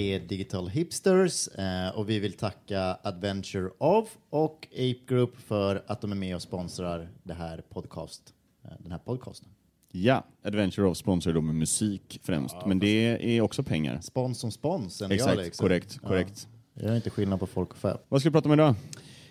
är 0.00 0.20
Digital 0.20 0.68
Hipsters 0.68 1.48
eh, 1.48 1.88
och 1.98 2.08
vi 2.08 2.18
vill 2.18 2.32
tacka 2.32 2.98
Adventure 3.02 3.70
of 3.78 4.08
och 4.30 4.68
Ape 4.72 5.00
Group 5.06 5.36
för 5.36 5.82
att 5.86 6.00
de 6.00 6.12
är 6.12 6.16
med 6.16 6.34
och 6.36 6.42
sponsrar 6.42 7.08
det 7.22 7.34
här 7.34 7.62
podcast, 7.68 8.34
eh, 8.64 8.70
den 8.78 8.92
här 8.92 8.98
podcasten. 8.98 9.48
Ja, 9.92 10.24
Adventure 10.44 10.86
of 10.86 10.96
sponsrar 10.96 11.32
då 11.32 11.40
med 11.40 11.54
musik 11.54 12.20
främst, 12.22 12.56
men 12.66 12.78
det 12.78 13.36
är 13.36 13.40
också 13.40 13.62
pengar. 13.62 14.00
Spons 14.00 14.38
som 14.38 14.50
spons, 14.50 15.02
Exakt, 15.02 15.36
jag, 15.36 15.44
liksom. 15.44 15.64
korrekt, 15.64 16.00
korrekt. 16.00 16.48
Ja. 16.74 16.82
Jag 16.82 16.92
är 16.92 16.96
inte 16.96 17.10
skillnad 17.10 17.40
på 17.40 17.46
folk 17.46 17.70
och 17.70 17.76
fä. 17.76 17.96
Vad 18.08 18.20
ska 18.20 18.30
vi 18.30 18.32
prata 18.32 18.48
om 18.48 18.52
idag? 18.52 18.74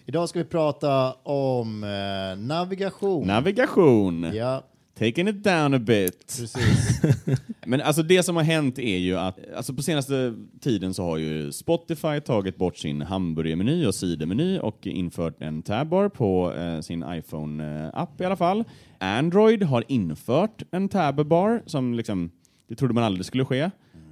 Idag 0.05 0.29
ska 0.29 0.39
vi 0.39 0.45
prata 0.45 1.13
om 1.13 1.83
eh, 1.83 2.39
navigation. 2.45 3.28
Navigation. 3.28 4.23
ja, 4.33 4.64
Taking 4.99 5.27
it 5.27 5.43
down 5.43 5.73
a 5.73 5.79
bit. 5.79 6.37
precis. 6.39 7.01
Men 7.65 7.81
alltså 7.81 8.03
det 8.03 8.23
som 8.23 8.35
har 8.35 8.43
hänt 8.43 8.79
är 8.79 8.97
ju 8.97 9.17
att 9.17 9.39
alltså 9.55 9.73
på 9.73 9.81
senaste 9.81 10.35
tiden 10.61 10.93
så 10.93 11.03
har 11.03 11.17
ju 11.17 11.51
Spotify 11.51 12.19
tagit 12.19 12.57
bort 12.57 12.77
sin 12.77 13.01
hamburgermeny 13.01 13.85
och 13.85 13.95
sidemeny 13.95 14.59
och 14.59 14.87
infört 14.87 15.41
en 15.41 15.61
tabbar 15.61 16.09
på 16.09 16.53
eh, 16.53 16.79
sin 16.79 17.03
iPhone-app 17.03 18.21
i 18.21 18.25
alla 18.25 18.35
fall. 18.35 18.63
Android 18.97 19.63
har 19.63 19.83
infört 19.87 20.63
en 20.71 20.89
tabbar 20.89 21.63
som 21.65 21.93
liksom, 21.93 22.31
det 22.69 22.75
trodde 22.75 22.93
man 22.93 23.03
aldrig 23.03 23.25
skulle 23.25 23.45
ske. 23.45 23.59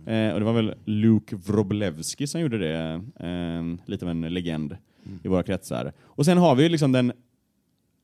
Eh, 0.05 0.33
och 0.33 0.39
det 0.39 0.45
var 0.45 0.53
väl 0.53 0.75
Luke 0.85 1.35
Wroblewski 1.35 2.27
som 2.27 2.41
gjorde 2.41 2.57
det, 2.57 3.01
eh, 3.19 3.89
lite 3.89 4.05
av 4.05 4.11
en 4.11 4.21
legend 4.21 4.77
i 5.23 5.27
våra 5.27 5.43
kretsar. 5.43 5.93
Och 6.03 6.25
sen 6.25 6.37
har 6.37 6.55
vi 6.55 6.63
ju 6.63 6.69
liksom 6.69 6.91
den 6.91 7.11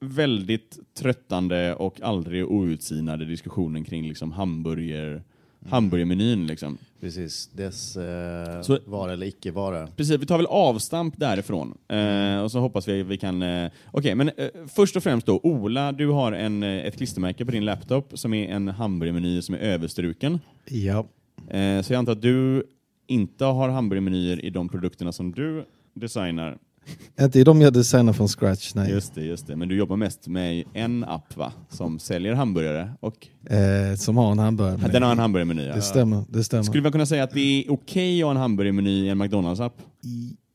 väldigt 0.04 0.80
tröttande 0.94 1.76
och 1.76 2.02
aldrig 2.02 2.46
outsinade 2.52 3.26
diskussionen 3.26 3.84
kring 3.84 4.08
liksom 4.08 4.32
hamburger, 4.32 5.24
hamburgermenyn. 5.70 6.48
Liksom. 6.48 6.78
precis. 7.02 7.48
Dess 7.54 7.98
eh, 7.98 8.62
Så- 8.62 8.80
vara 8.86 9.14
eller 9.14 9.28
icke 9.28 9.52
vara. 9.52 9.88
Precis, 9.88 10.20
vi 10.22 10.26
tar 10.26 10.38
väl 10.38 10.46
avstamp 10.46 11.14
därifrån. 11.18 11.78
Eh, 11.88 12.40
och 12.44 12.52
så 12.52 12.60
hoppas 12.60 12.88
vi 12.88 13.02
att 13.02 13.08
vi 13.08 13.18
kan... 13.18 13.42
Eh, 13.42 13.72
Okej, 13.92 14.16
men 14.16 14.30
eh, 14.38 14.48
först 14.68 14.96
och 14.96 15.04
främst 15.04 15.26
då, 15.28 15.40
Ola, 15.44 15.92
du 15.92 16.08
har 16.08 16.32
en, 16.32 16.64
eh, 16.64 16.86
ett 16.86 16.98
klistermärke 16.98 17.46
på 17.46 17.52
din 17.52 17.66
laptop 17.66 18.12
som 18.20 18.34
är 18.34 18.48
en 18.48 18.68
hamburgermeny 18.68 19.42
som 19.42 19.56
är 19.56 19.60
överstruken. 19.60 20.40
Ja. 20.70 21.06
Eh, 21.50 21.82
så 21.82 21.94
jag 21.94 22.00
antar 22.00 22.12
att 22.12 22.22
du 22.22 22.64
inte 23.08 23.46
har 23.46 23.70
hamburgermenyer 23.70 24.46
i 24.46 24.50
de 24.50 24.70
produkterna 24.70 25.12
som 25.12 25.32
du 25.32 25.66
designar. 25.94 26.58
Inte 27.22 27.40
i 27.40 27.44
de 27.44 27.62
jag 27.62 27.74
designar 27.74 28.14
från 28.14 28.28
scratch, 28.28 28.74
nej. 28.76 28.92
Just 28.92 29.16
det, 29.16 29.24
just 29.24 29.48
det. 29.48 29.56
Men 29.56 29.68
du 29.70 29.78
jobbar 29.78 29.96
mest 29.96 30.28
med 30.28 30.64
en 30.74 31.04
app 31.04 31.38
va? 31.38 31.54
Som 31.70 32.00
säljer 32.00 32.34
hamburgare 32.34 32.94
och 33.00 33.28
Eh, 33.50 33.96
som 33.96 34.18
har 34.18 34.32
en 34.32 34.40
hamburgare. 34.40 34.92
den 34.92 35.04
har 35.04 35.12
en 35.12 35.20
hamburgermeny. 35.20 35.66
Ja. 35.66 35.76
Det 35.76 35.82
stämmer. 35.82 36.24
Det 36.30 36.44
stämmer. 36.44 36.64
Skulle 36.64 36.84
man 36.84 36.92
kunna 36.92 37.06
säga 37.06 37.24
att 37.24 37.32
det 37.32 37.40
är 37.66 37.72
okej 37.72 38.22
att 38.22 38.26
ha 38.26 38.32
en 38.32 38.38
hamburgermeny 38.38 39.06
i 39.06 39.10
en 39.10 39.18
McDonalds-app? 39.18 39.74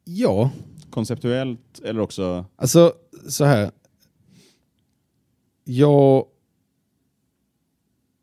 Ja, 0.04 0.50
Konceptuellt 0.90 1.80
eller 1.84 2.00
också... 2.00 2.44
alltså 2.56 2.92
så 3.28 3.44
här. 3.44 3.70
Jag... 5.64 6.24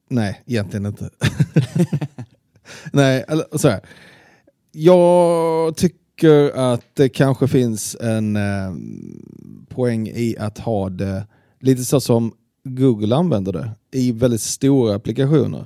Nej, 0.10 0.44
egentligen 0.46 0.86
inte. 0.86 1.10
Nej, 2.92 3.26
eller 3.28 3.58
så 3.58 3.70
här. 3.70 3.80
Jag 4.72 5.78
tycker 5.78 6.00
tycker 6.16 6.52
att 6.58 6.86
det 6.94 7.10
kanske 7.10 7.48
finns 7.48 7.96
en 8.02 8.36
eh, 8.36 8.74
poäng 9.70 10.08
i 10.08 10.36
att 10.40 10.58
ha 10.58 10.90
det 10.90 11.28
lite 11.60 11.84
så 11.84 12.00
som 12.00 12.34
Google 12.64 13.16
använder 13.16 13.54
det 13.54 13.72
i 13.92 14.12
väldigt 14.12 14.42
stora 14.42 14.96
applikationer. 14.96 15.66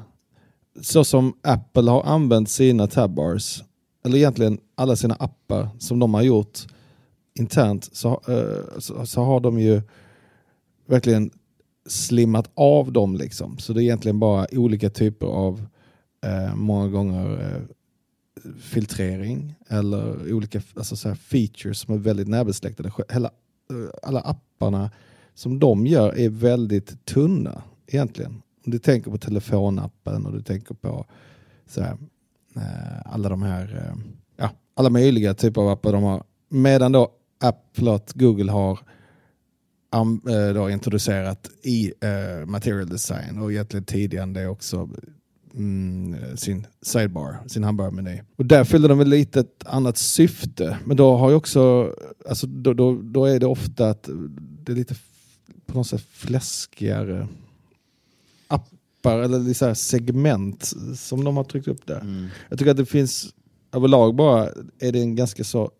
Så 0.82 1.04
som 1.04 1.34
Apple 1.44 1.92
har 1.92 2.04
använt 2.04 2.50
sina 2.50 2.88
tabbars, 2.88 3.64
eller 4.06 4.18
egentligen 4.18 4.60
alla 4.76 4.96
sina 4.96 5.16
appar 5.16 5.70
som 5.80 6.00
de 6.00 6.14
har 6.14 6.22
gjort 6.22 6.60
internt, 7.40 7.90
så, 7.92 8.22
eh, 8.28 8.80
så, 8.80 9.06
så 9.06 9.24
har 9.24 9.40
de 9.40 9.60
ju 9.60 9.82
verkligen 10.88 11.32
slimmat 11.88 12.50
av 12.54 12.92
dem. 12.92 13.16
Liksom. 13.16 13.58
Så 13.58 13.74
det 13.74 13.82
är 13.82 13.84
egentligen 13.84 14.20
bara 14.20 14.48
olika 14.52 14.90
typer 14.90 15.28
av, 15.28 15.66
eh, 16.26 16.56
många 16.56 16.88
gånger, 16.88 17.32
eh, 17.34 17.62
filtrering 18.60 19.56
eller 19.68 20.34
olika 20.34 20.62
alltså 20.76 20.96
så 20.96 21.08
här 21.08 21.16
features 21.16 21.80
som 21.80 21.94
är 21.94 21.98
väldigt 21.98 22.28
närbesläktade. 22.28 22.92
Hela, 23.10 23.28
eh, 23.72 23.90
alla 24.04 24.20
apparna 24.20 24.92
som 25.34 25.60
de 25.60 25.88
gör 25.88 26.18
är 26.18 26.30
väldigt 26.30 27.06
tunna 27.06 27.64
egentligen. 27.88 28.42
Om 28.66 28.72
du 28.72 28.80
tänker 28.80 29.12
på 29.12 29.18
telefonappen 29.18 30.26
och 30.26 30.34
du 30.34 30.42
tänker 30.42 30.76
på 30.76 31.06
så 31.68 31.82
här, 31.82 31.98
eh, 32.56 33.02
alla 33.06 33.30
de 33.30 33.42
här, 33.42 33.76
eh, 33.76 33.96
ja, 34.38 34.50
alla 34.74 34.90
möjliga 34.90 35.34
typer 35.34 35.62
av 35.62 35.70
appar 35.70 35.92
de 35.92 36.04
har. 36.04 36.24
Medan 36.50 36.92
då 36.92 37.12
Apple, 37.40 38.00
Google 38.14 38.52
har 38.52 38.80
då 40.54 40.70
introducerat 40.70 41.50
i 41.64 41.94
material 42.46 42.90
design 42.90 43.40
och 43.40 43.52
egentligen 43.52 43.84
tidigare 43.84 44.24
än 44.24 44.34
det 44.34 44.48
också 44.48 44.90
mm, 45.54 46.38
sin 46.38 46.68
sidebar, 46.82 47.38
sin 47.48 47.64
hamburgermeny. 47.64 48.22
Och 48.36 48.46
där 48.46 48.64
fyller 48.64 48.90
de 48.90 48.98
väl 48.98 49.08
lite 49.10 49.40
ett 49.40 49.64
annat 49.66 49.98
syfte. 49.98 50.78
Men 50.86 50.98
då 50.98 51.18
har 51.18 51.30
ju 51.30 51.36
också, 51.36 51.94
alltså 52.30 52.48
då, 52.48 52.74
då, 52.74 53.02
då 53.02 53.26
är 53.26 53.40
det 53.40 53.46
ofta 53.46 53.90
att 53.90 54.10
det 54.64 54.72
är 54.72 54.76
lite 54.76 54.96
på 55.66 55.78
något 55.78 55.88
sätt 55.88 56.02
fläskigare 56.12 57.28
appar 58.48 59.20
eller 59.20 59.54
så 59.54 59.66
här 59.66 59.74
segment 59.74 60.74
som 60.96 61.24
de 61.24 61.38
har 61.38 61.44
tryckt 61.44 61.68
upp 61.68 61.88
där. 61.88 62.00
Mm. 62.00 62.28
Jag 62.50 62.60
tycker 62.60 62.72
att 62.72 62.78
det 62.78 62.86
finns 62.86 63.34
överlag 63.72 64.16
bara 64.16 64.50
är 64.80 64.92
det 64.92 65.00
en 65.00 65.16
ganska 65.16 65.44
så 65.44 65.72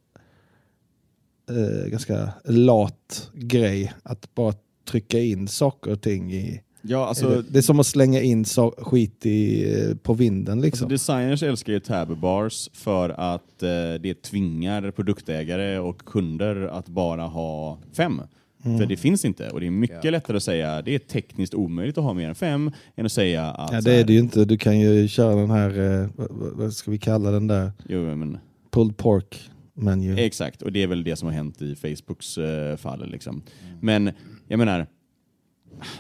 eh, 1.50 1.90
ganska 1.90 2.34
lat 2.46 3.30
grej 3.34 3.94
att 4.04 4.36
bara 4.36 4.54
trycka 4.90 5.20
in 5.20 5.48
saker 5.48 5.92
och 5.92 6.02
ting 6.02 6.34
i. 6.34 6.62
Ja, 6.82 7.08
alltså, 7.08 7.30
det, 7.30 7.42
det 7.42 7.58
är 7.58 7.62
som 7.62 7.80
att 7.80 7.88
slänga 7.88 8.22
in 8.22 8.46
så, 8.46 8.72
skit 8.78 9.26
i, 9.26 9.72
eh, 9.74 9.96
på 9.96 10.14
vinden 10.14 10.62
liksom. 10.62 10.86
Alltså 10.86 11.14
designers 11.14 11.44
älskar 11.44 11.74
ju 11.74 11.80
tab 11.80 12.20
bars 12.20 12.70
för 12.74 13.10
att 13.10 13.64
eh, 13.64 13.70
det 14.02 14.22
tvingar 14.22 14.92
produktägare 14.92 15.80
och 15.80 16.06
kunder 16.06 16.68
att 16.68 16.88
bara 16.88 17.24
ha 17.24 17.80
fem. 17.94 18.22
För 18.64 18.86
det 18.86 18.98
finns 18.98 19.26
inte 19.26 19.50
och 19.50 19.60
det 19.60 19.68
är 19.68 19.72
mycket 19.72 20.12
lättare 20.12 20.38
att 20.38 20.44
säga 20.44 20.82
det 20.82 20.96
är 20.96 21.00
tekniskt 21.00 21.54
omöjligt 21.54 21.98
att 21.98 22.04
ha 22.04 22.14
mer 22.14 22.30
än 22.30 22.36
fem 22.36 22.72
än 22.96 23.06
att 23.06 23.12
säga 23.12 23.46
att... 23.46 23.72
ja, 23.72 23.82
det 23.82 23.94
är 23.94 24.04
det 24.04 24.14
ju 24.14 24.20
inte. 24.20 24.46
Du 24.46 24.58
kan 24.58 24.80
ju 24.80 25.08
köra 25.08 25.36
den 25.36 25.52
här, 25.52 26.02
eh, 26.02 26.10
vad, 26.30 26.74
ska 26.74 26.92
vi 26.92 26.98
kalla 26.98 27.32
den 27.32 27.48
där, 27.48 27.72
Jo, 27.90 28.16
men, 28.16 28.38
pulled 28.72 28.98
pork 28.98 29.50
menu. 29.74 30.20
exakt, 30.20 30.62
och 30.62 30.72
det 30.72 30.84
är 30.84 30.88
väl 30.88 31.04
det 31.04 31.16
som 31.16 31.28
har 31.28 31.34
hänt 31.34 31.62
i 31.62 31.76
Facebooks 31.76 32.38
eh, 32.38 32.76
fall. 32.78 33.10
Liksom. 33.12 33.42
Men 33.82 34.12
jag 34.48 34.58
menar, 34.58 34.88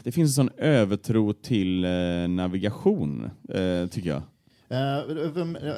det 0.04 0.12
finns 0.12 0.38
en 0.38 0.48
sån 0.48 0.58
övertro 0.58 1.34
till 1.34 1.86
eh, 1.86 2.28
navigation, 2.30 3.30
eh, 3.50 3.88
tycker 3.88 4.10
jag. 4.10 4.22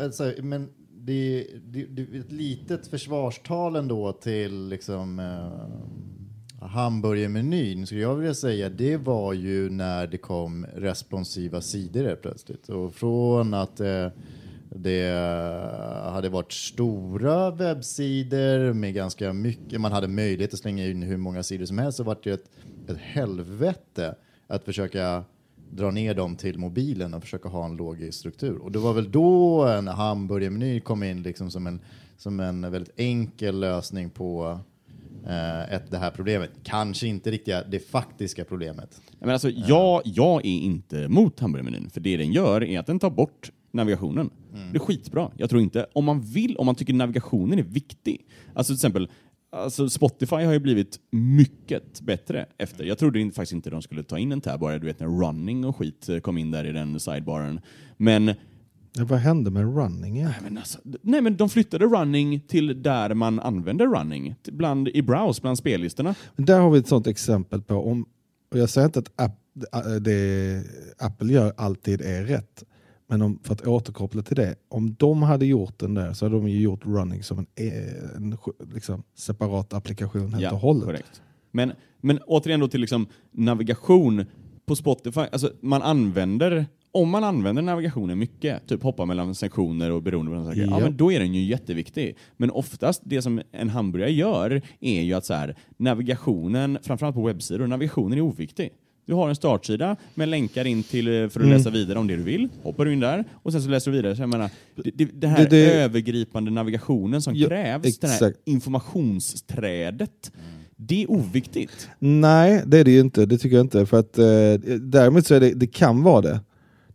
Alltså, 0.04 0.34
men 0.42 0.70
det, 1.06 1.48
det, 1.66 1.86
det 1.86 2.02
är 2.02 2.20
ett 2.20 2.32
litet 2.32 2.88
försvarstal 2.88 3.76
ändå 3.76 4.14
till 4.14 4.68
liksom, 4.68 5.20
eh, 5.20 6.68
hamburgermenyn, 6.68 7.86
skulle 7.86 8.02
jag 8.02 8.16
vilja 8.16 8.34
säga. 8.34 8.70
Det 8.70 8.98
var 8.98 9.34
ju 9.34 9.70
när 9.70 10.08
det 10.08 10.18
kom 10.18 10.66
responsiva 10.76 11.62
sidor 11.62 12.04
helt 12.04 12.22
plötsligt. 12.22 12.70
Och 12.70 12.94
från 12.96 13.54
att 13.54 13.80
eh, 13.80 14.08
det 14.76 15.12
hade 16.04 16.30
varit 16.30 16.52
stora 16.52 17.52
webbsidor 17.52 18.74
med 18.74 18.94
ganska 18.94 19.34
mycket, 19.34 19.82
man 19.82 19.92
hade 19.92 20.08
möjlighet 20.08 20.54
att 20.54 20.60
slänga 20.60 20.88
in 20.88 21.02
hur 21.02 21.18
många 21.18 21.44
sidor 21.44 21.66
som 21.66 21.78
helst, 21.78 21.98
så 21.98 22.04
vart 22.04 22.24
det 22.24 22.32
ett, 22.32 22.50
ett 22.88 22.98
helvete 22.98 24.16
att 24.48 24.66
försöka 24.66 25.24
dra 25.72 25.92
ner 25.92 26.14
dem 26.14 26.36
till 26.36 26.58
mobilen 26.58 27.14
och 27.14 27.22
försöka 27.22 27.50
ha 27.50 27.66
en 27.66 27.76
logisk 27.76 28.20
struktur. 28.20 28.58
Och 28.58 28.72
det 28.72 28.80
var 28.80 28.94
väl 28.94 29.12
då 29.12 29.64
en 29.66 29.88
hamburgermeny 29.88 30.80
kom 30.80 31.04
in 31.04 31.24
liksom 31.24 31.52
som 31.52 31.68
en, 31.68 31.80
som 32.18 32.40
en 32.40 32.72
väldigt 32.72 33.00
enkel 33.00 33.60
lösning 33.60 34.10
på 34.10 34.60
eh, 35.28 35.74
ett, 35.74 35.92
det 35.92 35.98
här 35.98 36.12
problemet. 36.12 36.50
Kanske 36.64 37.08
inte 37.08 37.32
riktigt 37.32 37.56
det 37.68 37.80
faktiska 37.80 38.46
problemet. 38.46 39.02
Men 39.20 39.30
alltså, 39.30 39.50
jag, 39.50 40.02
jag 40.06 40.46
är 40.46 40.60
inte 40.60 41.08
mot 41.08 41.40
hamburgermenyn, 41.40 41.90
för 41.90 42.02
det 42.02 42.18
den 42.18 42.32
gör 42.32 42.64
är 42.64 42.80
att 42.80 42.88
den 42.88 43.00
tar 43.00 43.10
bort 43.10 43.52
navigationen. 43.74 44.30
Det 44.72 44.78
är 44.78 44.80
skitbra. 44.80 45.32
Jag 45.38 45.50
tror 45.50 45.62
inte, 45.62 45.86
om 45.94 46.06
man 46.06 46.22
vill, 46.22 46.58
om 46.58 46.66
man 46.66 46.76
tycker 46.76 46.94
navigationen 46.94 47.60
är 47.60 47.64
viktig. 47.64 48.28
Alltså 48.54 48.72
till 48.72 48.78
exempel, 48.78 49.10
alltså 49.52 49.90
Spotify 49.90 50.36
har 50.36 50.54
ju 50.54 50.60
blivit 50.60 51.00
mycket 51.12 52.02
bättre 52.02 52.46
efter. 52.58 52.84
Jag 52.84 52.98
trodde 52.98 53.20
inte, 53.20 53.36
faktiskt 53.36 53.54
inte 53.54 53.70
de 53.70 53.82
skulle 53.82 54.04
ta 54.04 54.20
in 54.20 54.32
en 54.32 54.42
tab 54.42 54.60
bara, 54.60 54.80
du 54.80 54.88
vet 54.88 55.00
när 55.00 55.08
running 55.08 55.66
och 55.66 55.76
skit 55.76 56.10
eh, 56.10 56.20
kom 56.20 56.38
in 56.38 56.52
där 56.52 56.66
i 56.66 56.72
den 56.72 57.00
sidebaren. 57.00 57.62
Men 57.98 58.34
Ja, 58.94 59.06
vad 59.06 59.20
hände 59.20 59.52
med 59.52 59.76
running 59.76 60.18
igen? 60.18 60.34
men 60.44 60.58
alltså, 60.58 60.80
nej 61.02 61.22
men 61.22 61.38
de 61.38 61.50
flyttade 61.50 61.86
running 61.86 62.40
till 62.40 62.84
där 62.84 63.14
man 63.14 63.40
använder 63.40 63.88
running. 63.88 64.36
Bland, 64.44 64.88
I 64.88 65.02
browse, 65.02 65.42
bland 65.42 65.58
spellistorna. 65.58 66.16
Men 66.36 66.46
där 66.46 66.60
har 66.60 66.72
vi 66.72 66.80
ett 66.80 66.88
sånt 66.88 67.08
exempel 67.08 67.62
på, 67.62 67.76
om, 67.76 68.06
och 68.52 68.58
jag 68.58 68.70
säger 68.70 68.86
inte 68.86 69.00
att 69.00 69.12
app, 69.16 69.38
det 70.02 70.64
Apple 70.98 71.34
gör 71.34 71.54
alltid 71.58 72.02
är 72.02 72.24
rätt, 72.24 72.64
Men 73.12 73.22
om, 73.22 73.40
för 73.44 73.54
att 73.54 73.68
återkoppla 73.68 74.22
till 74.22 74.36
det, 74.36 74.56
om 74.70 74.96
de 75.00 75.24
hade 75.24 75.46
gjort 75.46 75.80
den 75.80 75.94
där 75.94 76.14
så 76.14 76.26
hade 76.26 76.36
de 76.36 76.48
ju 76.50 76.62
gjort 76.62 76.86
running 76.86 77.24
som 77.24 77.40
en, 77.40 77.48
eh, 77.56 78.16
en 78.16 78.38
liksom, 78.74 79.04
separat 79.16 79.74
applikation 79.74 80.34
helt 80.34 80.54
och 80.54 80.60
hållet. 80.60 80.86
korrekt. 80.86 81.22
Men, 81.52 81.72
men 82.02 82.20
återigen 82.28 82.60
då 82.60 82.68
till 82.68 82.82
liksom 82.82 83.08
navigation 83.32 84.26
på 84.66 84.76
Spotify, 84.76 85.22
alltså 85.32 85.52
man 85.62 85.82
använder 85.82 86.66
om 86.92 87.10
man 87.10 87.24
använder 87.24 87.62
navigationen 87.62 88.20
mycket, 88.20 88.68
typ 88.68 88.84
hoppa 88.84 89.06
mellan 89.06 89.36
sektioner 89.36 89.92
och 89.92 90.04
beroende 90.04 90.32
på 90.32 90.36
de 90.36 90.46
saker, 90.46 90.62
ja. 90.62 90.68
Ja. 90.70 90.80
men 90.80 90.98
då 90.98 91.12
är 91.12 91.20
den 91.20 91.34
ju 91.34 91.44
jätteviktig. 91.44 92.18
Men 92.38 92.52
oftast 92.52 93.02
det 93.06 93.22
som 93.22 93.42
en 93.52 93.70
hamburgare 93.70 94.12
gör 94.12 94.62
är 94.80 95.02
ju 95.02 95.14
att 95.14 95.26
så 95.26 95.34
här, 95.34 95.56
navigationen, 95.78 96.78
framförallt 96.84 97.16
på 97.16 97.26
webbsidor, 97.26 97.68
navigationen 97.68 98.18
är 98.18 98.22
oviktig. 98.22 98.70
Du 99.12 99.16
har 99.16 99.30
en 99.30 99.36
startsida 99.36 99.96
med 100.16 100.30
länkar 100.30 100.68
in 100.68 100.84
till 100.84 101.08
eh, 101.08 101.12
för 101.12 101.26
att 101.26 101.36
Mm. 101.46 101.50
läsa 101.50 101.70
vidare 101.70 102.00
om 102.00 102.08
det 102.08 102.16
du 102.16 102.24
vill. 102.24 102.50
Hoppar 102.64 102.86
du 102.86 102.94
in 102.94 103.00
där 103.00 103.26
och 103.34 103.52
sen 103.52 103.62
så 103.62 103.70
läser 103.70 103.92
du 103.92 103.98
vidare. 103.98 104.16
Så 104.16 104.22
jag 104.22 104.30
menar, 104.30 104.50
det, 104.96 105.06
det, 105.14 105.28
här 105.28 105.38
Det- 105.44 105.50
det- 105.50 105.74
övergripande 105.82 106.52
navigationen 106.52 107.22
som 107.22 107.36
Ja, 107.36 107.48
krävs, 107.48 108.00
det 108.00 108.08
här 108.08 108.14
exakt. 108.16 108.38
informationsträdet, 108.46 110.32
det 110.76 111.04
är 111.04 111.12
oviktigt. 111.12 111.90
Nej, 112.00 112.64
det 112.66 112.78
är 112.78 112.84
det 112.84 112.92
ju 112.92 113.00
inte. 113.00 113.26
Det 113.26 113.38
tycker 113.38 113.56
jag 113.56 113.64
inte. 113.66 113.86
För 113.86 114.00
att, 114.00 114.18
eh, 114.18 114.26
däremot 114.80 115.26
så 115.26 115.36
är 115.36 115.40
det, 115.40 115.54
det 115.54 115.68
kan 115.68 116.04
vara 116.04 116.22
det. 116.22 116.40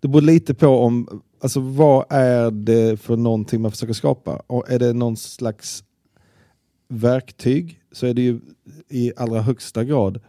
Det 0.01 0.09
beror 0.09 0.23
lite 0.23 0.55
på 0.55 0.67
om, 0.69 1.23
alltså 1.41 1.61
vad 1.61 2.05
är 2.11 2.51
det 2.51 3.01
för 3.01 3.17
någonting 3.17 3.61
man 3.61 3.71
försöker 3.71 3.93
skapa? 3.95 4.43
Och 4.47 4.71
är 4.71 4.79
det 4.79 4.93
någon 4.93 5.17
slags 5.17 5.85
verktyg 6.89 7.81
så 7.93 8.07
är 8.07 8.15
det 8.15 8.23
ju 8.23 8.41
i 8.89 9.13
allra 9.17 9.41
högsta 9.43 9.85
grad 9.85 10.21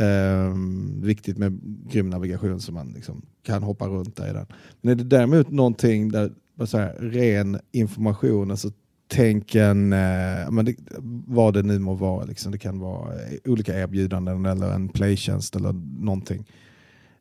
eh, 0.00 0.54
viktigt 1.02 1.38
med 1.38 1.60
grym 1.90 2.10
navigation 2.10 2.60
så 2.60 2.72
man 2.72 2.92
liksom 2.92 3.22
kan 3.42 3.62
hoppa 3.62 3.86
runt 3.86 4.16
där 4.16 4.30
i 4.30 4.32
den. 4.32 4.46
Men 4.80 4.92
är 4.92 4.96
det 4.96 5.04
däremot 5.04 5.50
någonting 5.50 6.08
där 6.08 6.32
här, 6.72 6.94
ren 7.00 7.58
information, 7.72 8.50
alltså 8.50 8.70
tänk 9.08 9.54
en, 9.54 9.92
eh, 9.92 10.50
men 10.50 10.64
det, 10.64 10.74
vad 11.26 11.54
det 11.54 11.62
nu 11.62 11.78
må 11.78 11.94
vara, 11.94 12.24
liksom. 12.24 12.52
det 12.52 12.58
kan 12.58 12.78
vara 12.78 13.12
eh, 13.14 13.52
olika 13.52 13.78
erbjudanden 13.80 14.46
eller 14.46 14.72
en 14.72 14.88
playtjänst 14.88 15.56
eller 15.56 15.72
någonting. 16.04 16.46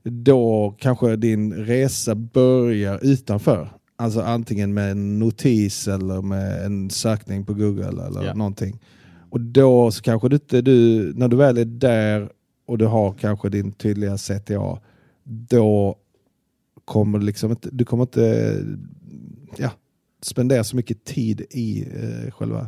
Då 0.03 0.75
kanske 0.79 1.15
din 1.15 1.53
resa 1.53 2.15
börjar 2.15 2.99
utanför. 3.01 3.69
Alltså 3.95 4.21
antingen 4.21 4.73
med 4.73 4.91
en 4.91 5.19
notis 5.19 5.87
eller 5.87 6.21
med 6.21 6.65
en 6.65 6.89
sökning 6.89 7.45
på 7.45 7.53
Google 7.53 8.05
eller 8.05 8.23
Ja. 8.25 8.33
någonting. 8.33 8.79
Och 9.29 9.41
då 9.41 9.91
så 9.91 10.01
kanske 10.01 10.29
du 10.29 10.35
inte, 10.35 10.61
du, 10.61 11.13
när 11.15 11.27
du 11.27 11.37
väl 11.37 11.57
är 11.57 11.65
där 11.65 12.29
och 12.69 12.77
du 12.77 12.85
har 12.85 13.13
kanske 13.13 13.49
din 13.49 13.71
tydliga 13.71 14.17
CTA, 14.17 14.79
då 15.23 15.95
kommer 16.85 17.19
du 17.19 17.25
liksom 17.25 17.51
inte, 17.51 17.69
du 17.71 17.85
kommer 17.85 18.03
inte 18.03 18.55
ja, 19.57 19.71
spendera 20.21 20.63
så 20.63 20.75
mycket 20.75 21.03
tid 21.03 21.41
i 21.49 21.81
eh, 21.81 22.31
själva 22.31 22.67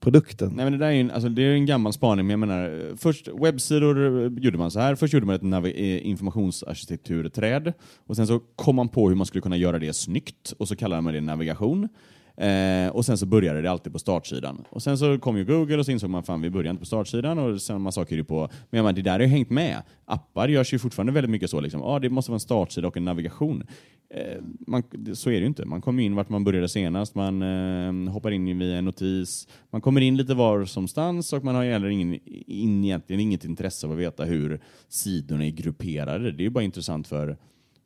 produkten. 0.00 0.52
Nej, 0.56 0.64
men 0.64 0.72
det 0.72 0.78
där 0.78 0.86
är 0.86 0.90
ju 0.92 1.00
en, 1.00 1.10
alltså, 1.10 1.28
det 1.28 1.42
är 1.42 1.52
en 1.52 1.66
gammal 1.66 1.92
spaning, 1.92 2.26
men 2.26 2.40
jag 2.40 2.48
menar, 2.48 2.88
eh, 2.88 2.96
först 2.96 3.28
webbsidor 3.28 4.24
eh, 4.24 4.32
gjorde 4.44 4.58
man 4.58 4.70
så 4.70 4.80
här. 4.80 4.94
Först 4.94 5.14
gjorde 5.14 5.26
man 5.26 5.34
ett 5.34 5.42
navi- 5.42 5.76
eh, 5.76 6.06
informationsarkitekturträd 6.06 7.72
och 8.06 8.16
sen 8.16 8.26
så 8.26 8.40
kom 8.56 8.76
man 8.76 8.88
på 8.88 9.08
hur 9.08 9.16
man 9.16 9.26
skulle 9.26 9.42
kunna 9.42 9.56
göra 9.56 9.78
det 9.78 9.92
snyggt 9.92 10.54
och 10.58 10.68
så 10.68 10.76
kallade 10.76 11.02
man 11.02 11.14
det 11.14 11.20
navigation. 11.20 11.88
Eh, 12.36 12.88
och 12.88 13.04
sen 13.04 13.18
så 13.18 13.26
började 13.26 13.62
det 13.62 13.70
alltid 13.70 13.92
på 13.92 13.98
startsidan. 13.98 14.64
Och 14.70 14.82
sen 14.82 14.98
så 14.98 15.18
kom 15.18 15.36
ju 15.36 15.44
Google 15.44 15.78
och 15.78 15.84
så 15.86 15.92
insåg 15.92 16.10
man 16.10 16.22
fan 16.22 16.40
vi 16.40 16.50
börjar 16.50 16.70
inte 16.70 16.80
på 16.80 16.86
startsidan 16.86 17.38
och 17.38 17.62
samma 17.62 17.92
saker 17.92 18.18
är 18.18 18.22
på... 18.22 18.40
Men 18.70 18.78
jag 18.78 18.84
menar, 18.84 18.92
det 18.92 19.02
där 19.02 19.12
har 19.12 19.20
ju 19.20 19.26
hängt 19.26 19.50
med. 19.50 19.82
Appar 20.04 20.48
görs 20.48 20.74
ju 20.74 20.78
fortfarande 20.78 21.12
väldigt 21.12 21.30
mycket 21.30 21.50
så 21.50 21.60
liksom. 21.60 21.82
Ah, 21.82 21.98
det 21.98 22.10
måste 22.10 22.30
vara 22.30 22.36
en 22.36 22.40
startsida 22.40 22.88
och 22.88 22.96
en 22.96 23.04
navigation. 23.04 23.62
Eh, 24.14 24.42
man, 24.66 24.82
så 25.14 25.30
är 25.30 25.34
det 25.34 25.40
ju 25.40 25.46
inte. 25.46 25.64
Man 25.64 25.82
kommer 25.82 26.02
in 26.02 26.14
vart 26.14 26.28
man 26.28 26.44
började 26.44 26.68
senast, 26.68 27.14
man 27.14 27.42
eh, 27.42 28.12
hoppar 28.12 28.30
in 28.30 28.58
via 28.58 28.76
en 28.76 28.84
notis, 28.84 29.48
man 29.70 29.80
kommer 29.80 30.00
in 30.00 30.16
lite 30.16 30.34
var 30.34 30.64
som 30.64 30.88
stans 30.88 31.32
och 31.32 31.44
man 31.44 31.54
har 31.54 31.64
heller 31.64 31.88
ingen, 31.88 32.18
in, 32.46 32.84
egentligen 32.84 33.20
inget 33.20 33.44
intresse 33.44 33.86
av 33.86 33.92
att 33.92 33.98
veta 33.98 34.24
hur 34.24 34.60
sidorna 34.88 35.46
är 35.46 35.50
grupperade. 35.50 36.32
Det 36.32 36.42
är 36.42 36.44
ju 36.44 36.50
bara 36.50 36.64
intressant 36.64 37.08
för, 37.08 37.36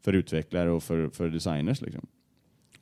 för 0.05 0.13
utvecklare 0.13 0.71
och 0.71 0.83
för, 0.83 1.09
för 1.09 1.29
designers. 1.29 1.81
Liksom. 1.81 2.07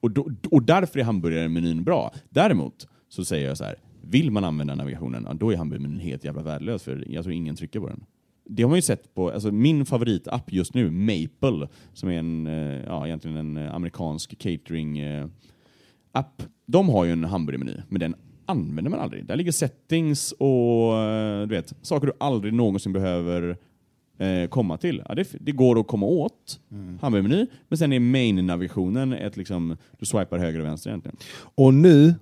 Och, 0.06 0.12
då, 0.12 0.31
och 0.50 0.62
därför 0.62 1.00
är 1.00 1.05
hamburgarmenyn 1.05 1.85
bra. 1.85 2.12
Däremot 2.31 2.88
så 3.08 3.25
säger 3.25 3.49
jag 3.49 3.56
så 3.56 3.64
här, 3.64 3.75
vill 4.03 4.31
man 4.31 4.44
använda 4.44 4.75
navigationen, 4.75 5.25
ja, 5.29 5.35
då 5.35 5.53
är 5.53 5.56
hamburgarmenyn 5.56 6.00
helt 6.00 6.25
jävla 6.25 6.43
värdelös 6.43 6.82
för 6.82 7.05
jag 7.08 7.25
tror 7.25 7.35
ingen 7.35 7.56
trycker 7.56 7.81
på 7.81 7.88
den. 7.88 8.05
Det 8.44 8.62
har 8.62 8.70
man 8.70 8.79
ju 8.79 8.82
sett 8.82 9.14
på, 9.14 9.31
alltså 9.31 9.53
min 9.53 9.87
favoritapp 9.87 10.53
just 10.53 10.75
nu, 10.75 10.91
Maple, 10.91 11.69
som 11.93 12.08
är 12.08 12.19
en, 12.19 12.47
eh, 12.47 12.85
ja, 12.87 13.06
egentligen 13.06 13.37
en 13.37 13.56
eh, 13.56 13.75
amerikansk 13.75 14.38
catering-app. 14.38 16.43
Eh, 16.43 16.47
De 16.67 16.88
har 16.88 17.05
ju 17.05 17.12
en 17.12 17.25
hamburgermeny, 17.25 17.76
men 17.88 18.00
den 18.00 18.14
använder 18.47 18.91
man 18.91 19.00
aldrig. 19.00 19.26
Där 19.26 19.37
ligger 19.37 19.52
settings 19.52 20.32
och 20.32 20.93
du 21.49 21.55
vet, 21.55 21.75
saker 21.82 22.06
du 22.06 22.12
aldrig 22.20 22.55
någonsin 22.55 22.93
behöver 22.93 23.56
eh, 24.19 24.49
komma 24.49 24.77
till. 24.77 25.03
Ja, 25.09 25.15
det, 25.15 25.29
det 25.41 25.53
går 25.53 25.81
att 25.81 25.87
komma 25.87 26.07
åt 26.07 26.61
hamburgermeny, 27.01 27.47
men 27.69 27.79
sen 27.79 27.93
är 27.93 28.01
main-navigationen 28.01 29.13
ett 29.13 29.37
liksom, 29.37 29.77
du 29.99 30.07
swipar 30.07 30.39
höger 30.39 30.61
och 30.61 30.67
vänster 30.67 30.91
egentligen. 30.91 31.17
Och 31.39 31.75
nu, 31.75 32.15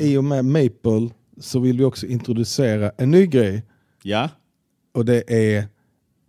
i 0.00 0.16
och 0.16 0.24
med 0.24 0.44
Maple, 0.44 1.08
så 1.38 1.60
vill 1.60 1.78
vi 1.78 1.84
också 1.84 2.06
introducera 2.06 2.92
en 2.98 3.10
ny 3.10 3.26
grej. 3.26 3.62
Ja, 4.02 4.28
Och 4.94 5.04
det 5.04 5.32
är 5.32 5.64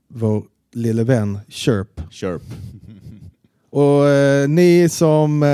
vår 0.08 0.44
lille 0.74 1.04
vän 1.04 1.40
Chirp. 1.48 2.02
Chirp. 2.12 2.42
Och 3.70 4.08
eh, 4.08 4.50
ni 4.50 4.90
som, 4.90 5.44
eh, 5.44 5.50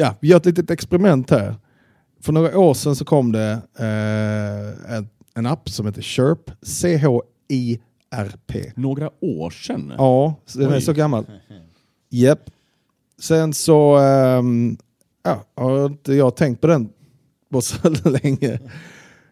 ja, 0.00 0.14
vi 0.20 0.28
gör 0.28 0.36
ett 0.36 0.46
litet 0.46 0.70
experiment 0.70 1.30
här. 1.30 1.54
För 2.20 2.32
några 2.32 2.58
år 2.58 2.74
sedan 2.74 2.96
så 2.96 3.04
kom 3.04 3.32
det 3.32 3.50
eh, 3.78 4.94
en, 4.96 5.08
en 5.34 5.46
app 5.46 5.68
som 5.68 5.86
heter 5.86 6.02
Chirp, 6.02 6.50
C-H-I-R-P. 8.16 8.72
Några 8.76 9.10
år 9.20 9.50
sedan? 9.50 9.92
Ja, 9.98 10.34
den 10.54 10.70
är 10.70 10.76
Oj. 10.76 10.80
så 10.80 10.92
gammal. 10.92 11.24
Japp. 12.10 12.50
Sen 13.18 13.54
så 13.54 13.96
ehm, 13.96 14.76
ja, 15.22 15.44
har 15.56 15.86
inte 15.86 16.14
jag 16.14 16.36
tänkt 16.36 16.60
på 16.60 16.66
den 16.66 16.88
på 17.50 17.60
så 17.60 17.88
länge. 18.22 18.58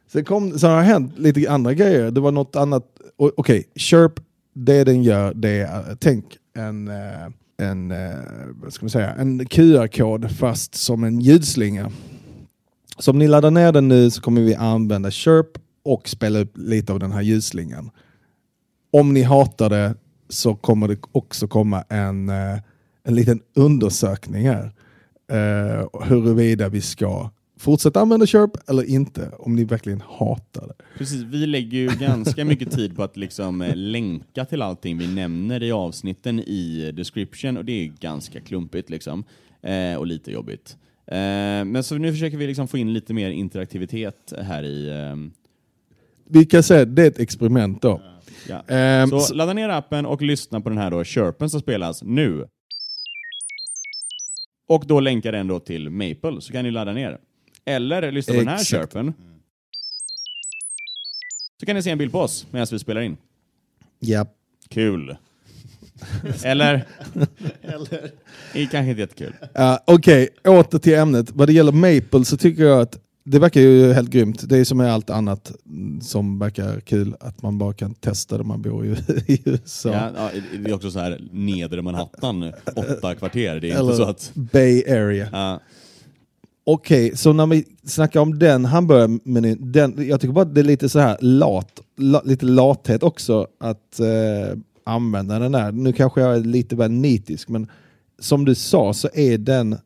Sen, 0.06 0.24
kom, 0.24 0.58
sen 0.58 0.70
har 0.70 0.76
det 0.76 0.82
hänt 0.82 1.18
lite 1.18 1.50
andra 1.50 1.74
grejer. 1.74 2.10
Det 2.10 2.20
var 2.20 2.32
något 2.32 2.56
annat. 2.56 2.84
Okej, 3.16 3.68
Chirp, 3.76 4.12
det 4.52 4.84
den 4.84 5.02
gör, 5.02 5.34
det 5.34 5.60
är, 5.60 5.96
tänk 6.00 6.24
en, 6.56 6.88
eh, 6.88 7.26
en, 7.56 7.90
eh, 7.90 8.10
vad 8.62 8.72
ska 8.72 8.84
man 8.84 8.90
säga, 8.90 9.14
en 9.14 9.46
QR-kod 9.46 10.30
fast 10.30 10.74
som 10.74 11.04
en 11.04 11.20
ljudslinga. 11.20 11.90
Så 12.98 13.10
om 13.10 13.18
ni 13.18 13.28
laddar 13.28 13.50
ner 13.50 13.72
den 13.72 13.88
nu 13.88 14.10
så 14.10 14.20
kommer 14.22 14.40
vi 14.40 14.54
använda 14.54 15.10
Chirp 15.10 15.58
och 15.84 16.08
spela 16.08 16.38
upp 16.38 16.52
lite 16.54 16.92
av 16.92 16.98
den 16.98 17.12
här 17.12 17.22
ljudslingan. 17.22 17.90
Om 18.94 19.14
ni 19.14 19.22
hatar 19.22 19.70
det 19.70 19.94
så 20.28 20.54
kommer 20.54 20.88
det 20.88 20.98
också 21.12 21.48
komma 21.48 21.84
en, 21.88 22.28
eh, 22.28 22.58
en 23.04 23.14
liten 23.14 23.40
undersökning 23.54 24.48
här. 24.48 24.72
Eh, 25.30 25.88
huruvida 26.08 26.68
vi 26.68 26.80
ska 26.80 27.30
fortsätta 27.58 28.00
använda 28.00 28.26
Chirp 28.26 28.50
eller 28.70 28.84
inte. 28.84 29.30
Om 29.38 29.54
ni 29.56 29.64
verkligen 29.64 30.02
hatar 30.18 30.66
det. 30.66 30.74
Precis, 30.98 31.22
vi 31.22 31.46
lägger 31.46 31.78
ju 31.78 31.86
ganska 32.00 32.44
mycket 32.44 32.70
tid 32.70 32.96
på 32.96 33.02
att 33.02 33.16
liksom 33.16 33.62
eh, 33.62 33.76
länka 33.76 34.44
till 34.44 34.62
allting 34.62 34.98
vi 34.98 35.14
nämner 35.14 35.62
i 35.62 35.72
avsnitten 35.72 36.40
i 36.40 36.92
description 36.92 37.56
och 37.56 37.64
det 37.64 37.72
är 37.72 37.92
ganska 38.00 38.40
klumpigt 38.40 38.90
liksom. 38.90 39.24
Eh, 39.62 39.98
och 39.98 40.06
lite 40.06 40.32
jobbigt. 40.32 40.76
Eh, 41.06 41.16
men 41.64 41.84
så 41.84 41.94
nu 41.98 42.12
försöker 42.12 42.36
vi 42.36 42.46
liksom 42.46 42.68
få 42.68 42.78
in 42.78 42.92
lite 42.92 43.14
mer 43.14 43.30
interaktivitet 43.30 44.32
här 44.42 44.62
i... 44.62 44.90
ehm, 44.90 45.32
Vi 46.28 46.44
kan 46.44 46.62
säga 46.62 46.82
att 46.82 46.96
det 46.96 47.02
är 47.02 47.06
ett 47.08 47.18
experiment 47.18 47.82
då. 47.82 48.00
Ja. 48.48 48.64
Ehm, 48.74 49.10
Så 49.10 49.20
så- 49.20 49.34
ladda 49.34 49.52
ner 49.52 49.68
appen 49.68 50.06
och 50.06 50.22
lyssna 50.22 50.60
på 50.60 50.68
den 50.68 50.78
här 50.78 50.90
då, 50.90 51.04
Chirpen 51.04 51.50
som 51.50 51.60
spelas 51.60 52.02
nu. 52.02 52.46
Och 54.68 54.84
då 54.86 55.00
länkar 55.00 55.32
den 55.32 55.46
då 55.48 55.60
till 55.60 55.90
Maple, 55.90 56.40
så 56.40 56.52
kan 56.52 56.64
ni 56.64 56.70
ladda 56.70 56.92
ner. 56.92 57.18
Eller 57.64 58.12
lyssna 58.12 58.34
på 58.34 58.38
den 58.40 58.48
här 58.48 58.54
Exakt. 58.54 58.92
Chirpen. 58.92 59.14
Så 61.60 61.66
kan 61.66 61.76
ni 61.76 61.82
se 61.82 61.90
en 61.90 61.98
bild 61.98 62.12
på 62.12 62.20
oss 62.20 62.46
medan 62.50 62.66
vi 62.70 62.78
spelar 62.78 63.00
in. 63.00 63.16
ja. 63.98 64.26
Kul. 64.68 65.16
Eller? 66.44 66.86
Eller? 67.62 68.10
Det 68.52 68.62
är 68.62 68.66
kanske 68.66 68.90
inte 68.90 69.00
jättekul. 69.00 69.34
Uh, 69.58 69.78
Okej, 69.86 70.28
åter 70.44 70.78
till 70.78 70.94
ämnet. 70.94 71.30
Vad 71.30 71.48
det 71.48 71.52
gäller 71.52 71.72
Maple 71.72 72.24
så 72.24 72.36
tycker 72.36 72.62
jag 72.64 72.80
att 72.80 72.98
det 73.24 73.38
verkar 73.38 73.60
ju 73.60 73.92
helt 73.92 74.10
grymt. 74.10 74.48
Det 74.48 74.58
är 74.58 74.64
som 74.64 74.78
med 74.78 74.92
allt 74.92 75.10
annat 75.10 75.52
som 76.02 76.38
verkar 76.38 76.80
kul, 76.80 77.16
att 77.20 77.42
man 77.42 77.58
bara 77.58 77.72
kan 77.72 77.94
testa 77.94 78.38
det 78.38 78.44
man 78.44 78.62
bor 78.62 78.86
i, 78.86 78.88
i 79.26 79.42
USA. 79.44 79.88
Ja, 79.88 80.10
ja, 80.16 80.30
det 80.64 80.70
är 80.70 80.74
också 80.74 80.90
så 80.90 80.98
här 80.98 81.20
nedre 81.32 81.82
Manhattan, 81.82 82.52
åtta 82.76 83.14
kvarter. 83.14 83.60
Det 83.60 83.70
är 83.70 83.78
Eller 83.78 83.84
inte 83.84 83.96
så 83.96 84.04
att... 84.04 84.30
Bay 84.34 84.84
Area. 84.88 85.28
Ja, 85.32 85.60
Okej, 86.66 87.16
så 87.16 87.32
när 87.32 87.46
vi 87.46 87.64
snackar 87.84 88.20
om 88.20 88.38
den 88.38 88.64
hamburgarmenyn, 88.64 89.72
den, 89.72 90.08
jag 90.08 90.20
tycker 90.20 90.32
bara 90.32 90.42
att 90.42 90.54
det 90.54 90.60
är 90.60 90.64
lite 90.64 90.88
så 90.88 90.98
här 90.98 91.16
lat, 91.20 91.80
la, 91.96 92.22
lite 92.24 92.46
lathet 92.46 93.02
också 93.02 93.46
att 93.60 94.00
eh, 94.00 94.58
använda 94.84 95.38
den 95.38 95.52
där. 95.52 95.72
Nu 95.72 95.92
kanske 95.92 96.20
jag 96.20 96.34
är 96.36 96.40
lite 96.40 96.76
väl 96.76 96.90
nitisk, 96.90 97.48
men 97.48 97.70
som 98.18 98.44
du 98.44 98.54
sa 98.54 98.92
så 98.92 99.08
är 99.14 99.38
den 99.38 99.76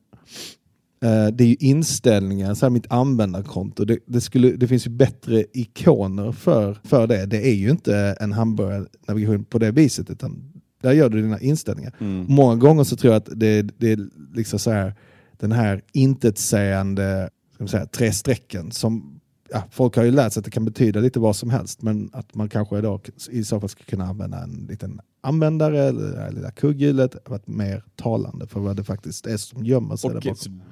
det 1.32 1.44
är 1.44 1.46
ju 1.46 1.56
inställningar, 1.60 2.54
så 2.54 2.66
här 2.66 2.70
mitt 2.70 2.92
användarkonto. 2.92 3.84
Det, 3.84 3.98
det, 4.06 4.20
skulle, 4.20 4.50
det 4.50 4.68
finns 4.68 4.86
ju 4.86 4.90
bättre 4.90 5.44
ikoner 5.52 6.32
för, 6.32 6.78
för 6.84 7.06
det. 7.06 7.26
Det 7.26 7.48
är 7.48 7.54
ju 7.54 7.70
inte 7.70 8.16
en 8.20 8.32
hamburgarnavigation 8.32 9.44
på 9.44 9.58
det 9.58 9.70
viset, 9.70 10.10
utan 10.10 10.52
där 10.82 10.92
gör 10.92 11.08
du 11.08 11.22
dina 11.22 11.40
inställningar. 11.40 11.94
Mm. 11.98 12.26
Många 12.28 12.56
gånger 12.56 12.84
så 12.84 12.96
tror 12.96 13.12
jag 13.12 13.20
att 13.20 13.28
det, 13.40 13.62
det 13.62 13.92
är 13.92 14.08
liksom 14.34 14.58
så 14.58 14.70
här, 14.70 14.94
den 15.36 15.52
här 15.52 15.82
intetsägande 15.92 17.30
ska 17.54 17.64
man 17.64 17.68
säga, 17.68 17.86
tre 17.86 18.12
strecken 18.12 18.70
som 18.70 19.20
ja, 19.50 19.62
folk 19.70 19.96
har 19.96 20.04
ju 20.04 20.10
lärt 20.10 20.32
sig 20.32 20.40
att 20.40 20.44
det 20.44 20.50
kan 20.50 20.64
betyda 20.64 21.00
lite 21.00 21.20
vad 21.20 21.36
som 21.36 21.50
helst, 21.50 21.82
men 21.82 22.10
att 22.12 22.34
man 22.34 22.48
kanske 22.48 22.80
då 22.80 23.00
i 23.30 23.44
så 23.44 23.60
fall 23.60 23.68
ska 23.68 23.84
kunna 23.84 24.04
använda 24.04 24.42
en 24.42 24.66
liten 24.70 25.00
användare 25.20 25.82
eller 25.82 26.02
det 26.02 26.30
lilla 26.30 26.50
kugghjulet, 26.50 27.16
varit 27.26 27.46
mer 27.46 27.84
talande 27.96 28.46
för 28.46 28.60
vad 28.60 28.76
det 28.76 28.84
faktiskt 28.84 29.26
är 29.26 29.36
som 29.36 29.64
gömmer 29.64 29.96
sig 29.96 30.10
där 30.10 30.16
Och, 30.16 30.22
bakom. 30.22 30.62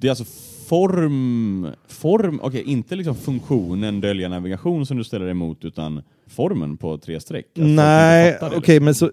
Det 0.00 0.08
är 0.08 0.10
alltså 0.10 0.24
form, 0.68 1.66
form 1.88 2.40
okej, 2.42 2.62
inte 2.62 2.96
liksom 2.96 3.14
funktionen 3.14 4.00
dölja 4.00 4.28
navigation 4.28 4.86
som 4.86 4.96
du 4.96 5.04
ställer 5.04 5.28
emot, 5.28 5.64
utan 5.64 6.02
formen 6.26 6.76
på 6.76 6.98
tre 6.98 7.20
streck. 7.20 7.46
Inte 7.54 7.70
Nej, 7.70 8.38
okej, 8.40 8.78
det. 8.78 8.84
men 8.84 8.94
så, 8.94 9.10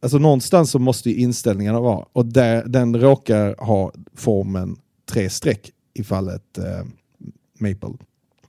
alltså 0.00 0.18
någonstans 0.18 0.70
så 0.70 0.78
måste 0.78 1.10
ju 1.10 1.16
inställningarna 1.16 1.80
vara, 1.80 2.06
och 2.12 2.26
där, 2.26 2.64
den 2.66 3.00
råkar 3.00 3.56
ha 3.58 3.92
formen 4.14 4.76
tre 5.10 5.30
streck 5.30 5.70
i 5.94 6.04
fallet 6.04 6.58
eh, 6.58 6.86
Maple. 7.58 7.94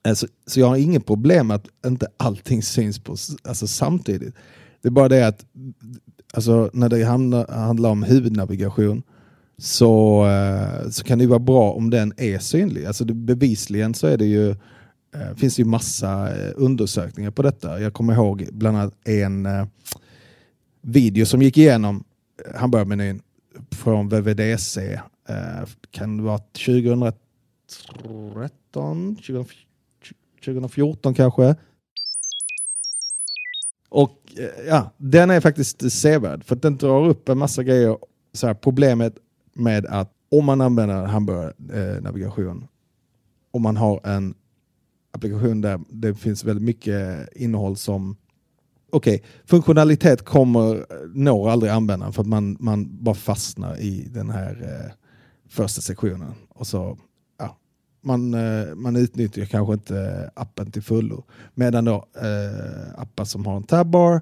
Alltså, 0.01 0.27
så 0.47 0.59
jag 0.59 0.67
har 0.67 0.77
ingen 0.77 1.01
problem 1.01 1.51
att 1.51 1.67
inte 1.85 2.07
allting 2.17 2.63
syns 2.63 2.99
på, 2.99 3.15
alltså, 3.43 3.67
samtidigt. 3.67 4.35
Det 4.81 4.87
är 4.87 4.91
bara 4.91 5.09
det 5.09 5.27
att 5.27 5.45
alltså, 6.33 6.69
när 6.73 6.89
det 6.89 7.03
handlar, 7.03 7.47
handlar 7.47 7.89
om 7.89 8.03
huvudnavigation 8.03 9.03
så, 9.57 10.25
eh, 10.25 10.89
så 10.89 11.03
kan 11.03 11.17
det 11.17 11.23
ju 11.23 11.29
vara 11.29 11.39
bra 11.39 11.71
om 11.71 11.89
den 11.89 12.13
är 12.17 12.39
synlig. 12.39 12.85
Alltså 12.85 13.05
det, 13.05 13.13
bevisligen 13.13 13.93
så 13.93 14.07
är 14.07 14.17
det 14.17 14.25
ju, 14.25 14.49
eh, 15.15 15.35
finns 15.35 15.55
det 15.55 15.61
ju 15.61 15.67
massa 15.67 16.35
eh, 16.35 16.51
undersökningar 16.55 17.31
på 17.31 17.41
detta. 17.41 17.79
Jag 17.79 17.93
kommer 17.93 18.13
ihåg 18.13 18.47
bland 18.51 18.77
annat 18.77 19.07
en 19.07 19.47
video 20.81 21.25
som 21.25 21.41
gick 21.41 21.57
igenom 21.57 22.03
hamburgermenyn 22.55 23.21
från 23.71 24.09
VVDC. 24.09 24.99
Kan 25.91 26.17
det 26.17 26.23
vara 26.23 26.37
2013, 26.37 29.17
2014 30.45 31.13
kanske. 31.13 31.55
Och 33.89 34.19
ja, 34.67 34.91
den 34.97 35.29
är 35.29 35.39
faktiskt 35.39 35.91
sevärd 35.91 36.43
för 36.43 36.55
att 36.55 36.61
den 36.61 36.77
drar 36.77 37.07
upp 37.07 37.29
en 37.29 37.37
massa 37.37 37.63
grejer. 37.63 37.97
Så 38.33 38.47
här, 38.47 38.53
problemet 38.53 39.17
med 39.53 39.85
att 39.85 40.11
om 40.29 40.45
man 40.45 40.61
använder 40.61 41.05
hamburgarnavigation, 41.05 42.57
eh, 42.57 42.67
om 43.51 43.61
man 43.61 43.77
har 43.77 44.07
en 44.07 44.35
applikation 45.11 45.61
där 45.61 45.79
det 45.89 46.15
finns 46.15 46.43
väldigt 46.43 46.65
mycket 46.65 47.29
innehåll 47.35 47.77
som 47.77 48.15
Okej, 48.93 49.23
funktionalitet 49.45 50.25
kommer, 50.25 50.85
når 51.13 51.49
aldrig 51.49 51.71
användaren 51.71 52.13
för 52.13 52.21
att 52.21 52.27
man, 52.27 52.57
man 52.59 53.03
bara 53.03 53.15
fastnar 53.15 53.79
i 53.79 54.07
den 54.13 54.29
här 54.29 54.61
eh, 54.61 54.91
första 55.49 55.81
sektionen. 55.81 56.33
Och 56.49 56.67
så, 56.67 56.97
ja, 57.39 57.57
man, 58.01 58.33
eh, 58.33 58.75
man 58.75 58.95
utnyttjar 58.95 59.45
kanske 59.45 59.73
inte 59.73 60.31
appen 60.33 60.71
till 60.71 60.83
fullo. 60.83 61.23
Medan 61.53 61.85
då 61.85 62.05
eh, 62.21 63.01
appar 63.01 63.25
som 63.25 63.45
har 63.45 63.57
en 63.57 63.63
tabbar 63.63 64.21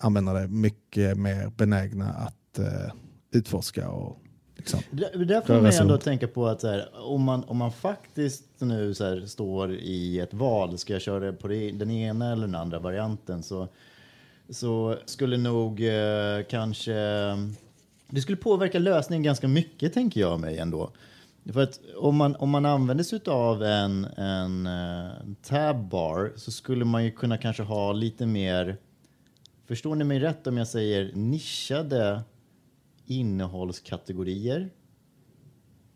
använder 0.00 0.34
det 0.34 0.48
mycket 0.48 1.18
mer 1.18 1.52
benägna 1.56 2.12
att 2.12 2.58
eh, 2.58 2.92
utforska 3.32 3.88
och 3.88 4.22
liksom. 4.56 4.80
Det, 4.90 5.24
där 5.24 5.40
får 5.40 5.54
man 5.54 5.72
ändå 5.72 5.96
tänka 5.96 6.28
på 6.28 6.46
att 6.46 6.60
så 6.60 6.68
här, 6.68 6.88
om, 6.92 7.22
man, 7.22 7.44
om 7.44 7.56
man 7.56 7.72
faktiskt 7.72 8.44
nu 8.58 8.94
så 8.94 9.04
här, 9.04 9.26
står 9.26 9.74
i 9.74 10.20
ett 10.20 10.34
val, 10.34 10.78
ska 10.78 10.92
jag 10.92 11.02
köra 11.02 11.32
på 11.32 11.48
det, 11.48 11.70
den 11.70 11.90
ena 11.90 12.32
eller 12.32 12.46
den 12.46 12.54
andra 12.54 12.78
varianten, 12.78 13.42
så, 13.42 13.68
så 14.48 14.96
skulle 15.04 15.36
nog 15.36 15.84
eh, 15.84 16.44
kanske... 16.48 16.94
Det 18.12 18.20
skulle 18.20 18.36
påverka 18.36 18.78
lösningen 18.78 19.22
ganska 19.22 19.48
mycket, 19.48 19.92
tänker 19.92 20.20
jag 20.20 20.40
mig 20.40 20.58
ändå. 20.58 20.90
För 21.52 21.62
att 21.62 21.80
om 21.96 22.16
man, 22.16 22.36
om 22.36 22.50
man 22.50 22.66
använder 22.66 23.04
sig 23.04 23.20
av 23.26 23.62
en, 23.62 24.04
en, 24.04 24.66
eh, 24.66 25.10
tabbar 25.42 26.32
så 26.36 26.50
skulle 26.50 26.84
man 26.84 27.04
ju 27.04 27.10
kunna 27.10 27.38
kanske 27.38 27.62
ha 27.62 27.92
lite 27.92 28.26
mer... 28.26 28.76
Förstår 29.66 29.94
ni 29.94 30.04
mig 30.04 30.18
rätt 30.18 30.46
om 30.46 30.56
jag 30.56 30.68
säger 30.68 31.12
nischade 31.14 32.20
innehållskategorier? 33.10 34.70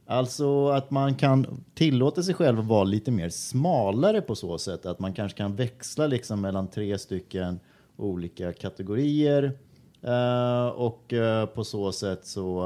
Alltså 0.06 0.68
att 0.68 0.90
man 0.90 1.14
kan 1.14 1.64
tillåta 1.74 2.22
sig 2.22 2.34
själv 2.34 2.58
att 2.58 2.66
vara 2.66 2.84
lite 2.84 3.10
mer 3.10 3.28
smalare 3.28 4.20
på 4.20 4.34
så 4.34 4.58
sätt 4.58 4.86
att 4.86 4.98
man 4.98 5.14
kanske 5.14 5.38
kan 5.38 5.56
växla 5.56 6.06
liksom 6.06 6.40
mellan 6.40 6.68
tre 6.68 6.98
stycken 6.98 7.60
olika 7.96 8.52
kategorier 8.52 9.58
uh, 10.04 10.66
och 10.66 11.12
uh, 11.12 11.46
på 11.46 11.64
så 11.64 11.92
sätt 11.92 12.26
så 12.26 12.64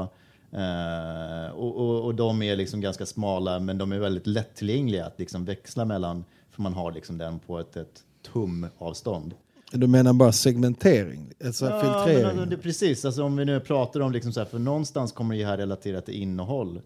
uh, 0.53 1.49
och, 1.55 1.75
och, 1.75 2.05
och 2.05 2.15
de 2.15 2.41
är 2.41 2.55
liksom 2.55 2.81
ganska 2.81 3.05
smala 3.05 3.59
men 3.59 3.77
de 3.77 3.91
är 3.91 3.99
väldigt 3.99 4.27
lättillgängliga 4.27 5.05
att 5.05 5.19
liksom 5.19 5.45
växla 5.45 5.85
mellan 5.85 6.25
för 6.49 6.61
man 6.61 6.73
har 6.73 6.91
liksom 6.91 7.17
den 7.17 7.39
på 7.39 7.59
ett, 7.59 7.77
ett 7.77 8.03
tumavstånd. 8.33 9.33
Du 9.71 9.87
menar 9.87 10.13
bara 10.13 10.31
segmentering? 10.31 11.33
Alltså 11.45 11.65
Ja, 11.65 11.81
filtrering? 11.81 12.27
men 12.27 12.39
alltså, 12.39 12.45
det, 12.45 12.57
precis, 12.57 13.05
alltså, 13.05 13.23
om 13.23 13.37
vi 13.37 13.45
nu 13.45 13.59
pratar 13.59 13.99
om 13.99 14.11
liksom 14.11 14.33
så 14.33 14.39
här, 14.39 14.47
för 14.47 14.59
någonstans 14.59 15.11
kommer 15.11 15.35
det 15.35 15.45
här 15.45 15.57
relatera 15.57 16.01
till 16.01 16.13
innehåll. 16.13 16.81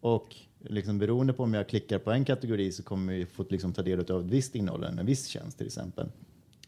Och 0.00 0.36
liksom 0.60 0.98
beroende 0.98 1.32
på 1.32 1.42
om 1.42 1.54
jag 1.54 1.68
klickar 1.68 1.98
på 1.98 2.10
en 2.10 2.24
kategori 2.24 2.72
så 2.72 2.82
kommer 2.82 3.12
vi 3.12 3.26
få 3.26 3.44
liksom 3.50 3.72
ta 3.72 3.82
del 3.82 4.12
av 4.12 4.20
ett 4.20 4.26
visst 4.26 4.54
innehåll, 4.54 4.84
en 4.84 5.06
viss 5.06 5.26
tjänst 5.26 5.58
till 5.58 5.66
exempel. 5.66 6.08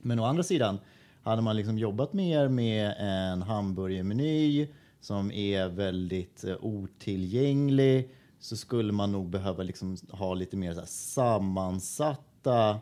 Men 0.02 0.18
å 0.18 0.24
andra 0.24 0.42
sidan, 0.42 0.78
hade 1.22 1.42
man 1.42 1.56
liksom 1.56 1.78
jobbat 1.78 2.12
mer 2.12 2.48
med 2.48 2.94
en 2.98 3.42
hamburgermeny 3.42 4.68
som 5.00 5.30
är 5.32 5.68
väldigt 5.68 6.44
eh, 6.44 6.56
otillgänglig 6.60 8.10
så 8.38 8.56
skulle 8.56 8.92
man 8.92 9.12
nog 9.12 9.30
behöva 9.30 9.62
liksom 9.62 9.96
ha 10.10 10.34
lite 10.34 10.56
mer 10.56 10.74
så 10.74 10.80
här 10.80 10.86
sammansatta 10.86 12.78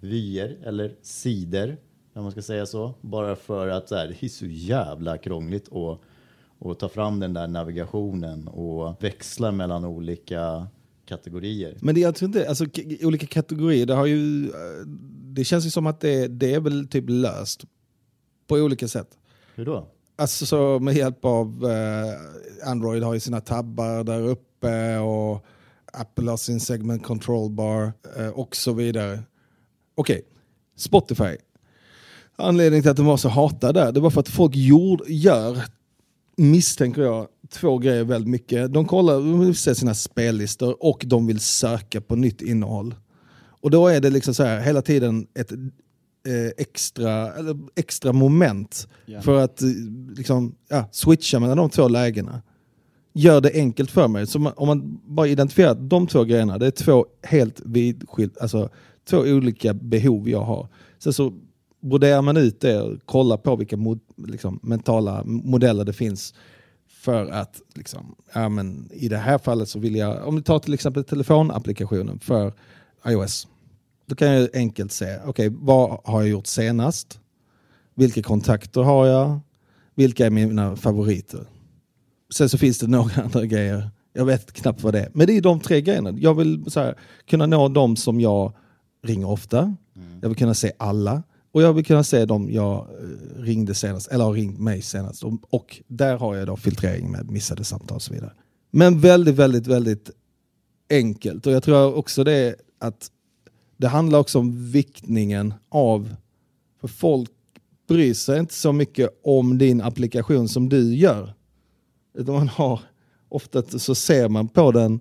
vyer 0.00 0.58
eller 0.64 0.94
sidor, 1.02 1.76
om 2.16 2.22
man 2.22 2.32
ska 2.32 2.42
säga 2.42 2.66
så. 2.66 2.94
Bara 3.00 3.36
för 3.36 3.68
att 3.68 3.88
så 3.88 3.96
här, 3.96 4.08
det 4.08 4.26
är 4.26 4.28
så 4.28 4.46
jävla 4.46 5.18
krångligt 5.18 5.72
att, 5.72 6.00
att 6.70 6.78
ta 6.78 6.88
fram 6.88 7.20
den 7.20 7.34
där 7.34 7.46
navigationen 7.46 8.48
och 8.48 9.04
växla 9.04 9.52
mellan 9.52 9.84
olika 9.84 10.66
kategorier. 11.04 11.76
Men 11.80 11.94
det, 11.94 12.00
jag 12.00 12.14
tror 12.14 12.26
inte, 12.26 12.48
alltså, 12.48 12.64
olika 13.02 13.26
kategorier, 13.26 13.86
det, 13.86 13.94
har 13.94 14.06
ju, 14.06 14.46
eh, 14.46 14.86
det 15.22 15.44
känns 15.44 15.66
ju 15.66 15.70
som 15.70 15.86
att 15.86 16.00
det, 16.00 16.26
det 16.26 16.54
är 16.54 16.60
väl 16.60 16.88
typ 16.88 17.04
löst 17.08 17.64
på 18.46 18.54
olika 18.54 18.88
sätt. 18.88 19.08
Hur 19.54 19.64
då? 19.64 19.88
Alltså 20.16 20.46
så 20.46 20.78
med 20.78 20.94
hjälp 20.94 21.24
av 21.24 21.70
eh, 21.70 22.70
Android 22.70 23.02
har 23.02 23.14
ju 23.14 23.20
sina 23.20 23.40
tabbar 23.40 24.04
där 24.04 24.20
uppe 24.20 24.98
och 24.98 25.44
Apple 25.92 26.30
har 26.30 26.36
sin 26.36 26.60
segment 26.60 27.02
control 27.02 27.50
bar 27.50 27.92
eh, 28.16 28.28
och 28.28 28.56
så 28.56 28.72
vidare. 28.72 29.22
Okej, 29.94 30.22
Spotify. 30.76 31.36
Anledningen 32.36 32.82
till 32.82 32.90
att 32.90 32.96
de 32.96 33.06
var 33.06 33.16
så 33.16 33.28
hatade 33.28 33.80
där, 33.80 33.92
det 33.92 34.00
var 34.00 34.10
för 34.10 34.20
att 34.20 34.28
folk 34.28 34.52
gjord, 34.56 35.02
gör, 35.08 35.58
misstänker 36.36 37.02
jag, 37.02 37.26
två 37.50 37.78
grejer 37.78 38.04
väldigt 38.04 38.30
mycket. 38.30 38.72
De 38.72 38.84
kollar, 38.84 39.14
de 39.14 39.40
vill 39.40 39.54
se 39.56 39.74
sina 39.74 39.94
spellistor 39.94 40.76
och 40.84 41.04
de 41.06 41.26
vill 41.26 41.40
söka 41.40 42.00
på 42.00 42.16
nytt 42.16 42.42
innehåll. 42.42 42.94
Och 43.60 43.70
då 43.70 43.88
är 43.88 44.00
det 44.00 44.10
liksom 44.10 44.34
så 44.34 44.42
här 44.44 44.60
hela 44.60 44.82
tiden 44.82 45.26
ett 45.34 45.52
eh, 45.52 46.50
extra, 46.56 47.32
eller 47.32 47.56
extra 47.76 48.12
moment 48.12 48.88
Ja. 49.06 49.20
för 49.22 49.40
att 49.44 49.62
eh, 49.62 49.68
liksom, 50.16 50.54
ja, 50.68 50.88
switcha 50.92 51.40
mellan 51.40 51.56
de 51.56 51.70
två 51.70 51.88
lägena. 51.88 52.42
Gör 53.12 53.40
det 53.40 53.50
enkelt 53.54 53.90
för 53.90 54.08
mig. 54.08 54.26
Så 54.26 54.38
man, 54.38 54.52
om 54.56 54.66
man 54.66 55.00
bara 55.06 55.26
identifierar 55.26 55.74
de 55.74 56.06
två 56.06 56.24
grejerna, 56.24 56.58
det 56.58 56.66
är 56.66 56.70
två 56.70 57.06
helt 57.22 57.60
vidskilt, 57.64 58.38
alltså 58.38 58.68
två 59.10 59.18
olika 59.18 59.74
behov 59.74 60.28
jag 60.28 60.40
har. 60.42 60.68
Sen 60.98 61.12
så 61.12 61.32
broderar 61.80 62.22
man 62.22 62.36
ut 62.36 62.60
det 62.60 62.80
och 62.80 63.06
kollar 63.06 63.36
på 63.36 63.56
vilka 63.56 63.76
mod, 63.76 64.00
liksom, 64.16 64.60
mentala 64.62 65.22
modeller 65.24 65.84
det 65.84 65.92
finns 65.92 66.34
för 66.88 67.26
att, 67.26 67.60
liksom, 67.74 68.14
ja, 68.34 68.48
men 68.48 68.88
i 68.92 69.08
det 69.08 69.16
här 69.16 69.38
fallet 69.38 69.68
så 69.68 69.78
vill 69.78 69.96
jag, 69.96 70.28
om 70.28 70.36
vi 70.36 70.42
tar 70.42 70.58
till 70.58 70.74
exempel 70.74 71.04
telefonapplikationen 71.04 72.18
för 72.18 72.52
iOS. 73.06 73.48
Då 74.06 74.14
kan 74.14 74.28
jag 74.28 74.48
enkelt 74.56 74.92
se, 74.92 75.18
okej 75.26 75.48
vad 75.52 76.00
har 76.04 76.20
jag 76.20 76.28
gjort 76.30 76.46
senast? 76.46 77.20
Vilka 77.94 78.22
kontakter 78.22 78.80
har 78.80 79.06
jag? 79.06 79.40
Vilka 79.94 80.26
är 80.26 80.30
mina 80.30 80.76
favoriter? 80.76 81.46
Sen 82.34 82.48
så 82.48 82.58
finns 82.58 82.78
det 82.78 82.86
några 82.86 83.22
andra 83.22 83.46
grejer. 83.46 83.90
Jag 84.12 84.24
vet 84.24 84.52
knappt 84.52 84.82
vad 84.82 84.94
det 84.94 85.00
är. 85.00 85.10
Men 85.14 85.26
det 85.26 85.36
är 85.36 85.40
de 85.40 85.60
tre 85.60 85.80
grejerna. 85.80 86.14
Jag 86.18 86.34
vill 86.34 86.64
här, 86.74 86.94
kunna 87.26 87.46
nå 87.46 87.68
de 87.68 87.96
som 87.96 88.20
jag 88.20 88.52
ringer 89.02 89.30
ofta. 89.30 89.76
Jag 90.22 90.28
vill 90.28 90.38
kunna 90.38 90.54
se 90.54 90.72
alla. 90.78 91.22
Och 91.56 91.62
jag 91.62 91.72
vill 91.72 91.84
kunna 91.84 92.04
se 92.04 92.24
dem 92.24 92.50
jag 92.50 92.76
eh, 92.76 93.42
ringde 93.42 93.74
senast, 93.74 94.08
eller 94.08 94.24
har 94.24 94.32
ringt 94.32 94.58
mig 94.58 94.82
senast. 94.82 95.24
Och, 95.24 95.32
och 95.50 95.82
där 95.86 96.16
har 96.16 96.34
jag 96.34 96.46
då 96.46 96.56
filtrering 96.56 97.10
med 97.10 97.30
missade 97.30 97.64
samtal 97.64 97.94
och 97.94 98.02
så 98.02 98.12
vidare. 98.12 98.32
Men 98.70 99.00
väldigt, 99.00 99.34
väldigt, 99.34 99.66
väldigt 99.66 100.10
enkelt. 100.90 101.46
Och 101.46 101.52
jag 101.52 101.62
tror 101.62 101.94
också 101.94 102.24
det 102.24 102.32
är 102.32 102.56
att 102.78 103.10
det 103.76 103.88
handlar 103.88 104.18
också 104.18 104.38
om 104.38 104.70
viktningen 104.70 105.54
av, 105.68 106.16
för 106.80 106.88
folk 106.88 107.30
bryr 107.88 108.14
sig 108.14 108.38
inte 108.38 108.54
så 108.54 108.72
mycket 108.72 109.20
om 109.24 109.58
din 109.58 109.80
applikation 109.80 110.48
som 110.48 110.68
du 110.68 110.94
gör. 110.94 111.34
Utan 112.14 112.34
man 112.34 112.48
har, 112.48 112.80
ofta 113.28 113.62
så 113.62 113.94
ser 113.94 114.28
man 114.28 114.48
på 114.48 114.72
den 114.72 115.00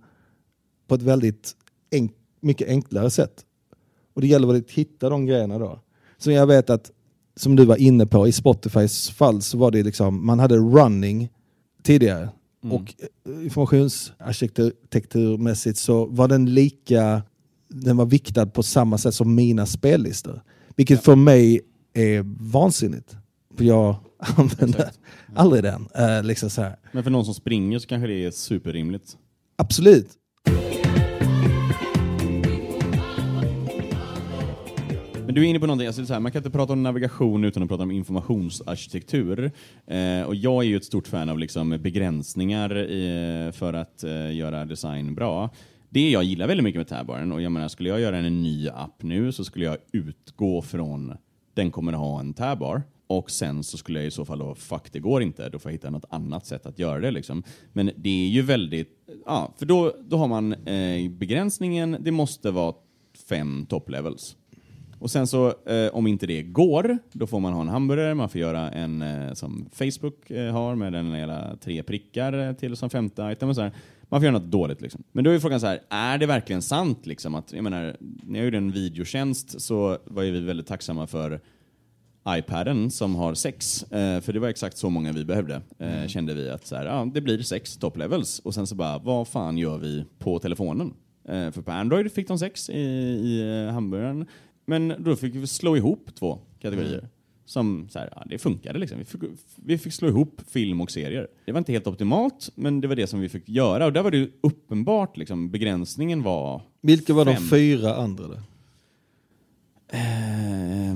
på 0.88 0.96
ett 0.96 1.02
väldigt 1.02 1.56
enk, 1.92 2.12
mycket 2.40 2.68
enklare 2.68 3.10
sätt. 3.10 3.46
Och 4.14 4.22
det 4.22 4.28
gäller 4.28 4.48
väl 4.48 4.58
att 4.58 4.72
hitta 4.72 5.10
de 5.10 5.26
grejerna 5.26 5.60
då. 5.60 5.80
Så 6.18 6.32
jag 6.32 6.48
vet 6.48 6.70
att, 6.70 6.92
som 7.36 7.56
du 7.56 7.66
var 7.66 7.76
inne 7.76 8.06
på, 8.06 8.28
i 8.28 8.32
Spotifys 8.32 9.10
fall 9.10 9.42
så 9.42 9.58
var 9.58 9.72
det 9.72 9.84
liksom, 9.84 10.26
man 10.26 10.40
hade 10.40 10.58
running 10.58 11.30
tidigare. 11.84 12.30
Mm. 12.64 12.76
Och 12.76 12.94
eh, 12.98 13.06
informationsarkitekturmässigt 13.44 15.78
så 15.78 16.06
var 16.06 16.28
den 16.28 16.54
lika, 16.54 17.24
den 17.70 17.98
var 17.98 18.06
viktad 18.06 18.46
på 18.46 18.64
samma 18.64 18.98
sätt 18.98 19.16
som 19.16 19.36
mina 19.36 19.66
spellistor. 19.66 20.42
Vilket 20.76 21.04
för 21.04 21.16
mig 21.16 21.62
är 21.94 22.24
vansinnigt. 22.52 23.16
För 23.58 23.64
jag 23.64 23.96
använder 24.20 24.80
Exakt. 24.80 25.00
aldrig 25.36 25.64
den. 25.64 25.88
Eh, 25.96 26.24
liksom 26.24 26.50
så 26.50 26.62
här. 26.62 26.76
Men 26.92 27.04
för 27.04 27.12
någon 27.12 27.26
som 27.26 27.34
springer 27.34 27.80
så 27.80 27.88
kanske 27.88 28.08
det 28.08 28.26
är 28.26 28.32
superrimligt. 28.32 29.18
Absolut. 29.56 30.10
Men 35.36 35.42
du 35.42 35.48
är 35.48 35.50
inne 35.50 35.60
på 35.60 35.68
någonting, 35.68 35.88
alltså 35.88 36.06
så 36.06 36.14
här, 36.14 36.20
man 36.20 36.32
kan 36.32 36.40
inte 36.40 36.50
prata 36.50 36.74
om 36.74 36.84
navigation 36.84 37.44
utan 37.44 37.64
att 37.64 37.70
prata 37.70 37.84
om 37.84 37.92
informationsarkitektur. 37.92 39.52
Eh, 39.88 40.22
och 40.22 40.36
jag 40.36 40.64
är 40.64 40.68
ju 40.68 40.76
ett 40.76 40.86
stort 40.86 41.08
fan 41.08 41.30
av 41.30 41.40
liksom 41.40 41.70
begränsningar 41.70 42.78
i, 42.78 43.46
eh, 43.48 43.52
för 43.52 43.74
att 43.74 44.04
eh, 44.04 44.36
göra 44.36 44.66
design 44.66 45.16
bra. 45.16 45.50
Det 45.90 46.10
jag 46.10 46.24
gillar 46.24 46.48
väldigt 46.48 46.64
mycket 46.64 46.80
med 46.80 46.88
Tabaren, 46.88 47.32
och 47.32 47.42
jag 47.42 47.52
menar, 47.52 47.68
skulle 47.68 47.90
jag 47.90 48.00
göra 48.00 48.18
en 48.18 48.44
ny 48.44 48.70
app 48.70 49.04
nu 49.04 49.32
så 49.32 49.44
skulle 49.44 49.66
jag 49.66 49.78
utgå 49.92 50.62
från 50.62 51.14
den 51.54 51.72
kommer 51.72 51.94
att 51.94 52.00
ha 52.00 52.20
en 52.20 52.34
tabbar. 52.34 52.84
Och 53.08 53.32
sen 53.32 53.64
så 53.64 53.78
skulle 53.78 54.00
jag 54.00 54.08
i 54.08 54.12
så 54.12 54.26
fall 54.26 54.40
då, 54.40 54.56
fuck 54.56 54.92
det 54.92 55.00
går 55.00 55.22
inte, 55.22 55.50
då 55.50 55.60
får 55.60 55.72
jag 55.72 55.74
hitta 55.74 55.90
något 55.90 56.06
annat 56.10 56.46
sätt 56.46 56.66
att 56.66 56.80
göra 56.80 57.00
det 57.00 57.12
liksom. 57.12 57.44
Men 57.74 57.92
det 57.96 58.26
är 58.26 58.30
ju 58.30 58.42
väldigt, 58.42 58.90
ja, 59.26 59.54
för 59.58 59.66
då, 59.66 59.96
då 60.02 60.18
har 60.18 60.28
man 60.28 60.54
eh, 60.54 61.12
begränsningen, 61.12 61.98
det 62.00 62.12
måste 62.12 62.52
vara 62.52 62.74
fem 63.30 63.66
top 63.70 63.90
levels. 63.90 64.36
Och 65.06 65.12
sen 65.12 65.28
så, 65.28 65.48
eh, 65.48 65.88
om 65.94 66.08
inte 66.08 66.28
det 66.28 66.44
går, 66.44 66.98
då 67.12 67.28
får 67.28 67.40
man 67.40 67.54
ha 67.54 67.62
en 67.62 67.68
hamburgare, 67.68 68.16
man 68.16 68.30
får 68.30 68.42
göra 68.42 68.72
en 68.72 69.02
eh, 69.02 69.34
som 69.34 69.70
Facebook 69.72 70.32
eh, 70.32 70.54
har 70.54 70.76
med 70.76 70.94
den 70.94 71.14
hela 71.14 71.58
tre 71.62 71.84
prickar 71.84 72.48
eh, 72.48 72.54
till 72.54 72.76
som 72.76 72.90
femte 72.90 73.30
item 73.32 73.50
och 73.50 73.56
så 73.56 73.62
här. 73.62 73.72
Man 74.04 74.22
får 74.22 74.26
göra 74.26 74.40
något 74.40 74.52
dåligt 74.52 74.82
liksom. 74.82 75.04
Men 75.12 75.24
då 75.24 75.32
är 75.32 75.40
frågan 75.40 75.60
så 75.60 75.68
här, 75.68 75.80
är 75.90 76.18
det 76.18 76.26
verkligen 76.26 76.62
sant 76.62 77.06
liksom 77.06 77.36
att, 77.36 77.54
jag 77.54 77.64
menar, 77.64 77.98
när 78.24 78.40
jag 78.40 78.46
gjorde 78.46 78.58
en 78.58 78.72
videotjänst 78.72 79.62
så 79.62 79.98
var 80.06 80.24
ju 80.24 80.32
vi 80.32 80.40
väldigt 80.40 80.68
tacksamma 80.68 81.08
för 81.08 81.40
iPaden 82.30 82.92
som 82.92 83.16
har 83.16 83.34
sex, 83.34 83.84
eh, 83.84 84.22
för 84.22 84.34
det 84.34 84.40
var 84.40 84.48
exakt 84.48 84.78
så 84.78 84.90
många 84.90 85.12
vi 85.12 85.26
behövde, 85.26 85.62
eh, 85.80 86.08
kände 86.08 86.34
vi 86.34 86.50
att 86.50 86.68
så 86.68 86.76
här, 86.76 86.86
ja, 86.86 87.12
det 87.14 87.22
blir 87.22 87.42
sex 87.42 87.78
top 87.78 87.98
levels 87.98 88.40
och 88.40 88.54
sen 88.54 88.68
så 88.68 88.76
bara, 88.76 88.98
vad 88.98 89.28
fan 89.28 89.58
gör 89.58 89.78
vi 89.78 90.06
på 90.20 90.40
telefonen? 90.40 90.94
För 91.28 91.62
på 91.62 91.72
Android 91.72 92.12
fick 92.12 92.28
de 92.28 92.40
sex 92.40 92.70
i, 92.70 92.82
i 92.82 93.70
hamburgaren, 93.72 94.26
men 94.66 94.94
då 95.00 95.16
fick 95.16 95.36
vi 95.36 95.48
slå 95.48 95.78
ihop 95.78 96.10
två 96.16 96.40
kategorier. 96.60 97.10
Som 97.46 97.88
så 97.90 98.00
här, 98.00 98.10
ja, 98.16 98.24
det 98.30 98.38
funkade 98.38 98.80
liksom. 98.80 98.98
Vi 98.98 99.06
fick, 99.06 99.22
vi 99.56 99.78
fick 99.78 99.94
slå 99.94 100.08
ihop 100.08 100.42
film 100.48 100.82
och 100.82 100.92
serier. 100.92 101.28
Det 101.46 101.52
var 101.52 101.60
inte 101.60 101.72
helt 101.72 101.88
optimalt, 101.88 102.50
men 102.56 102.82
det 102.82 102.88
var 102.88 102.96
det 102.96 103.08
som 103.08 103.20
vi 103.20 103.30
fick 103.30 103.50
göra. 103.50 103.86
Och 103.86 103.94
där 103.94 104.04
var 104.04 104.12
det 104.12 104.30
uppenbart, 104.42 105.18
liksom, 105.18 105.52
begränsningen 105.52 106.24
var 106.24 106.62
Vilka 106.82 107.14
var 107.14 107.26
de 107.26 107.36
Fem. 107.36 107.44
fyra 107.50 107.96
andra? 107.96 108.28
Då? 108.28 108.34
Eh, 109.88 110.96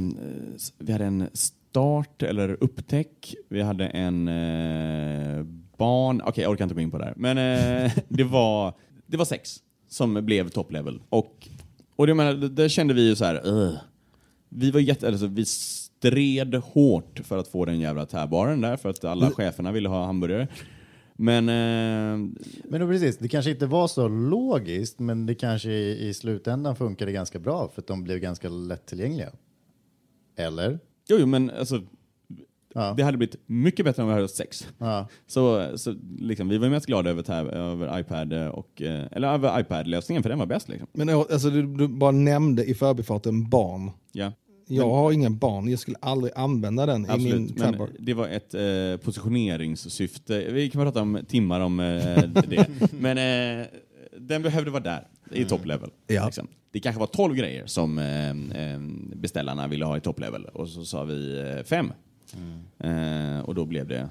vi 0.77 0.91
hade 0.91 1.05
en 1.05 1.29
start 1.34 2.23
eller 2.23 2.58
upptäck. 2.63 3.36
Vi 3.49 3.62
hade 3.62 3.88
en 3.88 4.27
eh, 4.27 5.43
barn. 5.77 6.21
Okej, 6.25 6.41
jag 6.41 6.51
orkar 6.51 6.65
inte 6.65 6.75
gå 6.75 6.82
in 6.82 6.91
på 6.91 6.97
det 6.97 7.05
här. 7.05 7.13
Men 7.17 7.38
eh, 7.38 7.91
det, 8.08 8.23
var, 8.23 8.73
det 9.05 9.17
var 9.17 9.25
sex 9.25 9.60
som 9.88 10.25
blev 10.25 10.49
top 10.49 10.71
level. 10.71 11.01
Och, 11.10 11.47
och 11.99 12.07
det, 12.07 12.13
menar, 12.13 12.33
det, 12.33 12.69
kände 12.69 12.93
vi 12.93 13.07
ju 13.07 13.15
så 13.15 13.25
här. 13.25 13.47
"Ugh." 13.47 13.75
Vi 14.49 14.71
var 14.71 14.79
jätte, 14.79 15.07
alltså, 15.07 15.27
vi 15.27 15.45
stred 15.45 16.55
hårt 16.55 17.21
för 17.23 17.38
att 17.38 17.47
få 17.47 17.65
den 17.65 17.79
jävla 17.79 18.05
tärbaren 18.05 18.62
där 18.62 18.77
för 18.77 18.89
att 18.89 19.03
alla 19.03 19.31
cheferna 19.31 19.71
ville 19.71 19.89
ha 19.89 20.05
hamburgare. 20.05 20.47
Men 21.15 21.49
eh, 21.49 22.41
Men 22.63 22.81
då 22.81 22.88
precis, 22.88 23.17
det 23.17 23.27
kanske 23.27 23.51
inte 23.51 23.65
var 23.65 23.88
så 23.88 24.07
logiskt, 24.07 24.99
men 24.99 25.25
det 25.25 25.35
kanske 25.35 25.69
i, 25.69 26.07
i 26.09 26.13
slutändan 26.13 26.75
funkade 26.75 27.12
ganska 27.12 27.39
bra 27.39 27.69
för 27.73 27.81
att 27.81 27.88
de 27.88 28.03
blev 28.03 28.19
ganska 28.19 28.49
lättillgängliga. 28.49 29.31
Eller? 30.38 30.79
jo, 31.09 31.17
jo, 31.19 31.25
men 31.25 31.49
alltså, 31.49 31.81
Ja. 32.73 32.93
det 32.97 33.03
hade 33.03 33.17
blivit 33.17 33.36
mycket 33.45 33.86
bättre 33.86 34.01
om 34.03 34.08
vi 34.08 34.13
hade 34.13 34.23
haft 34.23 34.36
sex. 34.36 34.67
Ja. 34.77 35.08
Så, 35.27 35.71
så 35.77 35.95
liksom, 36.19 36.49
vi 36.49 36.58
var 36.58 36.69
mest 36.69 36.86
glada 36.86 37.10
över, 37.10 37.21
tab, 37.21 37.47
över 37.47 37.99
iPad 37.99 38.34
och, 38.34 38.82
eh, 38.82 39.03
eller 39.12 39.34
över 39.34 39.60
iPad-lösningen 39.60 40.23
för 40.23 40.29
den 40.29 40.39
var 40.39 40.45
bäst. 40.45 40.69
Liksom. 40.69 40.88
Men 40.93 41.10
alltså, 41.10 41.49
du, 41.49 41.62
du 41.75 41.88
bara 41.88 42.12
nämnde 42.12 42.65
i 42.65 42.73
förbifarten 42.73 43.49
barn. 43.49 43.91
Ja, 44.12 44.32
Jag 44.67 44.89
har 44.89 45.12
ingen 45.12 45.38
barn, 45.38 45.69
jag 45.69 45.79
skulle 45.79 45.97
aldrig 45.99 46.34
använda 46.36 46.86
den 46.86 47.05
i 47.05 47.08
min 47.08 47.12
absolut. 47.12 47.58
Men 47.58 47.73
tabbar. 47.73 47.89
det 47.99 48.13
var 48.13 48.27
ett 48.27 48.53
eh, 48.53 49.05
positioneringssyfte. 49.05 50.51
Vi 50.51 50.69
kan 50.69 50.82
prata 50.82 51.01
om 51.01 51.19
timmar 51.27 51.60
om 51.60 51.79
eh, 51.79 52.23
det. 52.47 52.67
Men 52.99 53.17
eh, 53.62 53.65
den 54.17 54.41
behövde 54.41 54.71
vara 54.71 54.84
där, 54.84 55.08
i 55.32 55.45
top 55.45 55.65
level. 55.65 55.89
Ja. 56.08 56.25
Liksom. 56.25 56.47
Det 56.71 56.79
kanske 56.79 56.99
var 56.99 57.08
12 57.08 57.36
grejer 57.36 57.65
som 57.65 57.99
eh, 57.99 58.29
eh, 58.29 58.79
beställarna 59.15 59.67
ville 59.67 59.86
ha 59.86 59.97
i 59.97 60.01
top 60.01 60.19
level 60.19 60.45
och 60.45 60.69
så 60.69 60.86
sa 60.86 61.03
vi 61.03 61.39
eh, 61.58 61.63
fem. 61.65 61.91
Eh, 62.79 63.39
och 63.39 63.55
då 63.55 63.65
blev 63.65 63.87
det 63.87 64.09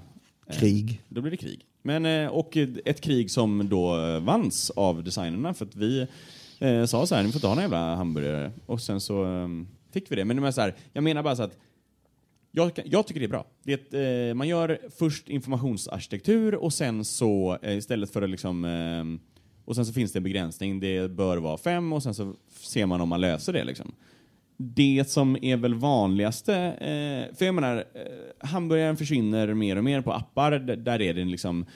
Krig. 0.50 1.02
Då 1.08 1.20
blir 1.20 1.30
det 1.30 1.36
krig. 1.36 1.64
Men, 1.82 2.06
eh, 2.06 2.26
och 2.26 2.56
ett 2.56 3.00
krig 3.00 3.30
som 3.30 3.68
då 3.68 4.06
eh, 4.06 4.20
vanns 4.20 4.70
av 4.70 5.04
designerna 5.04 5.54
för 5.54 5.64
att 5.64 5.76
vi 5.76 6.06
eh, 6.58 6.84
sa 6.84 7.06
så 7.06 7.14
här, 7.14 7.22
ni 7.22 7.32
får 7.32 7.40
ta 7.40 7.52
en 7.52 7.58
jävla 7.58 7.94
hamburgare. 7.94 8.52
Och 8.66 8.80
sen 8.80 9.00
så 9.00 9.24
eh, 9.24 9.48
fick 9.92 10.12
vi 10.12 10.16
det. 10.16 10.24
Men 10.24 10.42
det 10.42 10.52
så 10.52 10.60
här, 10.60 10.74
jag 10.92 11.04
menar 11.04 11.22
bara 11.22 11.36
så 11.36 11.42
att 11.42 11.58
jag, 12.50 12.72
jag 12.84 13.06
tycker 13.06 13.20
det 13.20 13.26
är 13.26 13.28
bra. 13.28 13.46
Det 13.62 13.94
eh, 13.94 14.34
man 14.34 14.48
gör 14.48 14.78
först 14.98 15.28
informationsarkitektur 15.28 16.54
och 16.54 16.72
sen 16.72 17.04
så 17.04 17.58
eh, 17.62 17.76
istället 17.76 18.10
för 18.10 18.22
att 18.22 18.30
liksom 18.30 18.64
eh, 18.64 19.28
och 19.64 19.74
sen 19.74 19.86
så 19.86 19.92
finns 19.92 20.12
det 20.12 20.18
en 20.18 20.22
begränsning, 20.22 20.80
det 20.80 21.10
bör 21.10 21.36
vara 21.36 21.58
fem 21.58 21.92
och 21.92 22.02
sen 22.02 22.14
så 22.14 22.34
ser 22.50 22.86
man 22.86 23.00
om 23.00 23.08
man 23.08 23.20
löser 23.20 23.52
det 23.52 23.64
liksom. 23.64 23.92
Det 24.60 25.04
som 25.08 25.36
är 25.42 25.56
väl 25.56 25.74
vanligaste, 25.74 26.54
eh, 26.56 27.36
för 27.36 27.44
jag 27.44 27.54
menar, 27.54 27.76
eh, 27.76 28.46
hamburgaren 28.48 28.96
försvinner 28.96 29.54
mer 29.54 29.76
och 29.76 29.84
mer 29.84 30.00
på 30.00 30.12
appar, 30.12 30.58
D- 30.58 30.76
där 30.76 31.02
är 31.02 31.14
det 31.14 31.24
liksom, 31.24 31.66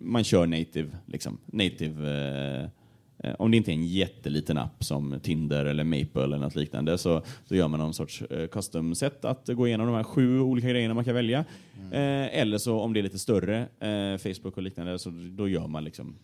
man 0.00 0.24
kör 0.24 0.46
native, 0.46 0.88
liksom, 1.06 1.38
native 1.46 2.10
eh, 2.10 3.28
eh, 3.30 3.34
om 3.38 3.50
det 3.50 3.56
inte 3.56 3.70
är 3.70 3.74
en 3.74 3.86
jätteliten 3.86 4.58
app 4.58 4.84
som 4.84 5.20
Tinder 5.22 5.64
eller 5.64 5.84
Maple 5.84 6.22
eller 6.24 6.38
något 6.38 6.56
liknande 6.56 6.98
så, 6.98 7.22
så 7.44 7.54
gör 7.54 7.68
man 7.68 7.80
någon 7.80 7.94
sorts 7.94 8.22
eh, 8.22 8.46
custom-set 8.48 9.24
att 9.24 9.48
gå 9.48 9.66
igenom 9.66 9.86
de 9.86 9.96
här 9.96 10.04
sju 10.04 10.40
olika 10.40 10.68
grejerna 10.68 10.94
man 10.94 11.04
kan 11.04 11.14
välja. 11.14 11.44
Eh, 11.92 12.38
eller 12.40 12.58
så 12.58 12.80
om 12.80 12.92
det 12.92 13.00
är 13.00 13.02
lite 13.02 13.18
större, 13.18 13.58
eh, 13.60 14.18
Facebook 14.18 14.56
och 14.56 14.62
liknande, 14.62 14.98
så 14.98 15.10
då 15.36 15.48
gör 15.48 15.66
man 15.66 15.84
liksom 15.84 16.14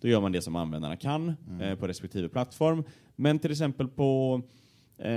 då 0.00 0.08
gör 0.08 0.20
man 0.20 0.32
det 0.32 0.42
som 0.42 0.56
användarna 0.56 0.96
kan 0.96 1.34
eh, 1.60 1.74
på 1.74 1.86
respektive 1.88 2.28
plattform. 2.28 2.84
Men 3.16 3.38
till 3.38 3.50
exempel 3.50 3.88
på 3.88 4.42
Eh, 4.98 5.10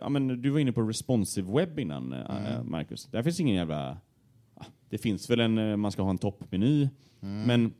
ja, 0.00 0.08
men 0.08 0.42
du 0.42 0.50
var 0.50 0.58
inne 0.60 0.72
på 0.72 0.82
responsive 0.82 1.52
webb 1.52 1.78
innan, 1.78 2.12
eh, 2.12 2.62
Marcus. 2.62 3.04
Där 3.06 3.22
finns 3.22 3.40
ingen 3.40 3.54
jävla... 3.56 3.98
ah, 4.54 4.64
Det 4.88 4.98
finns 4.98 5.30
väl 5.30 5.40
en, 5.40 5.58
eh, 5.58 5.76
man 5.76 5.92
ska 5.92 6.02
ha 6.02 6.10
en 6.10 6.18
toppmeny, 6.18 6.88
men 7.20 7.72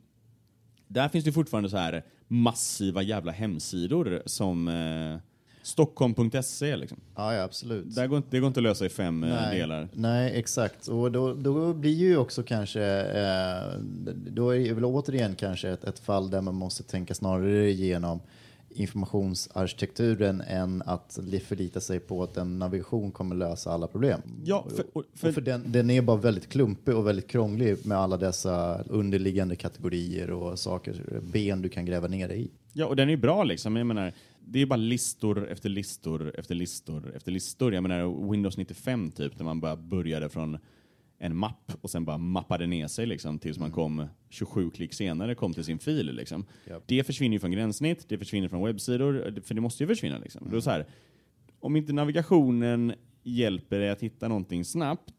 där 0.87 1.09
finns 1.09 1.25
det 1.25 1.31
fortfarande 1.31 1.69
så 1.69 1.77
här 1.77 2.03
massiva 2.27 3.01
jävla 3.01 3.31
hemsidor 3.31 4.21
som 4.25 4.67
eh, 4.67 5.19
Stockholm.se. 5.61 6.75
Liksom. 6.75 6.97
Ja, 7.15 7.33
ja, 7.33 7.43
absolut. 7.43 7.95
Där 7.95 8.07
går, 8.07 8.21
det 8.29 8.39
går 8.39 8.47
inte 8.47 8.59
att 8.59 8.63
lösa 8.63 8.85
i 8.85 8.89
fem 8.89 9.23
eh, 9.23 9.29
Nej, 9.29 9.59
delar. 9.59 9.87
nej, 9.93 10.39
exakt. 10.39 10.87
Och 10.87 11.11
då, 11.11 11.33
då 11.33 11.73
blir 11.73 11.93
ju 11.95 12.17
också 12.17 12.43
kanske, 12.43 12.83
eh, 13.01 13.79
då 14.31 14.49
är 14.55 14.59
det 14.59 14.73
väl 14.73 14.85
återigen 14.85 15.35
kanske 15.35 15.69
ett, 15.69 15.83
ett 15.83 15.99
fall 15.99 16.29
där 16.29 16.41
man 16.41 16.55
måste 16.55 16.83
tänka 16.83 17.13
snarare 17.13 17.69
igenom 17.69 18.19
informationsarkitekturen 18.79 20.41
än 20.47 20.81
att 20.85 21.19
li- 21.23 21.39
förlita 21.39 21.79
sig 21.79 21.99
på 21.99 22.23
att 22.23 22.37
en 22.37 22.59
navigation 22.59 23.11
kommer 23.11 23.35
lösa 23.35 23.71
alla 23.71 23.87
problem. 23.87 24.21
Ja, 24.45 24.65
för, 24.75 24.85
och- 24.93 25.03
För, 25.13 25.31
för 25.31 25.41
den, 25.41 25.71
den 25.71 25.89
är 25.89 26.01
bara 26.01 26.17
väldigt 26.17 26.49
klumpig 26.49 26.95
och 26.95 27.07
väldigt 27.07 27.27
krånglig 27.27 27.77
med 27.85 27.97
alla 27.97 28.17
dessa 28.17 28.81
underliggande 28.83 29.55
kategorier 29.55 30.31
och 30.31 30.59
saker, 30.59 31.19
ben 31.33 31.61
du 31.61 31.69
kan 31.69 31.85
gräva 31.85 32.07
ner 32.07 32.27
dig 32.27 32.41
i. 32.41 32.49
Ja, 32.73 32.85
och 32.85 32.95
den 32.95 33.07
är 33.07 33.11
ju 33.11 33.17
bra 33.17 33.43
liksom. 33.43 33.75
Jag 33.75 33.87
menar, 33.87 34.13
det 34.45 34.61
är 34.61 34.65
bara 34.65 34.75
listor 34.75 35.47
efter 35.49 35.69
listor 35.69 36.31
efter 36.39 36.55
listor 36.55 37.13
efter 37.15 37.31
listor. 37.31 37.73
Jag 37.73 37.83
menar 37.83 38.29
Windows 38.31 38.57
95 38.57 39.11
typ, 39.11 39.37
där 39.37 39.45
man 39.45 39.59
bara 39.59 39.75
började 39.75 40.29
från 40.29 40.57
en 41.19 41.35
mapp 41.35 41.71
och 41.81 41.89
sen 41.89 42.05
bara 42.05 42.17
mappade 42.17 42.67
ner 42.67 42.87
sig 42.87 43.05
liksom, 43.05 43.39
tills 43.39 43.59
man 43.59 43.71
kom 43.71 44.07
27 44.29 44.69
klick 44.69 44.93
senare 44.93 45.35
kom 45.35 45.53
till 45.53 45.63
sin 45.63 45.79
fil. 45.79 46.15
Liksom. 46.15 46.45
Japp. 46.67 46.83
Det 46.85 47.03
försvinner 47.03 47.35
ju 47.35 47.39
från 47.39 47.51
gränssnitt, 47.51 48.09
det 48.09 48.17
försvinner 48.17 48.47
från 48.47 48.65
webbsidor, 48.65 49.41
för 49.41 49.55
det 49.55 49.61
måste 49.61 49.83
ju 49.83 49.87
försvinna. 49.87 50.17
Liksom. 50.17 50.41
Då 50.43 50.51
är 50.51 50.55
det 50.55 50.61
så 50.61 50.69
här, 50.69 50.85
om 51.59 51.75
inte 51.75 51.93
navigationen 51.93 52.93
hjälper 53.23 53.79
dig 53.79 53.89
att 53.89 54.03
hitta 54.03 54.27
någonting 54.27 54.65
snabbt, 54.65 55.13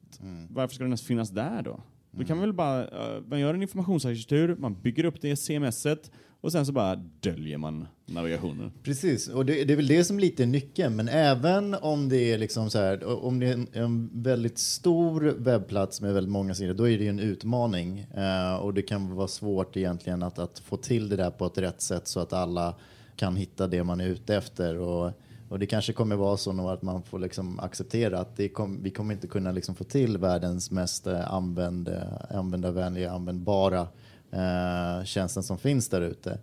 varför 0.51 0.75
ska 0.75 0.85
den 0.85 0.91
ens 0.91 1.07
finnas 1.07 1.31
där 1.31 1.63
då? 1.63 1.81
Då 2.11 2.25
kan 2.25 2.37
man 2.37 2.47
väl 2.47 2.53
bara, 2.53 2.81
eh, 2.88 3.23
man 3.29 3.40
gör 3.40 3.55
en 3.55 3.62
informationsarkitektur, 3.62 4.57
man 4.59 4.81
bygger 4.83 5.05
upp 5.05 5.21
det 5.21 5.37
CMSet 5.37 5.79
CMS-et 5.79 6.11
och 6.40 6.53
sen 6.53 6.66
så 6.66 6.73
bara 6.73 6.97
döljer 7.21 7.59
man 7.59 7.87
navigationen. 8.07 8.73
Precis, 8.83 9.29
och 9.29 9.47
det, 9.47 9.64
det 9.64 9.73
är 9.73 9.77
väl 9.77 9.87
det 9.87 10.05
som 10.05 10.18
lite 10.18 10.42
är 10.42 10.47
nyckeln. 10.47 10.97
Men 10.97 11.09
även 11.09 11.75
om 11.75 12.09
det 12.09 12.33
är 12.33 12.38
liksom 12.38 12.71
så 12.71 12.79
här, 12.79 13.25
om 13.25 13.40
det 13.40 13.47
är 13.47 13.53
en, 13.53 13.68
en 13.73 14.11
väldigt 14.12 14.59
stor 14.59 15.21
webbplats 15.38 16.01
med 16.01 16.14
väldigt 16.14 16.33
många 16.33 16.55
sidor, 16.55 16.75
då 16.75 16.88
är 16.88 16.99
det 16.99 17.05
ju 17.05 17.11
en 17.11 17.21
utmaning. 17.21 17.99
Eh, 17.99 18.55
och 18.55 18.75
det 18.75 18.83
kan 18.83 19.14
vara 19.14 19.29
svårt 19.29 19.77
egentligen 19.77 20.23
att, 20.23 20.38
att 20.38 20.59
få 20.59 20.77
till 20.77 21.09
det 21.09 21.16
där 21.16 21.31
på 21.31 21.47
ett 21.47 21.59
rätt 21.59 21.83
sätt 21.83 22.09
så 22.09 22.21
att 22.21 22.33
alla 22.33 22.75
kan 23.16 23.37
hitta 23.37 23.66
det 23.66 23.85
man 23.85 24.01
är 24.01 24.07
ute 24.07 24.37
efter. 24.37 24.77
Och, 24.77 25.12
och 25.49 25.59
det 25.59 25.67
kanske 25.67 25.93
kommer 25.93 26.17
vara 26.17 26.37
så 26.37 26.69
att 26.69 26.83
man 26.83 27.03
får 27.03 27.19
liksom 27.19 27.61
acceptera 27.61 28.19
att 28.19 28.37
det 28.37 28.49
kom, 28.49 28.83
vi 28.83 28.91
kommer 28.91 29.15
inte 29.15 29.27
kunna 29.27 29.53
liksom 29.53 29.75
få 29.75 29.85
till 29.85 30.19
världens 30.19 30.71
mest 30.71 31.07
eh, 31.07 31.33
använd, 31.33 31.89
eh, 31.89 32.03
användarvänliga, 32.31 33.13
användbara 33.13 33.89
eh, 34.31 35.05
tjänsten 35.05 35.43
som 35.43 35.59
finns 35.59 35.89
där 35.89 36.01
ute. 36.01 36.39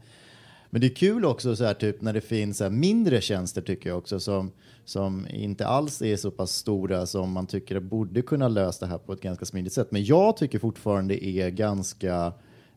Men 0.69 0.81
det 0.81 0.87
är 0.87 0.95
kul 0.95 1.25
också 1.25 1.55
så 1.55 1.65
här, 1.65 1.73
typ, 1.73 2.01
när 2.01 2.13
det 2.13 2.21
finns 2.21 2.57
så 2.57 2.63
här, 2.63 2.71
mindre 2.71 3.21
tjänster 3.21 3.61
tycker 3.61 3.89
jag 3.89 3.97
också 3.97 4.19
som, 4.19 4.51
som 4.85 5.27
inte 5.29 5.67
alls 5.67 6.01
är 6.01 6.17
så 6.17 6.31
pass 6.31 6.51
stora 6.51 7.05
som 7.05 7.31
man 7.31 7.47
tycker 7.47 7.79
borde 7.79 8.21
kunna 8.21 8.47
lösa 8.47 8.85
det 8.85 8.91
här 8.91 8.97
på 8.97 9.13
ett 9.13 9.21
ganska 9.21 9.45
smidigt 9.45 9.73
sätt. 9.73 9.91
Men 9.91 10.05
jag 10.05 10.37
tycker 10.37 10.59
fortfarande 10.59 11.25
är 11.25 11.49
ganska 11.49 12.33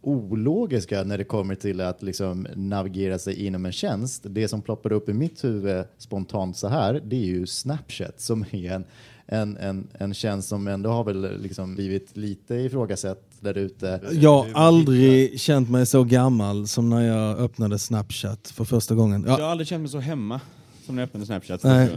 ologiska 0.08 1.02
när 1.04 1.18
det 1.18 1.24
kommer 1.24 1.54
till 1.54 1.80
att 1.80 2.02
liksom 2.02 2.46
navigera 2.54 3.18
sig 3.18 3.46
inom 3.46 3.66
en 3.66 3.72
tjänst. 3.72 4.22
Det 4.30 4.48
som 4.48 4.62
ploppar 4.62 4.92
upp 4.92 5.08
i 5.08 5.12
mitt 5.12 5.44
huvud 5.44 5.84
spontant 5.98 6.56
så 6.56 6.68
här, 6.68 7.00
det 7.04 7.16
är 7.16 7.24
ju 7.26 7.46
Snapchat 7.46 8.20
som 8.20 8.44
är 8.50 8.72
en, 8.72 8.84
en, 9.26 9.56
en, 9.56 9.88
en 9.98 10.14
tjänst 10.14 10.48
som 10.48 10.68
ändå 10.68 10.90
har 10.90 11.04
väl 11.04 11.40
liksom 11.42 11.74
blivit 11.74 12.16
lite 12.16 12.54
ifrågasatt 12.54 13.22
där 13.40 13.58
ute. 13.58 14.00
Jag 14.12 14.42
har 14.42 14.50
aldrig 14.54 15.40
känt 15.40 15.70
mig 15.70 15.86
så 15.86 16.04
gammal 16.04 16.66
som 16.68 16.90
när 16.90 17.00
jag 17.06 17.38
öppnade 17.38 17.78
Snapchat 17.78 18.48
för 18.54 18.64
första 18.64 18.94
gången. 18.94 19.24
Jag 19.28 19.40
Ja, 19.40 19.44
har 19.44 19.50
aldrig 19.50 19.68
känt 19.68 19.80
mig 19.80 19.90
så 19.90 19.98
hemma 19.98 20.40
som 20.86 20.94
när 20.96 21.02
jag 21.02 21.06
öppnade 21.06 21.26
Snapchat. 21.26 21.62
Nej. 21.64 21.88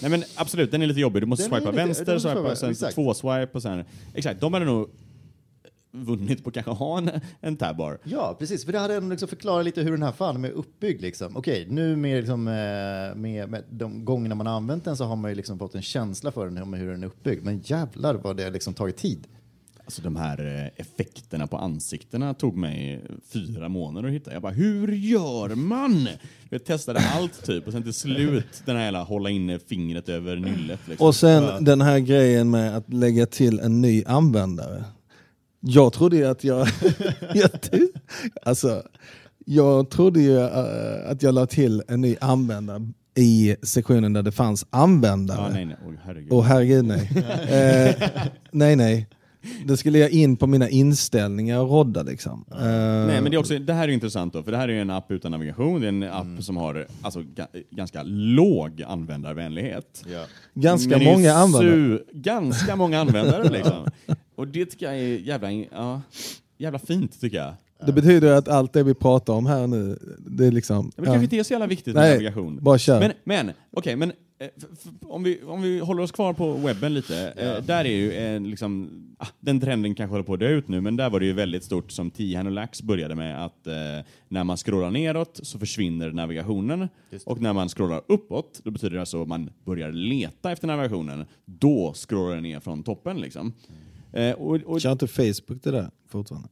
Nej 0.00 0.10
men 0.10 0.24
absolut, 0.36 0.70
den 0.70 0.82
är 0.82 0.86
lite 0.86 1.00
jobbig. 1.00 1.22
Du 1.22 1.26
måste 1.26 1.42
Den 1.48 1.50
swipa 1.50 1.70
lite- 1.70 1.84
vänster, 1.86 2.18
swipa, 2.18 2.34
swipa, 2.36 2.56
sen 2.56 2.70
exakt. 2.70 2.94
två 2.94 3.14
swipe 3.14 3.48
och 3.52 3.62
sen... 3.62 3.84
Exakt, 4.14 4.40
de 4.40 4.52
hade 4.54 4.64
nog 4.66 4.88
vunnit 5.94 6.44
på 6.44 6.48
att 6.48 6.54
kanske 6.54 6.72
ha 6.72 6.98
en, 6.98 7.10
en 7.40 7.56
tabbar. 7.56 7.98
Ja, 8.04 8.36
precis. 8.38 8.64
För 8.64 8.72
det 8.72 8.78
hade 8.78 8.94
ändå 8.94 9.10
liksom 9.10 9.28
förklarat 9.28 9.64
lite 9.64 9.82
hur 9.82 9.90
den 9.90 10.02
här 10.02 10.12
fan 10.12 10.44
är 10.44 10.50
uppbyggd. 10.50 11.02
Liksom. 11.02 11.36
Okej, 11.36 11.66
nu 11.70 11.96
med, 11.96 12.16
liksom, 12.16 12.48
eh, 12.48 12.52
med, 13.16 13.48
med 13.48 13.64
de 13.70 14.04
gångerna 14.04 14.34
man 14.34 14.46
har 14.46 14.54
använt 14.54 14.84
den 14.84 14.96
så 14.96 15.04
har 15.04 15.16
man 15.16 15.30
ju 15.30 15.34
liksom 15.34 15.58
fått 15.58 15.74
en 15.74 15.82
känsla 15.82 16.32
för 16.32 16.50
den, 16.50 16.74
hur 16.74 16.90
den 16.90 17.02
är 17.02 17.06
uppbyggd. 17.06 17.44
Men 17.44 17.60
jävlar 17.64 18.14
vad 18.14 18.36
det 18.36 18.44
har 18.44 18.50
liksom 18.50 18.74
tagit 18.74 18.96
tid. 18.96 19.26
Alltså 19.84 20.02
de 20.02 20.16
här 20.16 20.62
eh, 20.64 20.80
effekterna 20.80 21.46
på 21.46 21.56
ansiktena 21.56 22.34
tog 22.34 22.56
mig 22.56 23.02
fyra 23.32 23.68
månader 23.68 24.08
att 24.08 24.14
hitta. 24.14 24.32
Jag 24.32 24.42
bara, 24.42 24.52
hur 24.52 24.92
gör 24.92 25.54
man? 25.54 26.08
Jag 26.50 26.64
testade 26.64 27.00
allt 27.14 27.44
typ 27.44 27.66
och 27.66 27.72
sen 27.72 27.82
till 27.82 27.94
slut 27.94 28.62
den 28.64 28.76
här 28.76 28.84
hela 28.84 29.02
hålla 29.02 29.30
inne 29.30 29.58
fingret 29.58 30.08
över 30.08 30.36
nyllet. 30.36 30.80
Liksom. 30.88 31.06
och 31.06 31.14
sen 31.14 31.64
den 31.64 31.80
här 31.80 31.98
grejen 31.98 32.50
med 32.50 32.76
att 32.76 32.92
lägga 32.92 33.26
till 33.26 33.60
en 33.60 33.80
ny 33.80 34.04
användare. 34.06 34.84
Jag 35.66 35.92
trodde 35.92 36.16
ju 36.16 36.26
att 36.26 36.44
jag... 36.44 36.68
jag 37.34 37.50
alltså, 38.42 38.82
jag 39.46 39.90
trodde 39.90 40.20
ju 40.20 40.38
eh, 40.38 41.10
att 41.10 41.22
jag 41.22 41.34
la 41.34 41.46
till 41.46 41.82
en 41.88 42.00
ny 42.00 42.16
användare 42.20 42.88
i 43.16 43.56
sektionen 43.62 44.12
där 44.12 44.22
det 44.22 44.32
fanns 44.32 44.66
användare. 44.70 45.38
ja, 45.40 45.48
nej, 45.52 45.64
nej. 45.64 45.76
Oj, 45.88 45.98
herregud. 46.04 46.32
Åh 46.32 46.44
herregud 46.44 46.84
nej. 46.84 47.10
eh, 47.98 48.08
nej 48.50 48.76
nej. 48.76 49.08
Det 49.66 49.76
skulle 49.76 49.98
jag 49.98 50.10
in 50.10 50.36
på 50.36 50.46
mina 50.46 50.68
inställningar 50.68 51.58
och 51.60 51.70
rodda 51.70 52.02
liksom. 52.02 52.44
Eh, 52.50 52.56
Nej, 52.60 53.20
men 53.20 53.24
det, 53.24 53.36
är 53.36 53.38
också, 53.38 53.58
det 53.58 53.72
här 53.72 53.88
är 53.88 53.92
intressant 53.92 54.32
då, 54.32 54.42
för 54.42 54.50
det 54.52 54.56
här 54.56 54.68
är 54.68 54.72
ju 54.72 54.80
en 54.80 54.90
app 54.90 55.10
utan 55.10 55.32
navigation. 55.32 55.80
Det 55.80 55.86
är 55.86 55.88
en 55.88 56.02
app 56.02 56.44
som 56.44 56.56
har 56.56 56.86
alltså, 57.02 57.22
ga, 57.34 57.46
ganska 57.70 58.02
låg 58.06 58.82
användarvänlighet. 58.82 60.04
Ja. 60.12 60.24
ganska 60.54 60.94
är 60.94 61.00
ju 61.00 61.04
många 61.12 61.32
användare. 61.34 61.74
su- 61.76 62.00
Ganska 62.12 62.76
många 62.76 63.00
användare 63.00 63.48
liksom. 63.48 63.86
Och 64.34 64.48
det 64.48 64.66
tycker 64.66 64.86
jag 64.86 64.94
är 64.98 65.18
jävla, 65.18 65.52
ja, 65.52 66.02
jävla 66.58 66.78
fint 66.78 67.20
tycker 67.20 67.36
jag. 67.36 67.54
Det 67.86 67.92
betyder 67.92 68.32
att 68.32 68.48
allt 68.48 68.72
det 68.72 68.82
vi 68.82 68.94
pratar 68.94 69.32
om 69.32 69.46
här 69.46 69.66
nu, 69.66 69.98
det 70.18 70.46
är 70.46 70.50
liksom... 70.50 70.76
Ja, 70.76 70.92
men 70.96 71.04
det 71.04 71.08
ja. 71.08 71.12
kanske 71.12 71.24
inte 71.24 71.36
är 71.36 71.42
så 71.42 71.52
jävla 71.52 71.66
viktigt 71.66 71.94
med 71.94 72.02
Nej, 72.02 72.12
navigation. 72.12 72.58
bara 72.62 72.78
kör. 72.78 73.00
Men, 73.00 73.12
men 73.24 73.52
okej, 73.70 73.96
men 73.96 74.12
eh, 74.38 74.48
om, 75.02 75.22
vi, 75.22 75.42
om 75.42 75.62
vi 75.62 75.78
håller 75.78 76.02
oss 76.02 76.12
kvar 76.12 76.32
på 76.32 76.52
webben 76.52 76.94
lite. 76.94 77.32
Eh, 77.36 77.64
där 77.64 77.84
är 77.84 77.88
ju 77.88 78.12
eh, 78.12 78.40
liksom, 78.40 78.90
ah, 79.18 79.26
den 79.40 79.60
trenden 79.60 79.94
kanske 79.94 80.12
håller 80.12 80.24
på 80.24 80.34
att 80.34 80.40
dö 80.40 80.48
ut 80.48 80.68
nu, 80.68 80.80
men 80.80 80.96
där 80.96 81.10
var 81.10 81.20
det 81.20 81.26
ju 81.26 81.32
väldigt 81.32 81.64
stort 81.64 81.92
som 81.92 82.10
Tihan 82.10 82.46
och 82.46 82.52
Lax 82.52 82.82
började 82.82 83.14
med 83.14 83.44
att 83.44 83.66
eh, 83.66 83.72
när 84.28 84.44
man 84.44 84.56
scrollar 84.56 84.90
neråt 84.90 85.40
så 85.42 85.58
försvinner 85.58 86.10
navigationen 86.10 86.88
och 87.24 87.40
när 87.40 87.52
man 87.52 87.68
scrollar 87.68 88.02
uppåt, 88.08 88.60
då 88.64 88.70
betyder 88.70 88.94
det 88.94 89.00
alltså 89.00 89.22
att 89.22 89.28
man 89.28 89.50
börjar 89.64 89.92
leta 89.92 90.52
efter 90.52 90.66
navigationen. 90.66 91.24
Då 91.44 91.92
scrollar 91.94 92.34
den 92.34 92.42
ner 92.42 92.60
från 92.60 92.82
toppen 92.82 93.20
liksom. 93.20 93.52
Eh, 94.14 94.32
och, 94.32 94.56
och, 94.56 94.80
Kör 94.80 94.92
inte 94.92 95.06
Facebook 95.06 95.62
det 95.62 95.70
där 95.70 95.90
fortfarande? 96.08 96.48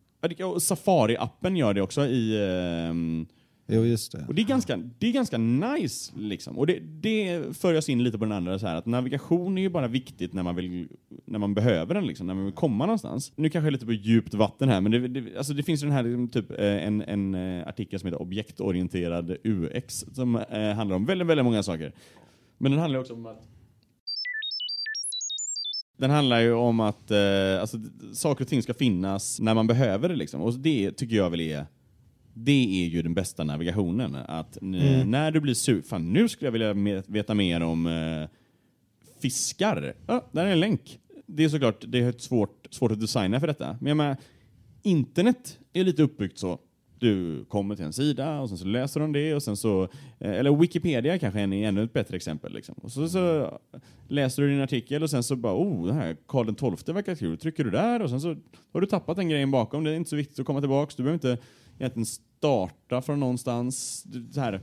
Safari-appen 0.59 1.57
gör 1.57 1.75
det 1.75 1.83
också 1.83 2.07
i... 2.07 2.47
ehm, 2.89 3.27
Jo 3.67 3.85
just 3.85 4.13
det. 4.13 4.25
och 4.29 4.35
det 4.35 4.43
är 4.43 4.47
ganska, 4.47 4.77
det 4.99 5.07
är 5.07 5.13
ganska 5.13 5.39
nice. 5.39 6.13
Liksom. 6.17 6.59
Och 6.59 6.67
det, 6.67 6.79
det 6.81 7.43
för 7.57 7.75
oss 7.75 7.89
in 7.89 8.05
lite 8.05 8.19
på 8.19 8.25
den 8.25 8.33
andra, 8.33 8.59
så 8.59 8.67
här, 8.67 8.77
att 8.77 8.87
navigation 8.87 9.59
är 9.59 9.63
ju 9.63 9.69
bara 9.69 9.89
viktigt 9.89 10.33
när 10.33 10.43
man, 10.43 10.57
vill, 10.57 10.89
när 11.25 11.39
man 11.39 11.55
behöver 11.55 11.95
den, 11.95 12.07
liksom, 12.07 12.27
när 12.27 12.35
man 12.35 12.45
vill 12.45 12.55
komma 12.55 12.87
någonstans. 12.87 13.33
Nu 13.37 13.51
kanske 13.51 13.67
jag 13.67 13.67
är 13.67 13.73
lite 13.73 13.87
på 13.87 13.93
djupt 13.93 14.35
vatten 14.35 14.69
här, 14.69 14.81
men 14.81 14.93
det, 14.93 15.09
det, 15.09 15.37
alltså 15.37 15.53
det 15.53 15.63
finns 15.63 15.83
ju 15.83 15.87
den 15.87 15.97
här 15.97 16.03
liksom, 16.03 16.29
typ, 16.29 16.51
eh, 16.51 16.87
en, 16.87 17.03
en 17.03 17.35
eh, 17.35 17.69
artikel 17.69 18.01
som 18.01 18.07
heter 18.07 18.23
Objektorienterad 18.23 19.37
UX, 19.45 20.05
som 20.13 20.37
eh, 20.37 20.73
handlar 20.73 20.97
om 20.97 21.05
väldigt, 21.05 21.29
väldigt 21.29 21.45
många 21.45 21.63
saker. 21.63 21.93
Men 22.59 22.73
den 22.73 22.81
handlar 22.81 23.01
också 23.01 23.15
om 23.15 23.27
att 23.27 23.52
den 25.97 26.11
handlar 26.11 26.41
ju 26.41 26.53
om 26.53 26.81
att 26.81 27.11
eh, 27.11 27.61
alltså, 27.61 27.79
saker 28.13 28.45
och 28.45 28.49
ting 28.49 28.63
ska 28.63 28.75
finnas 28.75 29.41
när 29.41 29.55
man 29.55 29.67
behöver 29.67 30.09
det. 30.09 30.17
Liksom. 30.17 30.43
Och 30.43 30.55
det 30.55 30.93
tycker 30.93 31.17
jag 31.17 31.31
väl 31.31 31.41
är 31.41 31.67
det 32.35 32.85
är 32.85 32.89
ju 32.89 33.03
den 33.03 33.15
bästa 33.15 33.45
navigationen. 33.45 34.15
Att 34.15 34.63
Mm. 34.63 35.11
när 35.11 35.31
du 35.31 35.41
blir 35.41 35.55
sugen, 35.55 35.83
fan 35.83 36.13
nu 36.13 36.29
skulle 36.29 36.47
jag 36.47 36.53
vilja 36.75 37.03
veta 37.07 37.35
mer 37.35 37.61
om 37.61 37.87
eh, 37.87 38.29
fiskar. 39.21 39.95
Ja, 40.07 40.29
där 40.33 40.47
är 40.47 40.51
en 40.53 40.61
länk. 40.61 40.99
Det 41.27 41.45
är 41.45 41.49
såklart 41.49 41.85
det 41.89 41.99
är 41.99 42.13
svårt, 42.13 42.67
svårt 42.71 42.93
att 42.93 43.01
designa 43.01 43.41
för 43.41 43.47
detta. 43.47 43.77
Men 43.81 43.87
jag 43.89 43.97
menar, 43.97 44.17
internet 44.83 45.59
är 45.73 45.85
lite 45.85 46.03
uppbyggt 46.03 46.39
så. 46.39 46.59
Du 47.03 47.45
kommer 47.45 47.77
till 47.77 47.85
en 47.85 47.93
sida 47.93 48.41
och 48.41 48.49
sen 48.49 48.59
så 48.59 48.65
läser 48.65 49.01
du 49.01 49.05
om 49.05 49.13
det 49.13 49.35
och 49.35 49.43
sen 49.43 49.57
så, 49.57 49.83
eh, 50.19 50.31
eller 50.31 50.57
Wikipedia 50.57 51.19
kanske 51.19 51.41
är 51.41 51.53
ännu 51.53 51.85
ett 51.85 51.93
bättre 51.93 52.17
exempel. 52.17 52.53
Liksom. 52.53 52.75
Och 52.83 52.93
så, 52.93 53.09
så 53.09 53.59
läser 54.09 54.43
du 54.43 54.49
din 54.49 54.61
artikel 54.61 55.03
och 55.03 55.11
sen 55.11 55.23
så 55.23 55.37
bara, 55.37 55.55
oh, 55.55 55.87
det 55.87 55.93
här 55.93 56.17
Karl 56.27 56.77
XII 56.77 56.95
verkar 56.95 57.15
kul. 57.15 57.39
Trycker 57.39 57.65
du 57.65 57.71
där 57.71 58.03
och 58.03 58.11
sen 58.11 58.21
så 58.21 58.37
har 58.73 58.81
du 58.81 58.87
tappat 58.87 59.17
den 59.17 59.29
grejen 59.29 59.51
bakom. 59.51 59.85
Det 59.85 59.91
är 59.91 59.95
inte 59.95 60.11
så 60.11 60.17
viktigt 60.17 60.39
att 60.39 60.47
komma 60.47 60.61
tillbaks. 60.61 60.95
Du 60.95 61.03
behöver 61.03 61.15
inte 61.15 61.43
egentligen 61.79 62.07
starta 62.07 63.03
från 63.03 63.21
någonstans. 63.21 64.07
Så 64.33 64.41
här, 64.41 64.61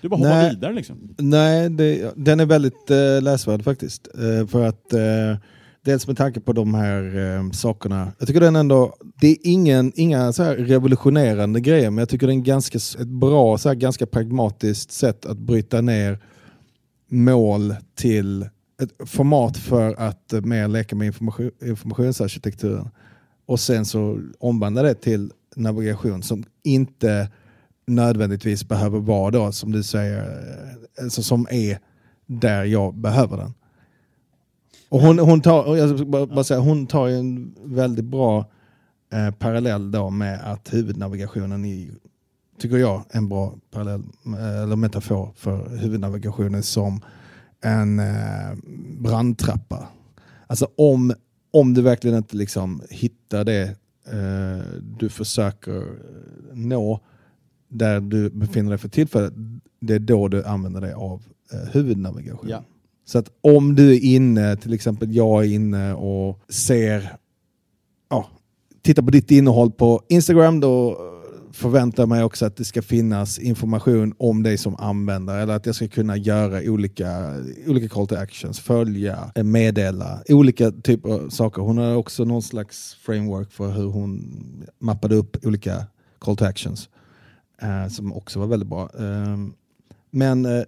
du 0.00 0.08
bara 0.08 0.16
hoppar 0.16 0.30
Nej. 0.30 0.50
vidare 0.50 0.72
liksom. 0.72 1.14
Nej, 1.18 1.70
det, 1.70 2.12
den 2.16 2.40
är 2.40 2.46
väldigt 2.46 2.90
eh, 2.90 3.22
läsvärd 3.22 3.64
faktiskt. 3.64 4.08
Eh, 4.14 4.46
för 4.46 4.64
att 4.64 4.92
eh, 4.92 5.36
dels 5.88 6.06
med 6.06 6.16
tanke 6.16 6.40
på 6.40 6.52
de 6.52 6.74
här 6.74 7.16
eh, 7.16 7.50
sakerna. 7.50 8.12
Jag 8.18 8.28
tycker 8.28 8.40
den 8.40 8.56
ändå, 8.56 8.96
det 9.20 9.28
är 9.28 9.36
ingen, 9.42 9.92
inga 9.94 10.32
så 10.32 10.42
här 10.42 10.56
revolutionerande 10.56 11.60
grejer, 11.60 11.90
men 11.90 11.98
jag 11.98 12.08
tycker 12.08 12.26
det 12.26 12.32
är 12.32 12.34
en 12.34 12.42
ganska, 12.42 12.78
ett 12.78 13.08
bra, 13.08 13.58
så 13.58 13.68
här, 13.68 13.76
ganska 13.76 14.06
pragmatiskt 14.06 14.92
sätt 14.92 15.26
att 15.26 15.38
bryta 15.38 15.80
ner 15.80 16.18
mål 17.10 17.74
till 17.94 18.42
ett 18.82 19.10
format 19.10 19.56
för 19.56 19.94
att 19.94 20.32
eh, 20.32 20.40
mer 20.40 20.68
leka 20.68 20.96
med 20.96 21.06
information, 21.06 21.50
informationsarkitekturen. 21.62 22.88
Och 23.46 23.60
sen 23.60 23.86
så 23.86 24.20
omvandla 24.38 24.82
det 24.82 24.94
till 24.94 25.32
navigation 25.56 26.22
som 26.22 26.44
inte 26.64 27.28
nödvändigtvis 27.86 28.68
behöver 28.68 28.98
vara 28.98 29.30
då, 29.30 29.52
som 29.52 29.72
du 29.72 29.82
säger, 29.82 30.18
eh, 30.18 31.04
alltså 31.04 31.22
som 31.22 31.46
är 31.50 31.78
där 32.26 32.64
jag 32.64 32.94
behöver 32.94 33.36
den. 33.36 33.54
Och 34.88 35.00
hon, 35.00 35.18
hon 35.18 35.40
tar, 35.40 35.76
jag 35.76 36.08
bara, 36.08 36.26
bara 36.26 36.44
säga, 36.44 36.60
hon 36.60 36.86
tar 36.86 37.06
ju 37.06 37.18
en 37.18 37.54
väldigt 37.64 38.04
bra 38.04 38.50
eh, 39.12 39.30
parallell 39.30 39.90
då 39.90 40.10
med 40.10 40.52
att 40.52 40.74
huvudnavigationen 40.74 41.64
i 41.64 41.90
tycker 42.58 42.76
jag, 42.76 43.04
en 43.10 43.28
bra 43.28 43.54
parallell, 43.70 44.02
eh, 44.26 44.62
eller 44.62 44.76
metafor 44.76 45.32
för 45.36 45.76
huvudnavigationen 45.76 46.62
som 46.62 47.00
en 47.60 47.98
eh, 47.98 48.56
brandtrappa. 48.98 49.88
Alltså 50.46 50.68
om, 50.76 51.12
om 51.50 51.74
du 51.74 51.82
verkligen 51.82 52.16
inte 52.16 52.36
liksom 52.36 52.82
hittar 52.90 53.44
det 53.44 53.62
eh, 54.06 54.80
du 54.98 55.08
försöker 55.08 55.76
eh, 55.76 55.84
nå 56.52 57.00
där 57.68 58.00
du 58.00 58.30
befinner 58.30 58.70
dig 58.70 58.78
för 58.78 58.88
tillfället, 58.88 59.32
det 59.80 59.94
är 59.94 59.98
då 59.98 60.28
du 60.28 60.44
använder 60.44 60.80
dig 60.80 60.92
av 60.92 61.22
eh, 61.52 61.68
huvudnavigation. 61.72 62.48
Ja. 62.48 62.64
Så 63.08 63.18
att 63.18 63.30
om 63.40 63.74
du 63.74 63.94
är 63.94 64.04
inne, 64.04 64.56
till 64.56 64.74
exempel 64.74 65.14
jag 65.14 65.44
är 65.44 65.48
inne 65.48 65.94
och 65.94 66.40
ser, 66.48 67.16
ja, 68.10 68.28
tittar 68.82 69.02
på 69.02 69.10
ditt 69.10 69.30
innehåll 69.30 69.70
på 69.70 70.02
Instagram, 70.08 70.60
då 70.60 70.98
förväntar 71.52 72.02
jag 72.02 72.08
mig 72.08 72.24
också 72.24 72.46
att 72.46 72.56
det 72.56 72.64
ska 72.64 72.82
finnas 72.82 73.38
information 73.38 74.14
om 74.18 74.42
dig 74.42 74.58
som 74.58 74.76
användare 74.76 75.42
eller 75.42 75.54
att 75.54 75.66
jag 75.66 75.74
ska 75.74 75.88
kunna 75.88 76.16
göra 76.16 76.70
olika, 76.70 77.34
olika 77.66 77.88
call 77.88 78.06
to 78.06 78.14
actions, 78.14 78.60
följa, 78.60 79.32
eh, 79.34 79.44
meddela, 79.44 80.22
olika 80.28 80.70
typer 80.70 81.10
av 81.10 81.28
saker. 81.28 81.62
Hon 81.62 81.78
har 81.78 81.96
också 81.96 82.24
någon 82.24 82.42
slags 82.42 82.94
framework 82.94 83.52
för 83.52 83.70
hur 83.70 83.86
hon 83.86 84.40
mappade 84.78 85.14
upp 85.14 85.46
olika 85.46 85.86
call 86.18 86.36
to 86.36 86.44
actions 86.44 86.88
eh, 87.62 87.88
som 87.88 88.12
också 88.12 88.40
var 88.40 88.46
väldigt 88.46 88.68
bra. 88.68 88.90
Eh, 88.98 89.36
men 90.10 90.44
eh, 90.44 90.62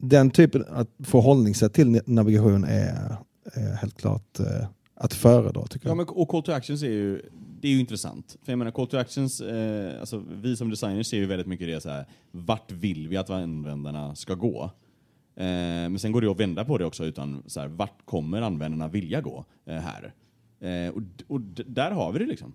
den 0.00 0.30
typen 0.30 0.64
av 0.64 0.86
förhållningssätt 1.04 1.74
till 1.74 2.00
navigation 2.06 2.64
är, 2.64 3.16
är 3.44 3.74
helt 3.74 4.00
klart 4.00 4.40
eh, 4.40 4.66
att 4.94 5.14
föredra 5.14 5.66
tycker 5.66 5.88
Ja, 5.88 5.94
men, 5.94 6.06
och 6.08 6.28
call 6.28 6.42
to 6.42 6.52
actions 6.52 6.82
är 6.82 6.90
ju, 6.90 7.22
det 7.60 7.68
är 7.68 7.72
ju 7.72 7.80
intressant. 7.80 8.36
För 8.42 8.52
jag 8.52 8.58
menar, 8.58 8.70
call 8.70 8.86
to 8.86 8.96
actions, 8.96 9.40
eh, 9.40 10.00
alltså, 10.00 10.24
vi 10.42 10.56
som 10.56 10.70
designers 10.70 11.06
ser 11.06 11.16
ju 11.16 11.26
väldigt 11.26 11.46
mycket 11.46 11.66
det 11.66 11.80
så 11.80 11.88
här, 11.88 12.06
vart 12.30 12.72
vill 12.72 13.08
vi 13.08 13.16
att 13.16 13.30
användarna 13.30 14.14
ska 14.14 14.34
gå? 14.34 14.70
Eh, 15.36 15.44
men 15.44 15.98
sen 15.98 16.12
går 16.12 16.20
det 16.20 16.30
att 16.30 16.40
vända 16.40 16.64
på 16.64 16.78
det 16.78 16.84
också, 16.84 17.04
utan 17.04 17.42
så 17.46 17.60
här, 17.60 17.68
vart 17.68 18.04
kommer 18.04 18.42
användarna 18.42 18.88
vilja 18.88 19.20
gå 19.20 19.44
eh, 19.66 19.74
här? 19.74 20.14
Eh, 20.60 20.94
och 20.94 21.02
och 21.26 21.40
där 21.66 21.90
har 21.90 22.12
vi 22.12 22.18
det 22.18 22.26
liksom. 22.26 22.52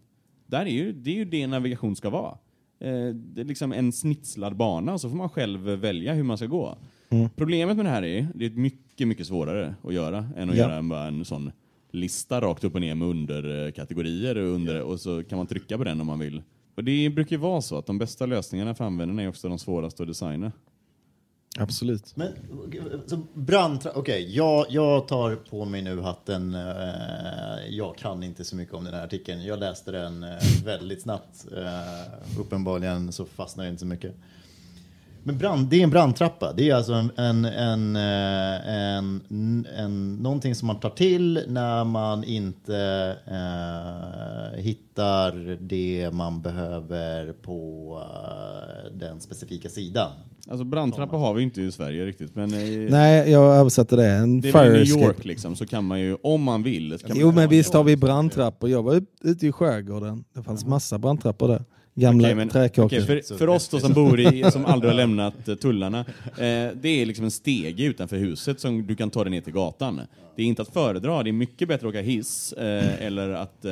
Där 0.48 0.66
är 0.66 0.70
ju, 0.70 0.94
det 0.94 1.10
är 1.10 1.16
ju 1.16 1.26
det 1.26 1.48
navigation 1.48 1.96
ska 1.96 2.10
vara. 2.10 2.38
Eh, 2.80 3.10
det 3.16 3.42
är 3.42 3.46
liksom 3.46 3.72
en 3.74 3.92
snitslad 3.92 4.56
bana, 4.56 4.94
och 4.94 5.02
så 5.02 5.10
får 5.10 5.18
man 5.18 5.30
själv 5.30 5.62
välja 5.62 6.14
hur 6.14 6.24
man 6.24 6.38
ska 6.38 6.48
gå. 6.48 6.78
Problemet 7.36 7.78
med 7.78 7.86
det 7.86 7.90
här 7.90 8.04
är, 8.04 8.28
det 8.36 8.46
är 8.46 8.50
mycket, 8.50 9.08
mycket 9.08 9.28
svårare 9.28 9.76
att 9.84 9.94
göra 9.94 10.30
än 10.38 10.50
att 10.50 10.56
Ja. 10.56 10.64
göra 10.64 10.76
en, 10.76 10.90
bara 10.90 11.08
en 11.08 11.26
sån 11.26 11.52
lista 11.92 12.42
rakt 12.42 12.64
upp 12.64 12.76
och 12.76 12.82
ner 12.82 12.96
med 12.96 13.08
underkategorier 13.08 14.36
och, 14.38 14.48
under, 14.56 14.82
och 14.82 15.00
så 15.00 15.24
kan 15.24 15.38
man 15.38 15.48
trycka 15.48 15.78
på 15.78 15.84
den 15.84 16.02
om 16.02 16.08
man 16.08 16.20
vill. 16.20 16.42
Och 16.76 16.84
det 16.84 17.10
brukar 17.10 17.32
ju 17.36 17.38
vara 17.42 17.62
så 17.62 17.78
att 17.78 17.86
de 17.86 17.98
bästa 17.98 18.26
lösningarna 18.26 18.76
för 18.76 18.86
användarna 18.86 19.22
är 19.24 19.28
också 19.30 19.50
de 19.50 19.60
svåraste 19.60 20.04
att 20.04 20.08
designa. 20.10 20.52
Absolut. 21.60 22.16
Men 22.16 22.28
så 23.08 23.22
brandtra- 23.34 23.92
Okej, 23.96 24.36
jag, 24.36 24.66
jag 24.70 25.08
tar 25.08 25.36
på 25.36 25.66
mig 25.66 25.82
nu 25.82 26.00
hatten. 26.02 26.56
Eh, 26.56 26.62
jag 27.70 27.98
kan 27.98 28.24
inte 28.24 28.44
så 28.44 28.56
mycket 28.56 28.74
om 28.74 28.84
den 28.84 28.94
här 28.94 29.04
artikeln. 29.04 29.44
Jag 29.46 29.60
läste 29.60 29.92
den 29.92 30.24
eh, 30.24 30.30
väldigt 30.66 31.02
snabbt. 31.02 31.46
Eh, 31.58 32.40
uppenbarligen 32.40 33.12
så 33.12 33.26
fastnar 33.26 33.64
det 33.64 33.70
inte 33.70 33.80
så 33.80 33.86
mycket. 33.86 34.16
Men 35.28 35.38
brand, 35.38 35.68
det 35.70 35.80
är 35.80 35.84
en 35.84 35.90
brandtrappa. 35.90 36.54
Det 36.54 36.70
är 36.70 36.76
alltså 36.76 36.94
en, 36.94 37.12
en, 37.18 37.46
en, 37.46 37.96
eh, 37.96 38.70
en, 38.70 39.66
en, 39.78 40.16
någonting 40.16 40.56
som 40.56 40.68
man 40.68 40.80
tar 40.80 40.90
till 40.90 41.44
när 41.48 41.84
man 41.84 42.24
inte 42.24 42.78
eh, 43.28 44.60
hittar 44.62 45.58
det 45.62 46.10
man 46.14 46.42
behöver 46.42 47.34
på 47.34 47.92
eh, 48.02 48.98
den 48.98 49.22
specifika 49.22 49.70
sidan. 49.70 50.12
Alltså 50.50 50.64
brandtrappa 50.64 51.18
har 51.18 51.34
vi 51.34 51.44
inte 51.44 51.62
i 51.62 51.72
Sverige 51.72 52.06
riktigt, 52.06 52.36
men 52.36 52.54
i, 52.54 52.88
Nej, 52.92 53.32
jag 53.32 53.56
översatte 53.56 53.96
det. 53.96 54.08
En 54.10 54.42
det 54.42 54.50
är 54.50 54.72
New. 54.72 54.86
York 54.88 55.26
liksom, 55.26 55.56
så 55.56 55.66
kan 55.66 55.86
man 55.86 56.00
ju, 56.00 56.18
om 56.24 56.44
man 56.44 56.64
vill, 56.64 56.98
Jo 57.16 57.26
man 57.26 57.36
men 57.36 57.50
visst 57.50 57.74
har 57.74 57.84
vi 57.84 57.98
brandtrappor. 57.98 58.70
Jag 58.70 58.84
var 58.84 58.96
ut- 58.96 59.20
ute 59.24 59.48
i 59.48 59.52
skärgården. 59.52 60.24
Det 60.36 60.44
fanns 60.44 60.66
massa 60.66 60.98
brandtrappor 60.98 61.48
där. 61.48 61.64
Gamla 61.98 62.28
Okej, 62.28 62.36
men- 62.36 62.50
träkåkor. 62.50 62.86
okej, 62.86 63.24
för, 63.24 63.38
för 63.38 63.50
oss 63.50 63.70
då 63.70 63.80
som 63.80 63.94
bor 63.94 64.20
i, 64.20 64.52
som 64.52 64.66
aldrig 64.66 64.92
har 64.92 64.98
lämnat 64.98 65.48
eh, 65.48 65.56
tullarna, 65.56 66.00
eh, 66.00 66.06
det 66.76 66.88
är 66.88 67.06
liksom 67.06 67.26
en 67.26 67.32
stege 67.32 67.84
utanför 67.84 68.18
huset 68.18 68.60
som 68.60 68.88
du 68.88 68.96
kan 68.96 69.10
ta 69.10 69.24
dig 69.24 69.32
ner 69.32 69.42
till 69.42 69.54
gatan. 69.54 70.02
Det 70.36 70.42
är 70.42 70.46
inte 70.46 70.62
att 70.62 70.74
föredra, 70.74 71.24
det 71.24 71.30
är 71.30 71.32
mycket 71.32 71.68
bättre 71.68 71.88
att 71.88 71.94
åka 71.94 72.02
hiss 72.02 72.54
eh, 72.54 73.06
eller 73.06 73.30
att, 73.30 73.66
eh, 73.66 73.72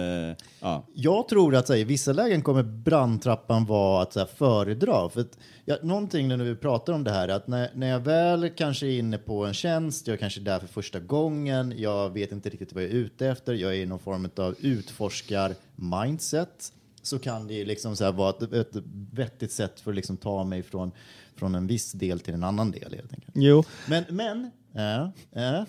ja. 0.59 0.85
Jag 0.93 1.27
tror 1.27 1.55
att 1.55 1.69
här, 1.69 1.75
i 1.75 1.83
vissa 1.83 2.13
lägen 2.13 2.41
kommer 2.41 2.63
brandtrappan 2.63 3.65
vara 3.65 4.01
att 4.01 4.13
så 4.13 4.19
här, 4.19 4.27
föredra. 4.37 5.09
För 5.09 5.21
att, 5.21 5.37
ja, 5.65 5.77
någonting 5.81 6.27
när 6.27 6.37
vi 6.37 6.55
pratar 6.55 6.93
om 6.93 7.03
det 7.03 7.11
här, 7.11 7.27
att 7.27 7.47
när, 7.47 7.69
när 7.75 7.89
jag 7.89 7.99
väl 7.99 8.49
kanske 8.49 8.87
är 8.87 8.99
inne 8.99 9.17
på 9.17 9.45
en 9.45 9.53
tjänst, 9.53 10.07
jag 10.07 10.13
är 10.13 10.17
kanske 10.17 10.41
är 10.41 10.45
där 10.45 10.59
för 10.59 10.67
första 10.67 10.99
gången, 10.99 11.73
jag 11.77 12.09
vet 12.09 12.31
inte 12.31 12.49
riktigt 12.49 12.73
vad 12.73 12.83
jag 12.83 12.91
är 12.91 12.95
ute 12.95 13.27
efter, 13.27 13.53
jag 13.53 13.71
är 13.71 13.77
i 13.77 13.85
någon 13.85 13.99
form 13.99 14.29
av 14.37 14.55
utforskar-mindset, 14.59 16.73
så 17.03 17.19
kan 17.19 17.47
det 17.47 17.53
ju 17.53 17.65
liksom 17.65 17.95
så 17.95 18.11
vara 18.11 18.29
ett, 18.29 18.53
ett 18.53 18.83
vettigt 19.11 19.51
sätt 19.51 19.79
för 19.79 19.91
att 19.91 19.95
liksom 19.95 20.17
ta 20.17 20.43
mig 20.43 20.63
från, 20.63 20.91
från 21.35 21.55
en 21.55 21.67
viss 21.67 21.91
del 21.91 22.19
till 22.19 22.33
en 22.33 22.43
annan 22.43 22.71
del 22.71 22.93
helt 22.93 23.13
enkelt. 23.13 23.33
Jo, 23.35 23.63
Men, 23.87 24.03
men, 24.09 24.51
ja. 24.73 25.11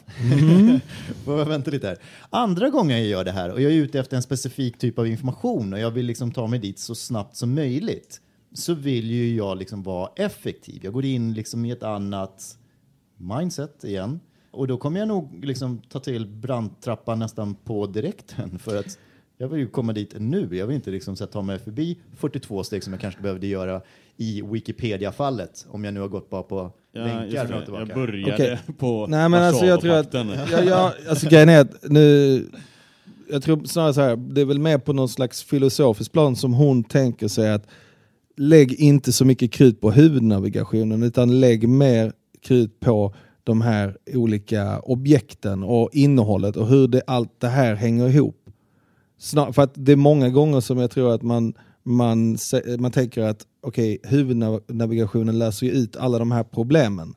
Får 1.24 1.38
jag 1.38 1.46
vänta 1.46 1.70
lite 1.70 1.86
här. 1.86 1.98
Andra 2.30 2.70
gånger 2.70 2.96
jag 2.98 3.06
gör 3.06 3.24
det 3.24 3.32
här 3.32 3.52
och 3.52 3.60
jag 3.60 3.72
är 3.72 3.76
ute 3.76 4.00
efter 4.00 4.16
en 4.16 4.22
specifik 4.22 4.78
typ 4.78 4.98
av 4.98 5.06
information 5.06 5.72
och 5.72 5.78
jag 5.78 5.90
vill 5.90 6.06
liksom 6.06 6.32
ta 6.32 6.46
mig 6.46 6.58
dit 6.58 6.78
så 6.78 6.94
snabbt 6.94 7.36
som 7.36 7.54
möjligt 7.54 8.20
så 8.54 8.74
vill 8.74 9.10
ju 9.10 9.36
jag 9.36 9.58
liksom 9.58 9.82
vara 9.82 10.10
effektiv. 10.16 10.80
Jag 10.84 10.92
går 10.92 11.04
in 11.04 11.34
liksom 11.34 11.64
i 11.64 11.70
ett 11.70 11.82
annat 11.82 12.58
mindset 13.16 13.84
igen 13.84 14.20
och 14.50 14.66
då 14.66 14.76
kommer 14.76 14.98
jag 14.98 15.08
nog 15.08 15.44
liksom 15.44 15.78
ta 15.88 16.00
till 16.00 16.26
brandtrappan 16.26 17.18
nästan 17.18 17.54
på 17.54 17.86
direkten 17.86 18.58
för 18.58 18.76
att 18.76 18.98
jag 19.38 19.48
vill 19.48 19.60
ju 19.60 19.66
komma 19.66 19.92
dit 19.92 20.14
nu. 20.18 20.48
Jag 20.56 20.66
vill 20.66 20.76
inte 20.76 20.90
liksom 20.90 21.16
så 21.16 21.24
här 21.24 21.30
ta 21.32 21.42
mig 21.42 21.58
förbi 21.58 21.98
42 22.16 22.64
steg 22.64 22.84
som 22.84 22.92
jag 22.92 23.00
kanske 23.00 23.22
behövde 23.22 23.46
göra 23.46 23.80
i 24.16 24.42
Wikipedia-fallet 24.42 25.66
om 25.70 25.84
jag 25.84 25.94
nu 25.94 26.00
har 26.00 26.08
gått 26.08 26.30
bara 26.30 26.42
på 26.42 26.72
Ja, 26.92 27.00
länkar 27.04 27.24
just 27.24 27.36
fram 27.36 27.50
det. 27.50 27.56
och 27.58 27.64
tillbaka. 27.64 27.86
Jag 27.88 27.94
började 27.94 28.34
Okej. 28.34 28.58
på 28.78 29.06
Nej 29.06 29.28
men 29.28 29.42
alltså 29.42 29.66
jag 29.66 29.80
tror 29.80 29.94
att, 29.94 30.14
jag, 30.14 30.66
jag, 30.66 30.92
alltså 31.08 31.28
grejen 31.28 31.48
är 31.48 31.60
att 31.60 31.90
nu, 31.90 32.46
jag 33.30 33.42
tror 33.42 33.64
snarare 33.64 33.94
så 33.94 34.00
här, 34.00 34.16
det 34.16 34.40
är 34.40 34.44
väl 34.44 34.58
mer 34.58 34.78
på 34.78 34.92
någon 34.92 35.08
slags 35.08 35.42
filosofisk 35.42 36.12
plan 36.12 36.36
som 36.36 36.52
hon 36.54 36.84
tänker 36.84 37.28
sig 37.28 37.50
att 37.50 37.66
lägg 38.36 38.72
inte 38.72 39.12
så 39.12 39.24
mycket 39.24 39.52
krut 39.52 39.80
på 39.80 39.90
huvudnavigationen 39.90 41.02
utan 41.02 41.40
lägg 41.40 41.68
mer 41.68 42.12
krut 42.42 42.80
på 42.80 43.14
de 43.44 43.60
här 43.60 43.96
olika 44.14 44.80
objekten 44.80 45.62
och 45.62 45.90
innehållet 45.92 46.56
och 46.56 46.68
hur 46.68 46.88
det, 46.88 47.02
allt 47.06 47.40
det 47.40 47.48
här 47.48 47.74
hänger 47.74 48.08
ihop. 48.08 48.43
Snar, 49.24 49.52
för 49.52 49.62
att 49.62 49.72
det 49.74 49.92
är 49.92 49.96
många 49.96 50.28
gånger 50.28 50.60
som 50.60 50.78
jag 50.78 50.90
tror 50.90 51.14
att 51.14 51.22
man, 51.22 51.54
man, 51.82 52.38
man 52.78 52.90
tänker 52.90 53.22
att 53.22 53.46
okej, 53.60 53.98
huvudnavigationen 54.02 55.38
löser 55.38 55.66
ju 55.66 55.72
ut 55.72 55.96
alla 55.96 56.18
de 56.18 56.32
här 56.32 56.44
problemen. 56.44 57.14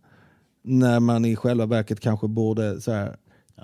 När 0.63 1.00
man 1.00 1.26
i 1.26 1.36
själva 1.36 1.65
verket 1.65 2.00
kanske 2.00 2.28
borde 2.28 2.82
så 2.82 2.91
här, 2.91 3.15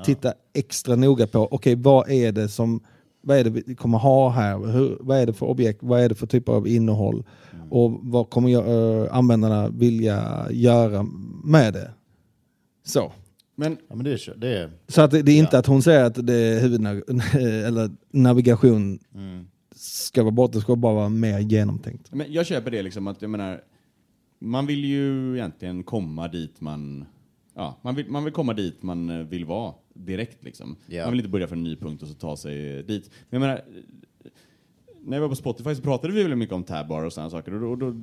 titta 0.06 0.34
extra 0.54 0.96
noga 0.96 1.28
på, 1.28 1.48
okej 1.52 1.76
vad 1.76 2.10
är 2.10 2.32
det 2.32 2.50
som 2.50 2.82
vad 3.22 3.38
är 3.38 3.44
det 3.44 3.50
vi 3.50 3.76
kommer 3.76 3.98
ha 3.98 4.30
här? 4.30 4.66
Hur, 4.72 4.98
vad 5.00 5.18
är 5.18 5.26
det 5.26 5.34
för 5.34 5.46
objekt? 5.46 5.80
Vad 5.84 6.02
är 6.02 6.10
det 6.10 6.16
för 6.16 6.28
typ 6.28 6.50
av 6.50 6.68
innehåll? 6.68 7.24
Och 7.70 8.00
vad 8.02 8.30
kommer 8.30 8.50
jag, 8.50 8.68
äh, 8.68 9.16
användarna 9.16 9.70
vilja 9.70 10.48
göra 10.52 11.06
med 11.44 11.74
det? 11.74 11.92
Så. 12.86 13.12
Men 13.64 13.78
Ja, 13.88 13.96
men 13.96 14.04
det 14.04 14.12
är, 14.12 14.36
det 14.38 14.58
är 14.58 14.72
Så 14.88 15.02
att 15.02 15.12
det, 15.12 15.22
det 15.22 15.32
är 15.32 15.40
inte 15.40 15.58
att 15.58 15.66
hon 15.66 15.82
säger 15.82 16.04
att 16.04 16.28
det 16.28 16.34
är 16.34 16.62
huvudnav 16.62 17.04
eller 17.34 17.90
navigation 18.12 19.00
ska 19.76 20.24
vara 20.24 20.32
bort, 20.32 20.54
det 20.54 20.62
ska 20.62 20.76
bara 20.76 20.94
vara 20.94 21.10
mer 21.10 21.40
genomtänkt. 21.40 22.14
Men 22.14 22.34
jag 22.34 22.46
köper 22.46 22.72
det 22.72 22.82
liksom 22.82 23.08
att, 23.08 23.22
jag 23.22 23.32
menar, 23.32 23.62
man 24.40 24.66
vill 24.66 24.86
ju 24.86 25.36
egentligen 25.38 25.84
komma 25.84 26.28
dit 26.28 26.62
man, 26.62 27.06
ja, 27.56 27.80
man 27.82 27.96
vill, 27.96 28.10
man 28.10 28.24
vill 28.24 28.34
komma 28.34 28.54
dit 28.54 28.84
man 28.84 29.30
vill 29.30 29.46
vara 29.46 29.74
direkt 29.94 30.44
liksom. 30.44 30.76
Ja. 30.86 31.04
Man 31.04 31.12
vill 31.12 31.20
inte 31.20 31.30
börja 31.30 31.48
från 31.48 31.58
en 31.58 31.64
ny 31.64 31.76
punkt 31.76 32.02
och 32.02 32.08
så 32.08 32.14
ta 32.14 32.38
sig 32.38 32.84
dit. 32.84 33.12
Men 33.30 33.42
jag 33.42 33.48
menar, 33.48 33.62
när 35.06 35.18
jag 35.18 35.22
var 35.22 35.30
på 35.30 35.36
Spotify 35.36 35.76
så 35.76 35.82
pratade 35.82 36.14
vi 36.14 36.22
väldigt 36.22 36.40
mycket 36.40 36.56
om 36.56 36.64
tabbar 36.64 37.04
och 37.04 37.14
sådana 37.14 37.30
saker. 37.30 37.54
Och 37.64 37.78
då, 37.78 37.92
då, 37.92 37.98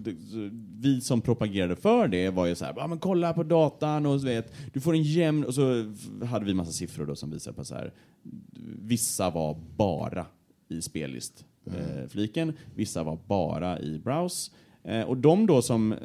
vi 0.80 1.00
som 1.00 1.20
propagerade 1.20 1.76
för 1.76 2.08
det 2.08 2.30
var 2.30 2.46
ju 2.46 2.54
så 2.54 2.64
här, 2.64 2.74
ja 2.76 2.86
men 2.86 2.98
kolla 2.98 3.32
på 3.32 3.42
datan 3.42 4.06
och 4.06 4.20
så 4.20 4.26
vet, 4.26 4.52
du 4.72 4.80
får 4.80 4.94
en 4.94 5.02
jämn, 5.02 5.44
och 5.44 5.54
så 5.54 5.94
hade 6.24 6.44
vi 6.44 6.54
massa 6.54 6.72
siffror 6.72 7.06
då 7.06 7.14
som 7.14 7.30
visar 7.30 7.52
på 7.52 7.64
så 7.64 7.74
här, 7.74 7.92
vissa 8.82 9.30
var 9.30 9.60
bara 9.76 10.26
i 10.68 10.82
spellist 10.82 11.44
eh, 11.66 12.08
fliken, 12.08 12.52
vissa 12.74 13.02
var 13.02 13.18
bara 13.26 13.80
i 13.80 13.98
browse. 13.98 14.52
Eh, 14.84 15.02
och 15.02 15.16
de 15.16 15.46
då 15.46 15.62
som 15.62 15.92
eh, 15.92 15.98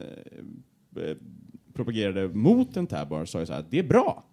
eh, 1.04 1.18
propagerade 1.74 2.28
mot 2.28 2.78
en 2.78 2.88
tabbar 2.88 3.26
sa 3.26 3.40
ju 3.40 3.46
så 3.46 3.54
här, 3.54 3.66
det 3.70 3.80
är 3.80 3.84
bra. 3.84 4.24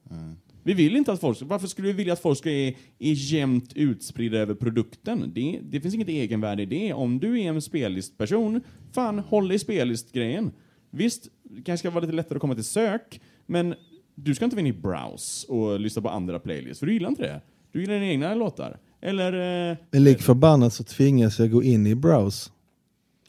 Vi 0.62 0.74
vill 0.74 0.96
inte 0.96 1.12
att 1.12 1.20
folk, 1.20 1.38
varför 1.42 1.66
skulle 1.66 1.88
vi 1.88 1.92
vilja 1.92 2.12
att 2.12 2.20
folk 2.22 2.38
ska 2.38 2.50
är, 2.50 2.68
är 2.98 3.12
jämnt 3.32 3.72
utspridda 3.74 4.38
över 4.38 4.54
produkten? 4.54 5.32
Det, 5.34 5.60
det 5.62 5.80
finns 5.80 5.94
inget 5.94 6.08
egenvärde 6.08 6.62
i 6.62 6.66
det. 6.66 6.92
Om 6.92 7.18
du 7.18 7.40
är 7.40 7.48
en 7.48 7.62
spellistperson, 7.62 8.60
fan 8.92 9.18
håll 9.18 9.52
i 9.52 9.58
spellistgrejen. 9.58 10.52
Visst, 10.90 11.28
det 11.42 11.62
kanske 11.62 11.78
ska 11.78 11.90
vara 11.90 12.00
lite 12.00 12.12
lättare 12.16 12.36
att 12.36 12.40
komma 12.40 12.54
till 12.54 12.64
sök, 12.64 13.20
men 13.46 13.74
du 14.14 14.34
ska 14.34 14.44
inte 14.44 14.56
vara 14.56 14.66
inne 14.66 14.78
i 14.78 14.80
browse 14.80 15.46
och 15.52 15.80
lyssna 15.80 16.02
på 16.02 16.08
andra 16.08 16.38
playlists, 16.38 16.78
för 16.78 16.86
du 16.86 16.92
gillar 16.92 17.08
inte 17.08 17.22
det. 17.22 17.40
Du 17.72 17.80
gillar 17.80 17.94
dina 17.94 18.06
egna 18.06 18.34
låtar. 18.34 18.78
Eller... 19.00 19.70
Eh, 19.70 19.76
Men 19.90 20.04
lik 20.04 20.22
förbannat 20.22 20.74
så 20.74 20.84
tvingas 20.84 21.38
jag 21.38 21.50
gå 21.50 21.62
in 21.62 21.86
i 21.86 21.94
browse 21.94 22.50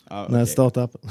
ja, 0.09 0.15
när 0.15 0.21
jag 0.21 0.31
okej. 0.31 0.47
startar 0.47 0.83
appen. 0.83 1.01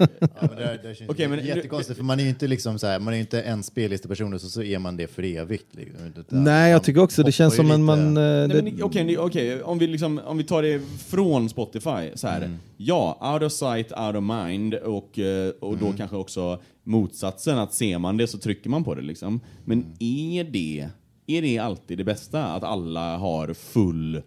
Ja, 0.00 0.06
men 0.40 0.56
det, 0.56 0.80
det 0.82 0.94
känns 0.94 1.10
Okej, 1.10 1.28
men- 1.28 1.46
jättekonstigt, 1.46 1.96
för 1.96 2.04
man 2.04 2.18
är 2.20 2.24
ju 2.24 2.28
inte 2.28 2.46
liksom 2.46 2.78
så 2.78 2.86
här, 2.86 3.00
man 3.00 3.12
är 3.12 3.16
ju 3.16 3.20
inte 3.20 3.42
en 3.42 3.62
spellisteperson 3.62 4.34
och 4.34 4.40
så, 4.40 4.48
så 4.48 4.62
är 4.62 4.78
man 4.78 4.96
det 4.96 5.06
för 5.06 5.22
evigt. 5.22 5.66
Liksom. 5.74 6.12
Nej, 6.28 6.70
jag 6.70 6.84
tycker 6.84 7.00
också 7.00 7.22
det 7.22 7.32
känns 7.32 7.56
som 7.56 7.70
en 7.70 7.84
man... 7.84 8.16
eh, 8.16 8.22
men, 8.48 8.82
Okej, 8.82 9.04
ni- 9.04 9.16
okej, 9.16 9.62
om, 9.62 9.78
vi 9.78 9.86
liksom, 9.86 10.20
om 10.24 10.38
vi 10.38 10.44
tar 10.44 10.62
det 10.62 10.80
från 11.06 11.48
Spotify, 11.48 12.10
så 12.14 12.26
här. 12.28 12.36
Mm. 12.42 12.56
Ja, 12.76 13.32
out 13.34 13.42
of 13.42 13.52
sight, 13.52 13.92
out 13.92 14.16
of 14.16 14.22
mind 14.46 14.74
och, 14.74 15.18
eh, 15.18 15.52
och 15.60 15.72
Mm. 15.74 15.84
då 15.84 15.92
kanske 15.96 16.16
också 16.16 16.60
motsatsen, 16.84 17.58
att 17.58 17.74
ser 17.74 17.98
man 17.98 18.16
det 18.16 18.26
så 18.26 18.38
trycker 18.38 18.70
man 18.70 18.84
på 18.84 18.94
det. 18.94 19.02
Liksom. 19.02 19.40
Men 19.64 19.78
Mm. 19.78 19.92
är, 20.00 20.44
det, 20.44 20.88
är 21.26 21.42
det 21.42 21.58
alltid 21.58 21.98
det 21.98 22.04
bästa? 22.04 22.44
Att 22.44 22.64
alla 22.64 23.16
har 23.16 23.54
full, 23.54 24.22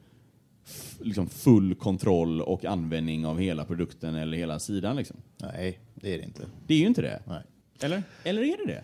liksom 1.01 1.29
full 1.29 1.75
kontroll 1.75 2.41
och 2.41 2.65
användning 2.65 3.25
av 3.25 3.39
hela 3.39 3.65
produkten 3.65 4.15
eller 4.15 4.37
hela 4.37 4.59
sidan? 4.59 4.95
Liksom? 4.95 5.17
Nej, 5.41 5.79
det 5.95 6.13
är 6.13 6.17
det 6.17 6.23
inte. 6.23 6.43
Det 6.67 6.73
är 6.73 6.77
ju 6.77 6.87
inte 6.87 7.01
det. 7.01 7.19
Nej. 7.27 7.43
Eller? 7.81 8.03
Eller 8.23 8.41
är 8.41 8.57
det 8.57 8.73
det? 8.73 8.83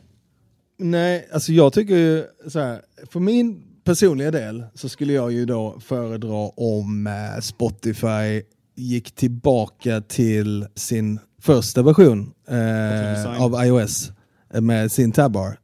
Nej, 0.78 1.30
alltså 1.34 1.52
jag 1.52 1.74
tycker 1.74 1.96
ju 1.96 2.26
så 2.48 2.60
här, 2.60 2.82
för 3.12 3.20
min 3.20 3.64
personliga 3.84 4.32
del 4.32 4.66
så 4.74 4.90
skulle 4.90 5.14
jag 5.14 5.32
ju 5.32 5.46
då 5.46 5.80
föredra 5.80 6.50
om 6.50 7.08
eh, 7.08 7.42
Spotify 7.42 8.42
gick 8.76 9.12
tillbaka 9.12 10.02
till 10.02 10.68
sin 10.76 11.20
första 11.42 11.82
version 11.82 12.34
eh, 12.48 13.42
av 13.44 13.66
iOS 13.66 14.12
med 14.54 14.92
sin 14.92 15.12
tabbar. 15.12 15.58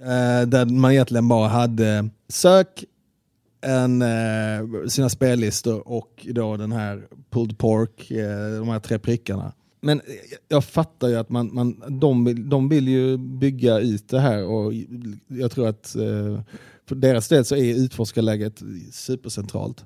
Eh, 0.00 0.48
där 0.48 0.66
man 0.66 0.92
egentligen 0.92 1.28
bara 1.28 1.48
hade 1.48 2.08
sök, 2.28 2.84
en, 3.60 4.02
eh, 4.02 4.86
sina 4.88 5.08
spellistor 5.08 5.88
och 5.88 6.26
då 6.30 6.56
den 6.56 6.72
här 6.72 7.06
pulled 7.30 7.58
pork, 7.58 8.10
eh, 8.10 8.58
de 8.58 8.68
här 8.68 8.80
tre 8.80 8.98
prickarna. 8.98 9.52
Men 9.80 10.00
jag 10.48 10.64
fattar 10.64 11.08
ju 11.08 11.16
att 11.16 11.28
man, 11.28 11.54
man, 11.54 12.00
de, 12.00 12.24
vill, 12.24 12.48
de 12.48 12.68
vill 12.68 12.88
ju 12.88 13.16
bygga 13.16 13.78
ut 13.78 14.08
det 14.08 14.20
här 14.20 14.44
och 14.44 14.72
jag 15.28 15.50
tror 15.50 15.68
att 15.68 15.96
eh, 15.96 16.40
för 16.88 16.94
deras 16.94 17.28
del 17.28 17.44
så 17.44 17.56
är 17.56 17.74
utforskarläget 17.74 18.62
supercentralt. 18.92 19.84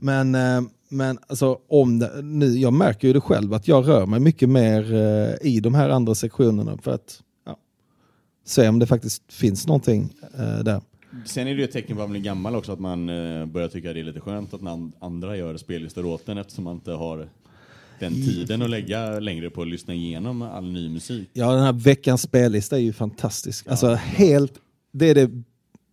Men, 0.00 0.34
eh, 0.34 0.60
men 0.88 1.18
alltså, 1.26 1.58
om 1.68 1.98
det, 1.98 2.22
nu, 2.22 2.46
jag 2.46 2.72
märker 2.72 3.08
ju 3.08 3.14
det 3.14 3.20
själv 3.20 3.54
att 3.54 3.68
jag 3.68 3.88
rör 3.88 4.06
mig 4.06 4.20
mycket 4.20 4.48
mer 4.48 4.94
eh, 4.94 5.48
i 5.48 5.60
de 5.60 5.74
här 5.74 5.88
andra 5.88 6.14
sektionerna 6.14 6.78
för 6.82 6.90
att 6.90 7.22
ja, 7.46 7.56
se 8.46 8.68
om 8.68 8.78
det 8.78 8.86
faktiskt 8.86 9.32
finns 9.32 9.66
någonting 9.66 10.14
eh, 10.38 10.58
där. 10.64 10.80
Sen 11.24 11.46
är 11.46 11.50
det 11.54 11.58
ju 11.58 11.64
ett 11.64 11.72
tecken 11.72 11.96
på 11.96 12.02
att 12.02 12.08
man 12.08 12.12
blir 12.12 12.22
gammal 12.22 12.56
också, 12.56 12.72
att 12.72 12.80
man 12.80 13.08
eh, 13.08 13.46
börjar 13.46 13.68
tycka 13.68 13.92
det 13.92 14.00
är 14.00 14.04
lite 14.04 14.20
skönt 14.20 14.54
att 14.54 14.60
andra 15.00 15.36
gör 15.36 15.56
spellistor 15.56 16.06
åt 16.06 16.28
en 16.28 16.38
eftersom 16.38 16.64
man 16.64 16.74
inte 16.74 16.92
har 16.92 17.28
den 17.98 18.14
tiden 18.14 18.62
att 18.62 18.70
lägga 18.70 19.18
längre 19.20 19.50
på 19.50 19.62
att 19.62 19.68
lyssna 19.68 19.94
igenom 19.94 20.42
all 20.42 20.72
ny 20.72 20.88
musik. 20.88 21.28
Ja, 21.32 21.52
den 21.52 21.62
här 21.62 21.72
veckans 21.72 22.22
spellista 22.22 22.76
är 22.76 22.80
ju 22.80 22.92
fantastisk. 22.92 23.68
Alltså 23.68 23.94
helt, 23.94 24.52
det 24.92 25.06
är 25.10 25.14
det 25.14 25.30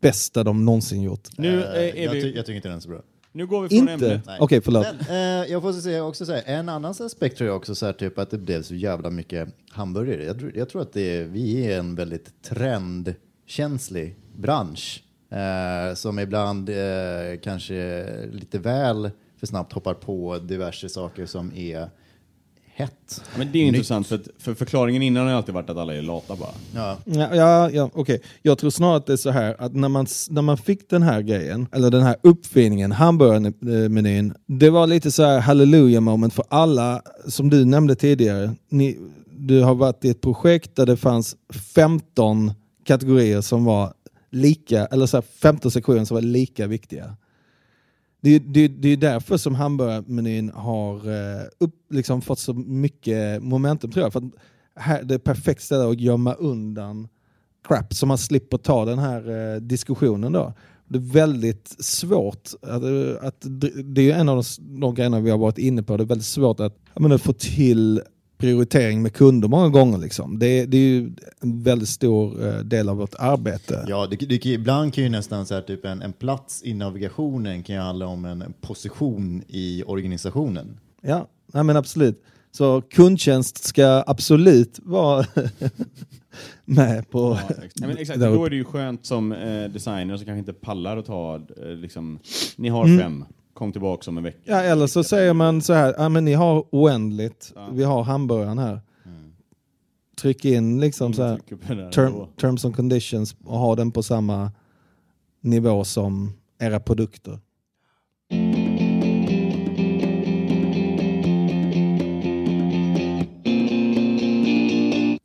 bästa 0.02 0.44
de 0.44 0.66
någonsin 0.66 1.02
gjort. 1.02 1.28
Nu, 1.38 1.64
Eh, 1.64 1.70
eh, 1.74 1.78
är 2.00 2.04
jag, 2.04 2.12
vi, 2.14 2.22
ty- 2.22 2.34
jag 2.36 2.46
tycker 2.46 2.56
inte 2.56 2.68
den 2.68 2.78
är 2.78 2.82
så 2.82 2.90
bra. 2.90 3.02
nu 3.32 3.46
går 3.48 3.62
vi 3.62 3.70
från 3.70 3.90
Inte? 3.90 4.06
ämnet. 4.12 4.24
Okej, 4.40 4.62
förlåt. 4.62 4.88
Men, 5.08 5.42
eh, 5.44 5.52
jag 5.52 5.62
får 5.62 5.74
säga 5.74 6.04
också 6.04 6.26
så 6.26 6.32
här, 6.34 6.44
en 6.46 6.70
annan 6.70 6.92
aspekt 7.00 7.38
tror 7.38 7.48
jag 7.48 7.58
också 7.58 7.76
så 7.76 7.86
här, 7.86 7.94
typ 7.94 8.18
att 8.20 8.30
det 8.30 8.38
blev 8.38 8.62
så 8.64 8.76
jävla 8.76 9.10
mycket 9.10 9.50
hamburgare. 9.70 10.24
Jag, 10.26 10.40
tror- 10.40 10.52
jag 10.58 10.70
tror 10.70 10.82
att 10.82 10.94
det 10.94 11.18
är, 11.18 11.24
vi 11.26 11.64
är 11.72 11.80
en 11.80 11.96
väldigt 11.96 12.44
trendkänslig 12.44 14.16
bransch 14.38 15.04
eh, 15.30 15.96
som 15.96 16.20
ibland 16.20 16.70
eh, 16.70 17.40
kanske 17.44 18.06
lite 18.32 18.60
väl 18.60 19.12
för 19.40 19.48
snabbt 19.48 19.74
hoppar 19.74 19.94
på 19.94 20.38
diverse 20.38 20.90
saker 20.90 21.26
som 21.26 21.52
är 21.56 21.90
hett. 22.78 23.22
Ja, 23.24 23.38
Men 23.38 23.52
det 23.52 23.58
är 23.58 23.62
ju 23.62 23.68
intressant, 23.68 24.08
för, 24.08 24.16
att, 24.16 24.28
för 24.38 24.54
förklaringen 24.54 25.02
innan 25.02 25.28
har 25.28 25.34
alltid 25.34 25.54
varit 25.54 25.70
att 25.70 25.78
alla 25.78 25.96
är 25.96 26.02
lata 26.02 26.36
bara. 26.36 26.54
Ja. 26.76 26.98
Ja, 27.06 27.36
ja, 27.36 27.70
ja 27.70 27.90
okej. 27.94 28.22
Jag 28.42 28.58
tror 28.58 28.70
snarare 28.70 28.98
att 28.98 29.06
det 29.06 29.14
är 29.14 29.18
så 29.18 29.30
här 29.30 29.56
att 29.60 29.76
när 29.76 29.90
man, 29.90 30.08
när 30.30 30.42
man 30.42 30.58
fick 30.58 30.90
den 30.90 31.04
här 31.04 31.22
grejen, 31.22 31.68
eller 31.72 31.92
den 31.92 32.04
här 32.04 32.16
uppfinningen, 32.22 32.92
hamburgermenyn, 32.92 34.34
det 34.46 34.70
var 34.70 34.88
lite 34.88 35.12
så 35.12 35.24
här 35.24 35.40
hallelujah 35.40 36.02
moment 36.02 36.34
för 36.34 36.46
alla, 36.50 37.02
som 37.28 37.50
du 37.50 37.66
nämnde 37.66 37.96
tidigare. 37.96 38.56
Ni, 38.70 38.98
du 39.38 39.62
har 39.62 39.76
varit 39.76 40.06
i 40.06 40.10
ett 40.10 40.22
projekt 40.22 40.76
där 40.76 40.86
det 40.86 40.98
fanns 40.98 41.36
15 41.76 42.52
kategorier 42.88 43.42
som 43.42 43.66
var 43.66 43.94
lika, 44.38 44.86
eller 44.86 45.06
så 45.06 45.18
här 45.18 45.22
15 45.22 45.72
sektioner 45.72 46.06
som 46.06 46.16
var 46.16 46.22
lika 46.22 46.68
viktiga. 46.68 47.16
Det, 48.22 48.40
det, 48.40 48.68
det 48.68 48.90
är 48.90 48.98
därför 48.98 49.38
som 49.38 49.56
hamburgermenyn 49.56 50.52
har 50.56 50.96
eh, 50.96 51.46
upp, 51.60 51.76
liksom 51.90 52.22
fått 52.22 52.40
så 52.40 52.54
mycket 52.54 53.44
momentum 53.44 53.92
tror 53.92 54.04
jag. 54.06 54.14
För 54.14 54.20
att 54.20 54.34
här, 54.76 55.04
det 55.04 55.14
är 55.14 55.20
perfekt 55.20 55.62
ställe 55.62 55.90
att 55.90 56.00
gömma 56.00 56.34
undan 56.34 57.08
crap 57.68 57.94
så 57.94 58.06
man 58.06 58.18
slipper 58.18 58.58
ta 58.58 58.86
den 58.86 59.00
här 59.00 59.54
eh, 59.56 59.62
diskussionen 59.62 60.32
då. 60.32 60.54
Det 60.88 60.98
är 60.98 61.14
väldigt 61.14 61.76
svårt, 61.80 62.50
att, 62.62 62.84
eh, 62.84 63.28
att, 63.28 63.46
det 63.84 64.02
är 64.02 64.06
ju 64.06 64.12
en 64.12 64.30
av 64.30 64.36
de, 64.36 64.80
de 64.82 64.96
grejerna 64.96 65.20
vi 65.20 65.30
har 65.30 65.38
varit 65.38 65.58
inne 65.58 65.84
på, 65.84 65.98
det 65.98 66.04
är 66.04 66.06
väldigt 66.06 66.28
svårt 66.28 66.60
att 66.60 66.78
menar, 66.96 67.18
få 67.18 67.34
till 67.34 68.02
prioritering 68.38 69.02
med 69.02 69.14
kunder 69.14 69.48
många 69.48 69.70
gånger. 69.70 69.98
Liksom. 69.98 70.40
Det, 70.40 70.66
det 70.66 70.78
är 70.78 70.82
ju 70.82 71.12
en 71.40 71.64
väldigt 71.64 71.90
stor 71.90 72.48
eh, 72.48 72.60
del 72.60 72.90
av 72.90 72.98
vårt 72.98 73.16
arbete. 73.20 73.86
Ja, 73.88 74.08
det, 74.08 74.16
det, 74.16 74.46
ibland 74.46 74.94
kan 74.94 75.04
ju 75.04 75.10
nästan 75.10 75.46
så 75.46 75.54
här, 75.54 75.62
typ 75.62 75.86
en, 75.86 76.02
en 76.02 76.14
plats 76.14 76.62
i 76.64 76.74
navigationen 76.74 77.64
kan 77.64 77.76
ju 77.76 77.82
handla 77.82 78.08
om 78.08 78.26
en, 78.26 78.42
en 78.42 78.54
position 78.62 79.44
i 79.48 79.84
organisationen. 79.84 80.80
Ja, 81.02 81.28
nej 81.54 81.64
men 81.64 81.78
absolut. 81.78 82.24
Så 82.52 82.82
kundtjänst 82.82 83.64
ska 83.64 84.04
absolut 84.08 84.80
vara 84.84 85.26
med 86.66 87.10
på... 87.10 87.38
Ja, 87.50 87.56
exakt. 87.64 87.80
Men 87.80 87.98
exakt. 87.98 88.20
Då 88.20 88.46
är 88.46 88.50
det 88.50 88.56
ju 88.56 88.64
skönt 88.64 89.06
som 89.06 89.32
eh, 89.32 89.64
designer 89.64 90.18
som 90.18 90.26
kanske 90.26 90.40
inte 90.40 90.54
pallar 90.54 90.98
att 90.98 91.06
ta, 91.06 91.36
eh, 91.36 91.68
liksom, 91.68 92.20
ni 92.56 92.70
har 92.70 92.86
Mm. 92.86 93.00
fem, 93.00 93.26
kom 93.58 93.72
tillbaka 93.72 94.12
om 94.12 94.18
en 94.18 94.24
vecka. 94.24 94.40
Ja, 94.44 94.62
eller 94.62 94.88
så 94.88 95.04
säger 95.04 95.34
man 95.34 95.62
så 95.62 95.74
här, 95.74 95.96
ja 95.98 96.10
men 96.10 96.26
ni 96.26 96.34
har 96.34 96.66
oändligt, 96.72 97.52
Ja. 97.56 97.68
vi 97.72 97.84
har 97.84 98.04
hamburgaren 98.04 98.58
här. 98.58 98.82
Tryck 100.22 100.46
in 100.46 100.80
liksom 100.80 101.14
så 101.14 101.24
här, 101.24 101.38
term, 101.92 102.14
terms 102.42 102.66
and 102.66 102.76
conditions 102.76 103.36
och 103.46 103.60
ha 103.60 103.76
den 103.76 103.92
på 103.92 104.04
samma 104.04 104.52
nivå 105.42 105.84
som 105.84 106.34
era 106.60 106.80
produkter. 106.80 107.40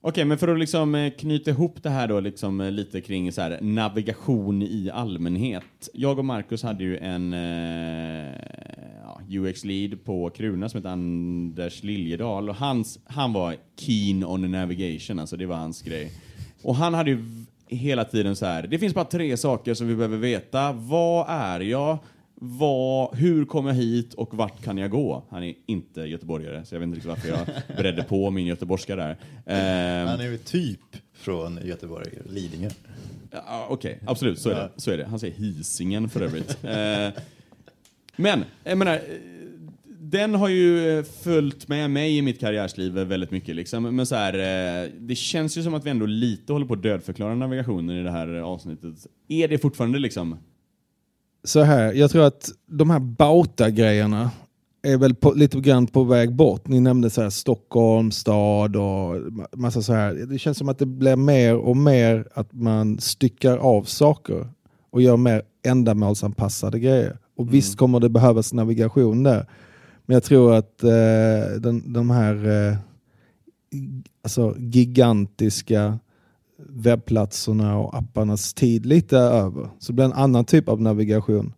Okej, 0.04 0.24
men 0.24 0.38
för 0.38 0.48
att 0.48 0.58
liksom 0.58 0.94
eh, 0.94 1.10
knyta 1.10 1.50
ihop 1.50 1.82
det 1.82 1.90
här 1.90 2.08
då 2.08 2.20
liksom 2.20 2.60
eh, 2.60 2.70
lite 2.70 3.00
kring 3.00 3.32
så 3.32 3.40
här, 3.40 3.58
navigation 3.60 4.62
i 4.62 4.90
allmänhet. 4.92 5.88
Jag 5.94 6.18
och 6.18 6.24
Marcus 6.24 6.62
hade 6.62 6.84
ju 6.84 6.98
en 6.98 7.32
eh, 7.32 8.34
ja, 9.04 9.20
UX-lead 9.28 10.04
på 10.04 10.30
Kruna 10.30 10.68
som 10.68 10.78
heter 10.78 10.90
Anders 10.90 11.82
Liljedahl 11.82 12.48
och 12.48 12.56
hans, 12.56 12.98
han 13.04 13.32
var 13.32 13.56
keen 13.76 14.24
on 14.24 14.50
navigation, 14.50 15.18
alltså 15.18 15.36
det 15.36 15.46
var 15.46 15.56
hans 15.56 15.82
grej. 15.82 16.12
Och 16.62 16.76
han 16.76 16.94
hade 16.94 17.10
ju 17.10 17.24
hela 17.66 18.04
tiden 18.04 18.36
så 18.36 18.46
här, 18.46 18.66
det 18.66 18.78
finns 18.78 18.94
bara 18.94 19.04
tre 19.04 19.36
saker 19.36 19.74
som 19.74 19.88
vi 19.88 19.96
behöver 19.96 20.18
veta. 20.18 20.72
Vad 20.72 21.26
är 21.28 21.60
jag? 21.60 21.98
Vad, 22.44 23.16
hur 23.16 23.44
kommer 23.44 23.70
jag 23.70 23.76
hit 23.76 24.14
och 24.14 24.34
vart 24.34 24.62
kan 24.64 24.78
jag 24.78 24.90
gå? 24.90 25.24
Han 25.30 25.42
är 25.42 25.54
inte 25.66 26.00
göteborgare, 26.00 26.64
så 26.64 26.74
jag 26.74 26.80
vet 26.80 26.86
inte 26.86 26.96
riktigt 26.96 27.08
varför 27.08 27.28
jag 27.28 27.46
bredde 27.76 28.02
på 28.02 28.30
min 28.30 28.46
göteborgska 28.46 28.96
där. 28.96 29.16
Ehm, 29.46 30.08
Han 30.08 30.20
är 30.20 30.30
ju 30.30 30.38
typ 30.38 30.80
från 31.12 31.58
Göteborg, 31.64 32.08
Lidingö. 32.30 32.70
Ja, 33.30 33.66
Okej, 33.70 33.98
absolut, 34.06 34.38
så 34.38 34.50
är, 34.50 34.54
det. 34.54 34.70
så 34.76 34.90
är 34.90 34.96
det. 34.98 35.04
Han 35.04 35.18
säger 35.20 35.34
Hisingen 35.34 36.08
för 36.08 36.20
övrigt. 36.20 36.58
eh, 36.64 37.22
men, 38.16 38.44
jag 38.64 38.78
menar, 38.78 38.94
eh, 38.94 39.00
den 40.00 40.34
har 40.34 40.48
ju 40.48 40.98
eh, 40.98 41.04
följt 41.04 41.68
med 41.68 41.90
mig 41.90 42.16
i 42.18 42.22
mitt 42.22 42.40
karriärsliv 42.40 42.92
väldigt 42.92 43.30
mycket. 43.30 43.56
Liksom. 43.56 43.96
Men 43.96 44.06
så 44.06 44.14
här, 44.14 44.34
eh, 44.84 44.90
det 44.98 45.14
känns 45.14 45.58
ju 45.58 45.62
som 45.62 45.74
att 45.74 45.86
vi 45.86 45.90
ändå 45.90 46.06
lite 46.06 46.52
håller 46.52 46.66
på 46.66 46.74
att 46.74 46.82
dödförklara 46.82 47.34
navigationen 47.34 47.96
i 47.96 48.02
det 48.02 48.10
här 48.10 48.28
avsnittet. 48.28 49.06
Är 49.28 49.48
det 49.48 49.58
fortfarande 49.58 49.98
liksom... 49.98 50.38
Så 51.44 51.62
här, 51.62 51.92
jag 51.92 52.10
tror 52.10 52.24
att 52.24 52.50
de 52.66 52.90
här 52.90 52.98
Bauta-grejerna 53.00 54.30
är 54.82 54.96
väl 54.96 55.14
på, 55.14 55.32
lite 55.32 55.60
grann 55.60 55.86
på 55.86 56.04
väg 56.04 56.34
bort. 56.34 56.68
Ni 56.68 56.80
nämnde 56.80 57.10
så 57.10 57.22
här 57.22 57.30
Stockholm 57.30 58.10
stad 58.10 58.76
och 58.76 59.14
ma- 59.16 59.46
massa 59.56 59.82
så 59.82 59.92
här. 59.92 60.14
Det 60.14 60.38
känns 60.38 60.58
som 60.58 60.68
att 60.68 60.78
det 60.78 60.86
blir 60.86 61.16
mer 61.16 61.56
och 61.56 61.76
mer 61.76 62.28
att 62.34 62.52
man 62.52 62.98
styckar 62.98 63.56
av 63.56 63.82
saker 63.82 64.48
och 64.90 65.02
gör 65.02 65.16
mer 65.16 65.42
ändamålsanpassade 65.66 66.78
grejer. 66.78 67.18
Och 67.36 67.54
visst 67.54 67.78
kommer 67.78 68.00
det 68.00 68.08
behövas 68.08 68.52
navigation 68.52 69.22
där. 69.22 69.46
Men 70.06 70.14
jag 70.14 70.24
tror 70.24 70.54
att 70.54 70.82
eh, 70.82 71.60
den, 71.60 71.92
de 71.92 72.10
här 72.10 72.68
eh, 72.68 72.76
alltså 74.22 74.54
gigantiska 74.58 75.98
webbplatserna 76.68 77.78
och 77.78 77.96
apparnas 77.98 78.54
tid 78.54 78.86
lite 78.86 79.18
över. 79.18 79.68
Så 79.78 79.92
det 79.92 79.92
blir 79.92 80.04
en 80.04 80.12
annan 80.12 80.44
typ 80.44 80.68
av 80.68 80.80
navigation. 80.80 81.52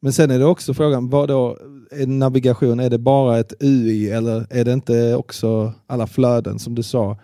Men 0.00 0.12
sen 0.12 0.30
är 0.30 0.38
det 0.38 0.44
också 0.44 0.74
frågan, 0.74 1.08
vad 1.10 1.28
då, 1.28 1.58
är 1.90 2.06
navigation, 2.06 2.80
är 2.80 2.90
det 2.90 2.98
bara 2.98 3.38
ett 3.38 3.52
UI 3.60 4.10
eller 4.10 4.46
är 4.50 4.64
det 4.64 4.72
inte 4.72 5.14
också 5.14 5.72
alla 5.86 6.06
flöden 6.06 6.58
som 6.58 6.74
du 6.74 6.82
sa? 6.82 7.18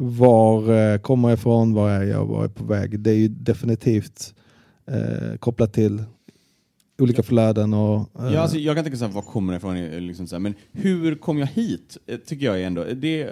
Var 0.00 0.72
eh, 0.72 0.98
kommer 0.98 1.28
jag 1.28 1.36
ifrån, 1.38 1.74
var 1.74 1.90
är 1.90 2.02
jag, 2.02 2.26
var 2.26 2.38
är 2.38 2.42
jag 2.42 2.54
på 2.54 2.64
väg? 2.64 3.00
Det 3.00 3.10
är 3.10 3.14
ju 3.14 3.28
definitivt 3.28 4.34
eh, 4.86 5.36
kopplat 5.38 5.72
till 5.72 6.04
olika 6.98 7.22
flöden 7.22 7.74
och... 7.74 7.98
eh, 8.20 8.32
Ja, 8.34 8.40
alltså, 8.40 8.58
jag 8.58 8.76
kan 8.76 8.84
tänka 8.84 8.98
så 8.98 9.04
här, 9.06 9.12
var 9.12 9.22
kommer 9.22 9.52
det 9.52 9.56
ifrån? 9.56 9.76
eh, 9.76 10.00
Liksom 10.00 10.26
så 10.26 10.34
här, 10.36 10.40
men 10.40 10.54
hur 10.72 11.14
kom 11.14 11.38
jag 11.38 11.46
hit? 11.46 11.96
Eh, 12.06 12.16
Tycker 12.16 12.46
jag 12.46 12.62
ändå. 12.62 12.84
Det, 12.84 13.30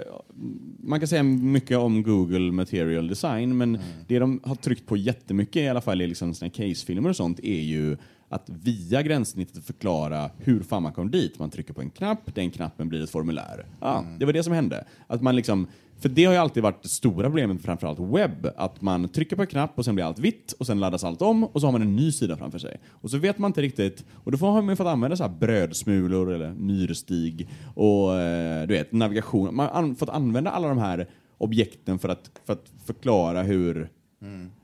man 0.82 1.00
kan 1.00 1.08
säga 1.08 1.22
mycket 1.22 1.78
om 1.78 2.02
Google 2.02 2.52
Material 2.52 3.08
Design, 3.08 3.56
men 3.56 3.78
det 4.08 4.18
de 4.18 4.40
har 4.44 4.54
tryckt 4.54 4.86
på 4.86 4.96
jättemycket, 4.96 5.56
i 5.56 5.68
alla 5.68 5.80
fall 5.80 6.02
i 6.02 6.06
liksom 6.06 6.34
såna 6.34 6.50
här 6.56 6.68
casefilmer 6.68 7.08
och 7.10 7.16
sånt, 7.16 7.40
är 7.42 7.60
ju 7.62 7.96
att 8.28 8.50
via 8.62 9.02
gränssnittet 9.02 9.64
förklara 9.64 10.30
hur 10.38 10.60
fan 10.62 10.82
man 10.82 10.92
kom 10.92 11.10
dit. 11.10 11.38
Man 11.38 11.50
trycker 11.50 11.74
på 11.74 11.80
en 11.80 11.90
knapp, 11.90 12.34
den 12.34 12.50
knappen 12.50 12.88
blir 12.88 13.02
ett 13.04 13.10
formulär. 13.10 13.66
Ja, 13.80 14.04
Det 14.18 14.24
var 14.24 14.32
det 14.32 14.42
som 14.42 14.52
hände. 14.52 14.84
Att 15.06 15.22
man 15.22 15.36
liksom, 15.36 15.66
för 16.04 16.08
det 16.08 16.24
har 16.24 16.32
ju 16.32 16.38
alltid 16.38 16.62
varit 16.62 16.82
det 16.82 16.88
stora 16.88 17.26
problemet 17.26 17.62
framförallt 17.62 17.98
webb, 18.00 18.46
att 18.56 18.80
man 18.80 19.08
trycker 19.08 19.36
på 19.36 19.42
en 19.42 19.48
knapp 19.48 19.78
och 19.78 19.84
sen 19.84 19.94
blir 19.94 20.04
allt 20.04 20.18
vitt 20.18 20.52
och 20.52 20.66
sen 20.66 20.80
laddas 20.80 21.04
allt 21.04 21.22
om 21.22 21.44
och 21.44 21.60
så 21.60 21.66
har 21.66 21.72
man 21.72 21.82
en 21.82 21.96
ny 21.96 22.12
sida 22.12 22.36
framför 22.36 22.58
sig. 22.58 22.76
Och 22.90 23.10
så 23.10 23.18
vet 23.18 23.38
man 23.38 23.48
inte 23.48 23.62
riktigt, 23.62 24.04
och 24.12 24.32
då 24.32 24.38
får 24.38 24.46
har 24.46 24.62
man 24.62 24.72
ju 24.72 24.76
fått 24.76 24.86
använda 24.86 25.16
så 25.16 25.22
här 25.22 25.30
brödsmulor 25.30 26.32
eller 26.32 26.54
myrstig 26.54 27.48
och 27.74 28.20
eh, 28.20 28.66
du 28.66 28.74
vet, 28.74 28.92
navigation. 28.92 29.54
Man 29.54 29.66
har 29.66 29.74
an, 29.78 29.96
fått 29.96 30.08
använda 30.08 30.50
alla 30.50 30.68
de 30.68 30.78
här 30.78 31.08
objekten 31.38 31.98
för 31.98 32.08
att, 32.08 32.30
för 32.46 32.52
att 32.52 32.72
förklara 32.86 33.42
hur, 33.42 33.88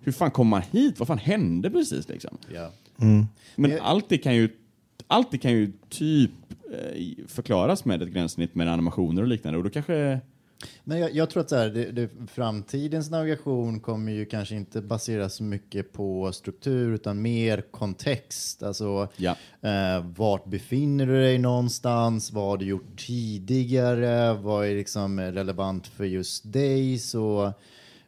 hur 0.01 0.13
fan 0.13 0.31
kom 0.31 0.49
man 0.49 0.63
hit? 0.71 0.99
Vad 0.99 1.09
fan 1.09 1.19
hände 1.19 1.71
precis 1.71 2.09
liksom? 2.09 2.37
Ja. 2.55 2.71
Men 3.57 3.71
Det- 3.71 3.81
allt 3.81 4.09
det 4.09 4.19
kan 4.19 4.35
ju, 4.35 4.49
allt 5.07 5.31
det 5.31 5.39
kan 5.39 5.53
ju 5.53 5.73
typ 5.89 6.31
eh, 6.73 7.25
förklaras 7.27 7.85
med 7.85 8.03
ett 8.03 8.09
gränssnitt 8.13 8.55
med 8.55 8.69
animationer 8.69 9.23
och 9.23 9.29
liknande 9.29 9.59
och 9.59 9.65
då 9.65 9.71
kanske 9.71 10.21
Men 10.85 10.99
jag, 10.99 11.15
jag 11.15 11.31
tror 11.31 11.41
att 11.41 11.49
så 11.49 11.57
här, 11.57 11.69
det, 11.69 11.91
det, 11.91 12.09
framtidens 12.27 13.11
navigation 13.11 13.81
kommer 13.81 14.13
ju 14.13 14.25
kanske 14.27 14.55
inte 14.55 14.81
baseras 14.83 15.35
så 15.35 15.43
mycket 15.43 15.93
på 15.93 16.33
struktur 16.33 16.95
utan 16.95 17.23
mer 17.23 17.61
kontext. 17.71 18.63
Alltså 18.63 19.09
Ja. 19.17 19.37
eh, 19.61 20.05
vart 20.17 20.47
befinner 20.47 21.07
du 21.07 21.21
dig 21.21 21.39
någonstans? 21.39 22.33
Vad 22.33 22.45
har 22.45 22.57
du 22.57 22.65
gjort 22.65 22.97
tidigare? 23.07 24.35
Vad 24.35 24.67
är 24.67 24.75
liksom 24.75 25.21
relevant 25.21 25.87
för 25.87 26.05
just 26.05 26.53
dig? 26.53 26.99
Så 26.99 27.53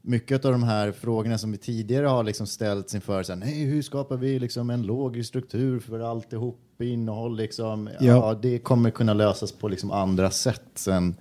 mycket 0.03 0.45
av 0.45 0.53
de 0.53 0.63
här 0.63 0.93
frågorna 0.93 1.39
som 1.39 1.53
vi 1.53 1.59
tidigare 1.59 2.07
har 2.07 2.25
liksom 2.25 2.47
ställts 2.47 2.95
inför, 2.95 3.23
så 3.23 3.33
här, 3.33 3.41
nej, 3.41 3.65
hur 3.65 3.83
skapar 3.83 4.17
vi 4.17 4.39
liksom 4.39 4.71
en 4.71 4.83
logisk 4.83 5.29
struktur 5.29 5.81
för 5.81 6.01
alltihop, 6.01 6.59
innehåll, 6.83 7.37
liksom, 7.37 7.91
ja. 8.01 8.07
Ja. 8.07 8.39
det 8.43 8.59
kommer 8.59 8.91
kunna 8.91 9.15
lösas 9.15 9.53
på 9.53 9.69
liksom 9.69 9.91
andra 9.91 10.31
sätt 10.31 10.87
än, 10.89 11.15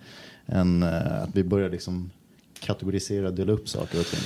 än 0.51 0.83
eh, 0.83 1.23
att 1.23 1.29
vi 1.33 1.43
börjar 1.43 1.69
liksom 1.69 2.09
kategorisera 2.59 3.27
och 3.27 3.33
dela 3.33 3.51
upp 3.51 3.69
saker 3.69 3.99
och 3.99 4.05
ting. 4.05 4.19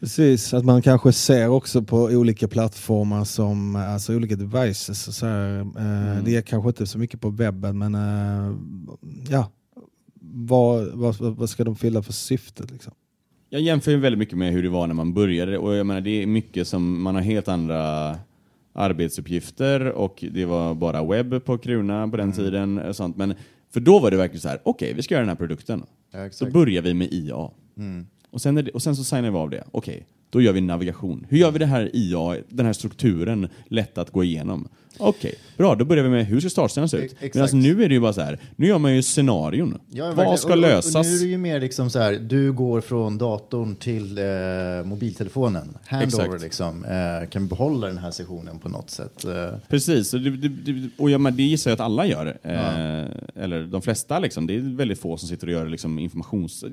Precis, 0.00 0.54
att 0.54 0.64
man 0.64 0.82
kanske 0.82 1.12
ser 1.12 1.48
också 1.48 1.82
på 1.82 1.96
olika 2.02 2.48
plattformar 2.48 3.24
som 3.24 3.76
alltså 3.76 4.14
olika 4.14 4.36
devices. 4.36 5.16
Så 5.16 5.26
här, 5.26 5.60
eh, 5.60 6.24
Det 6.24 6.36
är 6.36 6.42
kanske 6.42 6.68
inte 6.68 6.86
så 6.86 6.98
mycket 6.98 7.20
på 7.20 7.30
webben 7.30 7.78
men 7.78 7.94
eh, 7.94 8.56
ja, 9.30 9.50
vad, 10.20 10.86
vad, 10.92 11.16
vad 11.18 11.50
ska 11.50 11.64
de 11.64 11.76
fylla 11.76 12.02
för 12.02 12.12
syfte? 12.12 12.64
Liksom? 12.72 12.92
Jag 13.48 13.62
jämför 13.62 13.90
ju 13.90 13.96
väldigt 13.96 14.18
mycket 14.18 14.38
med 14.38 14.52
hur 14.52 14.62
det 14.62 14.68
var 14.68 14.86
när 14.86 14.94
man 14.94 15.14
började 15.14 15.58
och 15.58 15.74
jag 15.74 15.86
menar 15.86 16.00
det 16.00 16.22
är 16.22 16.26
mycket 16.26 16.68
som 16.68 17.02
man 17.02 17.14
har 17.14 17.22
helt 17.22 17.48
andra 17.48 18.16
arbetsuppgifter 18.72 19.92
och 19.92 20.24
det 20.30 20.44
var 20.44 20.74
bara 20.74 21.04
webb 21.04 21.44
på 21.44 21.58
Kruna 21.58 22.08
på 22.08 22.16
den 22.16 22.32
tiden 22.32 22.78
och 22.78 22.96
sånt. 22.96 23.16
Men 23.16 23.34
för 23.70 23.80
då 23.80 23.98
var 23.98 24.10
det 24.10 24.16
verkligen 24.16 24.40
så 24.40 24.48
här, 24.48 24.60
okej 24.62 24.94
vi 24.94 25.02
ska 25.02 25.14
göra 25.14 25.22
den 25.22 25.28
här 25.28 25.36
produkten. 25.36 25.82
Ja, 26.10 26.18
Så 26.18 26.24
exakt. 26.24 26.52
börjar 26.52 26.82
vi 26.82 26.94
med 26.94 27.12
IA. 27.12 27.50
Och, 28.30 28.40
sen 28.42 28.58
är 28.58 28.62
det, 28.62 28.70
och 28.70 28.82
sen 28.82 28.96
så 28.96 29.04
signar 29.04 29.30
vi 29.30 29.36
av 29.36 29.50
det. 29.50 29.64
Okej, 29.70 30.06
då 30.30 30.40
gör 30.40 30.52
vi 30.52 30.60
navigation. 30.60 31.26
Hur 31.28 31.38
gör 31.38 31.50
vi 31.50 31.58
det 31.58 31.66
här 31.66 31.90
IA, 31.96 32.36
den 32.48 32.66
här 32.66 32.72
strukturen, 32.72 33.48
lätt 33.68 33.98
att 33.98 34.10
gå 34.10 34.24
igenom? 34.24 34.68
Okej, 35.02 35.34
bra, 35.56 35.74
då 35.74 35.84
börjar 35.84 36.04
vi 36.04 36.10
med 36.10 36.26
hur 36.26 36.40
ska 36.40 36.50
startställen 36.50 36.88
se 36.88 36.96
ut? 36.96 37.12
Exakt. 37.12 37.34
Men 37.34 37.42
alltså 37.42 37.56
nu 37.56 37.84
är 37.84 37.88
det 37.88 37.94
ju 37.94 38.00
bara 38.00 38.12
så 38.12 38.20
här, 38.20 38.38
nu 38.56 38.66
gör 38.66 38.78
man 38.78 38.94
ju 38.96 39.02
scenarion. 39.02 39.78
Ja, 39.90 40.06
verkligen. 40.06 40.30
Vad 40.30 40.38
ska 40.40 40.52
Och- 40.52 40.58
lösas? 40.58 40.94
Och 40.96 41.04
nu 41.06 41.16
är 41.16 41.20
det 41.20 41.26
ju 41.30 41.38
mer 41.38 41.60
liksom 41.60 41.90
så 41.90 41.98
här, 41.98 42.12
du 42.12 42.52
går 42.52 42.80
från 42.80 43.18
datorn 43.18 43.76
till 43.76 44.18
eh, 44.18 44.24
mobiltelefonen. 44.84 45.76
Handover 45.86 46.24
Exakt. 46.24 46.42
liksom. 46.42 46.84
Eh, 46.84 47.28
kan 47.28 47.48
behålla 47.48 47.86
den 47.86 47.98
här 47.98 48.10
sessionen 48.10 48.58
på 48.58 48.68
något 48.68 48.90
sätt. 48.90 49.24
Eh, 49.24 49.48
Precis, 49.68 50.14
och 50.14 50.20
det, 50.20 50.88
och 50.98 51.10
ja, 51.10 51.18
men 51.18 51.36
det 51.36 51.42
gissar 51.42 51.70
jag 51.70 51.74
att 51.76 51.80
alla 51.84 52.06
gör. 52.06 52.26
Eh, 52.42 53.42
eller 53.44 53.62
de 53.66 53.82
flesta, 53.82 54.18
liksom. 54.18 54.46
det 54.46 54.54
är 54.54 54.76
väldigt 54.76 54.98
få 55.00 55.16
som 55.16 55.28
sitter 55.28 55.46
och 55.46 55.52
gör 55.52 55.68
liksom, 55.68 55.98
informations... 55.98 56.64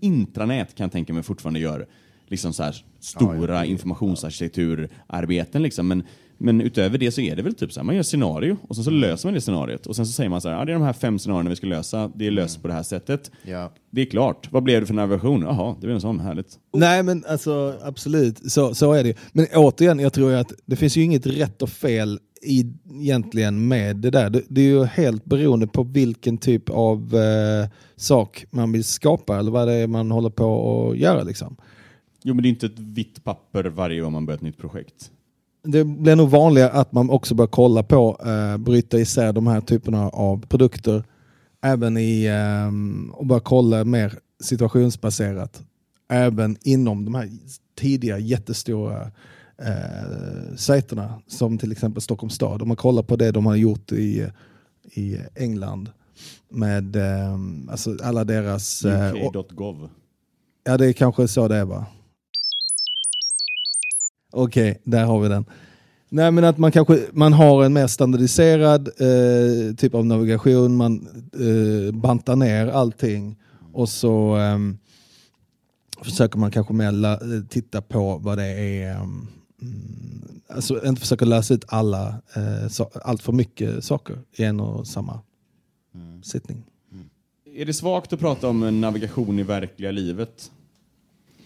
Intranät 0.00 0.74
kan 0.74 0.84
jag 0.84 0.92
tänka 0.92 1.12
mig 1.12 1.22
fortfarande 1.22 1.60
gör 1.60 1.86
liksom, 2.32 2.52
så 2.52 2.62
här, 2.62 2.84
stora 3.00 3.64
informationsarkitekturarbeten. 3.64 5.62
Liksom. 5.62 5.88
Men, 5.88 6.02
men 6.38 6.60
utöver 6.60 6.98
det 6.98 7.10
så 7.10 7.20
är 7.20 7.36
det 7.36 7.42
väl 7.42 7.54
typ 7.54 7.72
så 7.72 7.80
här, 7.80 7.84
man 7.84 7.94
gör 7.96 8.02
scenario 8.02 8.56
och 8.68 8.76
sen 8.76 8.84
så 8.84 8.90
löser 8.90 9.28
man 9.28 9.34
det 9.34 9.40
scenariot. 9.40 9.86
Och 9.86 9.96
sen 9.96 10.06
så 10.06 10.12
säger 10.12 10.30
man 10.30 10.40
så 10.40 10.48
här, 10.48 10.56
ah, 10.56 10.64
det 10.64 10.72
är 10.72 10.74
de 10.74 10.82
här 10.82 10.92
fem 10.92 11.18
scenarierna 11.18 11.50
vi 11.50 11.56
ska 11.56 11.66
lösa, 11.66 12.10
det 12.14 12.26
är 12.26 12.30
löst 12.30 12.62
på 12.62 12.68
det 12.68 12.74
här 12.74 12.82
sättet. 12.82 13.30
ja. 13.44 13.72
Det 13.90 14.00
är 14.00 14.06
klart. 14.06 14.48
Vad 14.52 14.62
blev 14.62 14.80
det 14.80 14.86
för 14.86 14.94
navigation? 14.94 15.42
Jaha, 15.42 15.74
det 15.80 15.86
blev 15.86 15.94
en 15.94 16.00
sån, 16.00 16.20
härligt. 16.20 16.58
Nej 16.76 17.02
men 17.02 17.24
alltså 17.28 17.74
absolut, 17.82 18.52
så, 18.52 18.74
så 18.74 18.92
är 18.92 19.04
det. 19.04 19.18
Men 19.32 19.46
återigen, 19.54 19.98
jag 19.98 20.12
tror 20.12 20.34
att 20.34 20.52
det 20.66 20.76
finns 20.76 20.96
ju 20.96 21.02
inget 21.02 21.26
rätt 21.26 21.62
och 21.62 21.70
fel 21.70 22.18
i, 22.42 22.64
egentligen 23.00 23.68
med 23.68 23.96
det 23.96 24.10
där. 24.10 24.30
Det, 24.30 24.42
det 24.48 24.60
är 24.60 24.64
ju 24.64 24.84
helt 24.84 25.24
beroende 25.24 25.66
på 25.66 25.82
vilken 25.82 26.38
typ 26.38 26.70
av 26.70 27.14
eh, 27.14 27.68
sak 27.96 28.46
man 28.50 28.72
vill 28.72 28.84
skapa 28.84 29.38
eller 29.38 29.50
vad 29.50 29.68
det 29.68 29.74
är 29.74 29.86
man 29.86 30.10
håller 30.10 30.30
på 30.30 30.90
att 30.90 30.98
göra. 30.98 31.22
Liksom. 31.22 31.56
Jo, 32.22 32.34
men 32.34 32.42
det 32.42 32.48
är 32.48 32.50
inte 32.50 32.66
ett 32.66 32.78
vitt 32.78 33.24
papper 33.24 33.64
varje 33.64 34.00
gång 34.00 34.12
man 34.12 34.26
börjar 34.26 34.36
ett 34.36 34.42
nytt 34.42 34.58
projekt. 34.58 35.10
Det 35.64 35.84
blir 35.84 36.16
nog 36.16 36.30
vanligare 36.30 36.70
att 36.70 36.92
man 36.92 37.10
också 37.10 37.34
börjar 37.34 37.48
kolla 37.48 37.82
på, 37.82 38.20
eh, 38.24 38.56
bryta 38.56 38.98
isär 38.98 39.32
de 39.32 39.46
här 39.46 39.60
typerna 39.60 40.08
av 40.08 40.46
produkter. 40.46 41.04
Även 41.62 41.96
i, 41.96 42.24
eh, 42.24 43.16
och 43.16 43.26
börja 43.26 43.40
kolla 43.40 43.84
mer 43.84 44.18
situationsbaserat. 44.40 45.62
Även 46.10 46.56
inom 46.62 47.04
de 47.04 47.14
här 47.14 47.30
tidiga 47.78 48.18
jättestora 48.18 49.10
eh, 49.58 50.56
sajterna 50.56 51.22
som 51.26 51.58
till 51.58 51.72
exempel 51.72 52.02
Stockholms 52.02 52.34
stad. 52.34 52.62
Om 52.62 52.68
man 52.68 52.76
kollar 52.76 53.02
på 53.02 53.16
det 53.16 53.30
de 53.30 53.46
har 53.46 53.56
gjort 53.56 53.92
i, 53.92 54.26
i 54.84 55.18
England 55.34 55.90
med 56.48 56.96
eh, 56.96 57.38
alltså 57.70 57.96
alla 58.02 58.24
deras... 58.24 58.84
eh, 58.84 59.14
UK.gov. 59.14 59.88
Ja, 60.64 60.76
det 60.76 60.86
är 60.86 60.92
kanske 60.92 61.28
så 61.28 61.48
det 61.48 61.56
är 61.56 61.64
va? 61.64 61.86
Okej, 64.32 64.80
där 64.84 65.04
har 65.04 65.20
vi 65.20 65.28
den. 65.28 65.44
Nej 66.08 66.30
men 66.30 66.44
att 66.44 66.58
man 66.58 66.72
kanske 66.72 66.98
man 67.12 67.32
har 67.32 67.64
en 67.64 67.72
mer 67.72 67.86
standardiserad 67.86 68.88
eh, 68.88 69.74
typ 69.76 69.94
av 69.94 70.06
navigation, 70.06 70.76
man 70.76 71.06
eh, 71.32 71.94
bantar 71.94 72.36
ner 72.36 72.66
allting 72.66 73.36
och 73.72 73.88
så 73.88 74.34
ehm, 74.34 74.78
försöker 76.02 76.38
man 76.38 76.50
kanske 76.50 76.72
mer 76.72 76.92
la, 76.92 77.12
eh, 77.12 77.42
titta 77.48 77.82
på 77.82 78.18
vad 78.18 78.38
det 78.38 78.44
är, 78.82 78.94
mm, 78.94 79.28
alltså 80.48 80.86
inte 80.86 81.00
försöka 81.00 81.24
lösa 81.24 81.54
ut 81.54 81.64
alla, 81.68 82.08
eh, 82.36 82.68
så, 82.68 82.90
allt 83.04 83.22
för 83.22 83.32
mycket 83.32 83.84
saker 83.84 84.18
i 84.36 84.44
en 84.44 84.60
och 84.60 84.86
samma 84.86 85.20
sittning. 86.22 86.64
Är 87.54 87.64
det 87.66 87.72
svagt 87.74 88.12
att 88.12 88.20
prata 88.20 88.48
om 88.48 88.80
navigation 88.80 89.38
i 89.38 89.42
verkliga 89.42 89.90
livet? 89.90 90.50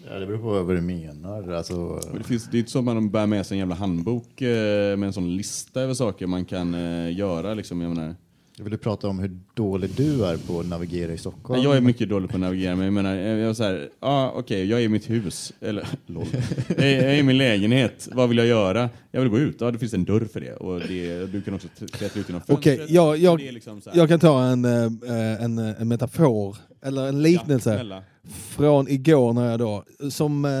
Ja, 0.09 0.19
det 0.19 0.25
beror 0.25 0.37
på 0.37 0.63
vad 0.63 0.75
du 0.75 0.81
menar. 0.81 1.51
Alltså, 1.51 2.01
Det, 2.17 2.23
finns, 2.23 2.45
det 2.51 2.57
är 2.57 2.59
inte 2.59 2.71
så 2.71 2.79
att 2.79 2.85
man 2.85 3.09
bär 3.09 3.25
med 3.25 3.45
sig 3.45 3.55
en 3.55 3.59
jävla 3.59 3.75
handbok 3.75 4.41
eh, 4.41 4.97
med 4.97 5.07
en 5.07 5.13
sån 5.13 5.35
lista 5.37 5.81
över 5.81 5.93
saker 5.93 6.27
man 6.27 6.45
kan 6.45 6.73
eh, 6.73 7.17
göra. 7.17 7.53
Liksom, 7.53 7.81
jag 7.81 7.89
menar. 7.95 8.15
Vill 8.59 8.71
du 8.71 8.77
prata 8.77 9.07
om 9.07 9.19
hur 9.19 9.39
dålig 9.53 9.89
du 9.95 10.25
är 10.25 10.37
på 10.37 10.59
att 10.59 10.67
navigera 10.67 11.11
i 11.13 11.17
Stockholm? 11.17 11.63
Jag 11.63 11.77
är 11.77 11.81
mycket 11.81 12.09
dålig 12.09 12.29
på 12.29 12.35
att 12.35 12.41
navigera, 12.41 12.75
men 12.75 12.85
jag 12.85 12.93
menar, 12.93 13.15
jag 13.15 13.49
är 13.49 13.53
så 13.53 13.63
här, 13.63 13.89
ja 14.01 14.33
okej, 14.35 14.65
jag 14.65 14.79
är 14.79 14.83
i 14.83 14.89
mitt 14.89 15.09
hus, 15.09 15.53
eller 15.61 15.87
lol. 16.05 16.25
jag, 16.67 16.79
är, 16.79 17.03
jag 17.03 17.13
är 17.13 17.17
i 17.17 17.23
min 17.23 17.37
lägenhet, 17.37 18.09
vad 18.11 18.29
vill 18.29 18.37
jag 18.37 18.47
göra? 18.47 18.89
Jag 19.11 19.21
vill 19.21 19.29
gå 19.29 19.39
ut, 19.39 19.57
ja 19.59 19.71
det 19.71 19.79
finns 19.79 19.93
en 19.93 20.05
dörr 20.05 20.25
för 20.33 20.39
det, 20.39 20.53
och 20.53 20.79
det, 20.79 21.25
du 21.31 21.41
kan 21.41 21.53
också 21.53 21.67
klättra 21.91 22.21
ut 22.21 22.29
genom 22.29 22.41
Okej, 22.47 22.77
fönstret. 22.77 22.89
jag, 22.95 23.17
jag, 23.17 23.41
är 23.41 23.51
liksom 23.51 23.81
jag 23.93 24.09
kan 24.09 24.19
ta 24.19 24.43
en, 24.43 24.65
eh, 24.65 25.43
en, 25.43 25.57
en 25.57 25.87
metafor, 25.87 26.57
eller 26.81 27.07
en 27.07 27.21
liknelse. 27.21 27.85
Ja. 27.89 28.03
Från 28.29 28.87
igår 28.87 29.33
när 29.33 29.51
jag 29.51 29.59
då, 29.59 29.83
som 30.09 30.45
eh, 30.45 30.51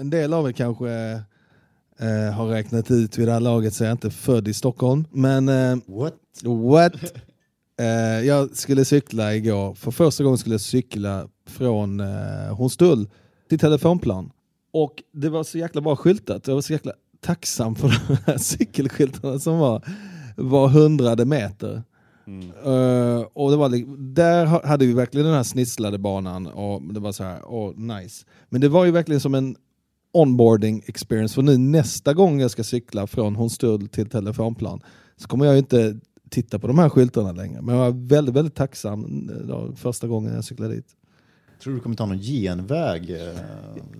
en 0.00 0.10
del 0.10 0.34
av 0.34 0.48
er 0.48 0.52
kanske 0.52 0.90
eh, 1.98 2.34
har 2.34 2.46
räknat 2.46 2.90
ut 2.90 3.18
vid 3.18 3.28
det 3.28 3.32
här 3.32 3.40
laget 3.40 3.74
så 3.74 3.84
är 3.84 3.88
jag 3.88 3.94
inte 3.94 4.10
född 4.10 4.48
i 4.48 4.54
Stockholm. 4.54 5.04
Men 5.10 5.48
eh, 5.48 5.76
What? 5.86 6.14
what? 6.44 6.94
Eh, 7.80 8.26
jag 8.26 8.56
skulle 8.56 8.84
cykla 8.84 9.34
igår, 9.34 9.74
för 9.74 9.90
första 9.90 10.24
gången 10.24 10.38
skulle 10.38 10.54
jag 10.54 10.60
cykla 10.60 11.28
från 11.46 12.00
eh, 12.00 12.56
Hornstull 12.56 13.08
till 13.48 13.58
Telefonplan. 13.58 14.30
Och 14.72 15.02
det 15.12 15.28
var 15.28 15.44
så 15.44 15.58
jäkla 15.58 15.80
bra 15.80 15.96
skyltat, 15.96 16.46
jag 16.46 16.54
var 16.54 16.62
så 16.62 16.72
jäkla 16.72 16.92
tacksam 17.20 17.74
för 17.74 17.88
de 17.88 18.16
här 18.26 18.38
cykelskyltarna 18.38 19.38
som 19.38 19.58
var 19.58 19.82
var 20.36 20.68
hundrade 20.68 21.24
meter. 21.24 21.82
Mm. 22.26 22.48
Eh, 22.64 23.26
och 23.32 23.50
det 23.50 23.56
var, 23.56 23.96
där 24.14 24.46
ha- 24.46 24.66
hade 24.66 24.86
vi 24.86 24.92
verkligen 24.92 25.26
den 25.26 25.34
här 25.36 25.42
snisslade 25.42 25.98
banan 25.98 26.46
och 26.46 26.82
det 26.94 27.00
var 27.00 27.12
så 27.12 27.24
här, 27.24 27.40
åh 27.46 27.72
nice. 27.76 28.26
Men 28.48 28.60
det 28.60 28.68
var 28.68 28.84
ju 28.84 28.90
verkligen 28.90 29.20
som 29.20 29.34
en 29.34 29.56
onboarding 30.12 30.82
experience 30.86 31.34
för 31.34 31.42
nu 31.42 31.58
nästa 31.58 32.14
gång 32.14 32.40
jag 32.40 32.50
ska 32.50 32.64
cykla 32.64 33.06
från 33.06 33.36
Hornstull 33.36 33.88
till 33.88 34.08
Telefonplan 34.08 34.80
så 35.16 35.28
kommer 35.28 35.44
jag 35.44 35.54
ju 35.54 35.58
inte 35.58 35.98
titta 36.30 36.58
på 36.58 36.66
de 36.66 36.78
här 36.78 36.88
skyltarna 36.88 37.32
längre. 37.32 37.62
Men 37.62 37.74
jag 37.74 37.82
var 37.92 38.06
väldigt, 38.08 38.34
väldigt 38.34 38.54
tacksam 38.54 39.28
eh, 39.30 39.36
då, 39.46 39.72
första 39.76 40.06
gången 40.06 40.34
jag 40.34 40.44
cyklade 40.44 40.74
dit. 40.74 40.86
Tror 41.62 41.74
du 41.74 41.80
kommer 41.80 41.96
ta 41.96 42.06
någon 42.06 42.18
genväg? 42.18 43.10
eh, 43.10 43.36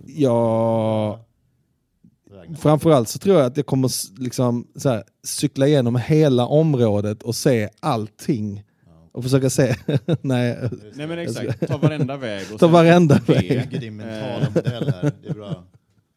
Ja, 0.06 1.24
framförallt 2.60 3.08
så 3.08 3.18
tror 3.18 3.36
jag 3.36 3.46
att 3.46 3.56
jag 3.56 3.66
kommer 3.66 3.90
liksom, 4.20 4.66
så 4.76 4.88
här, 4.88 5.02
cykla 5.24 5.66
igenom 5.66 5.96
hela 5.96 6.46
området 6.46 7.22
och 7.22 7.34
se 7.34 7.68
allting. 7.80 8.64
Och 9.12 9.22
försöka 9.22 9.50
se, 9.50 9.74
nej, 10.20 10.58
Nej 10.94 11.06
men 11.06 11.18
exakt, 11.18 11.68
ta 11.68 11.76
varenda 11.76 12.16
väg. 12.16 12.46
Och 12.52 12.60
ta 12.60 12.68
varenda 12.68 13.20
väg. 13.26 13.80
Din 13.80 13.96
mentala 13.96 14.50
modell 14.54 14.92
här, 14.92 15.12
det 15.22 15.28
är 15.28 15.34
bra. 15.34 15.64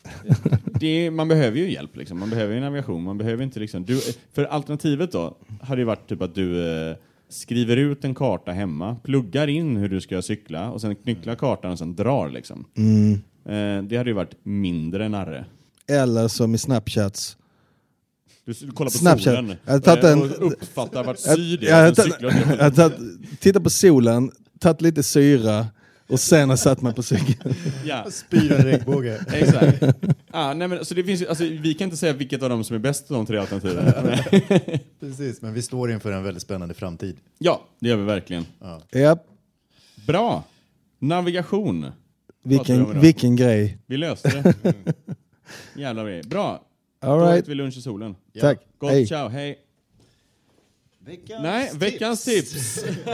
Det 0.80 0.88
är, 0.88 1.12
man 1.12 1.28
behöver 1.28 1.58
ju 1.58 1.72
hjälp, 1.72 1.96
liksom. 1.96 2.20
man 2.20 2.30
behöver 2.30 2.56
ju 2.56 2.60
navigation, 2.60 3.04
man 3.04 3.18
behöver 3.18 3.44
inte 3.44 3.60
liksom... 3.60 3.86
Du, 3.86 4.02
för 4.34 4.44
alternativet 4.44 5.12
då, 5.12 5.38
hade 5.62 5.82
ju 5.82 5.86
varit 5.86 6.10
typ 6.10 6.22
att 6.22 6.36
du 6.36 6.68
eh, 6.90 6.96
skriver 7.30 7.78
ut 7.78 8.06
en 8.06 8.16
karta 8.16 8.52
hemma, 8.52 8.96
pluggar 9.04 9.48
in 9.48 9.78
hur 9.78 9.90
du 9.90 10.02
ska 10.02 10.22
cykla 10.22 10.72
och 10.72 10.82
sen 10.82 10.96
knycklar 10.96 11.36
kartan 11.36 11.72
och 11.72 11.80
sen 11.80 11.96
drar 11.96 12.30
liksom. 12.30 12.66
Mm. 12.78 13.14
Eh, 13.46 13.84
det 13.84 13.98
hade 13.98 14.10
ju 14.10 14.14
varit 14.14 14.36
mindre 14.44 15.10
narre. 15.10 15.46
Eller 15.88 16.28
som 16.28 16.56
i 16.56 16.58
Snapchats. 16.58 17.38
Du 18.46 18.54
kollar 18.72 18.92
på 18.92 18.98
Snapchat. 18.98 19.24
solen 19.36 19.56
Jag 19.66 19.88
eh, 20.04 20.12
en- 20.12 20.22
och 20.22 20.48
uppfattar 20.52 21.04
vart 21.04 21.18
Jag- 21.26 21.36
syd 21.36 21.64
jag 21.64 21.80
är, 21.88 21.94
cyklar 22.04 22.32
du. 22.32 22.38
jag 22.56 22.64
har 22.64 22.72
tagit- 22.72 23.40
Tittat 23.40 23.64
på 23.64 23.70
solen, 23.70 24.32
tagit 24.60 24.82
lite 24.82 25.04
syra 25.04 25.68
och 26.08 26.20
sen 26.20 26.50
har 26.50 26.58
satt 26.58 26.82
mig 26.82 26.94
på 26.94 27.04
cykeln. 27.04 27.56
Ja, 27.86 28.06
Spyr 28.12 28.52
en 28.52 28.64
regnbåge. 28.66 29.26
exakt. 29.34 29.84
Ah, 30.32 30.54
nej, 30.54 30.68
men, 30.68 30.86
så 30.86 30.94
det 30.94 31.04
finns, 31.04 31.22
alltså, 31.26 31.44
vi 31.44 31.74
kan 31.74 31.86
inte 31.86 31.98
säga 31.98 32.14
vilket 32.14 32.44
av 32.44 32.50
dem 32.50 32.64
som 32.64 32.76
är 32.76 32.80
bäst 32.80 33.12
av 33.12 33.18
de 33.18 33.26
tre 33.26 33.38
alternativen. 33.38 33.94
Precis, 35.00 35.42
men 35.42 35.54
vi 35.54 35.62
står 35.62 35.92
inför 35.92 36.12
en 36.12 36.24
väldigt 36.24 36.44
spännande 36.44 36.74
framtid. 36.74 37.18
ja, 37.38 37.62
det 37.80 37.90
gör 37.90 37.96
vi 37.98 38.04
verkligen. 38.04 38.46
Ja, 38.92 39.18
Bra! 40.08 40.44
Navigation. 41.00 41.92
Vi 42.44 42.58
vilken, 42.58 43.00
vilken 43.02 43.36
grej. 43.36 43.78
Vi 43.86 43.98
löste 43.98 44.54
det. 44.62 44.74
Jävla 45.76 46.04
grej. 46.04 46.22
Bra. 46.24 46.64
All 47.00 47.20
Då 47.20 47.26
right. 47.26 47.40
äter 47.44 47.50
vi 47.50 47.56
lunch 47.56 47.78
i 47.78 47.82
solen. 47.82 48.16
Tack. 48.42 48.60
Gott, 48.78 48.92
Hej. 48.92 49.08
ciao, 49.08 49.28
hej. 49.28 49.60
Veckans 51.00 51.44
Nej, 51.44 51.72
veckans 51.76 52.24
tips. 52.26 52.84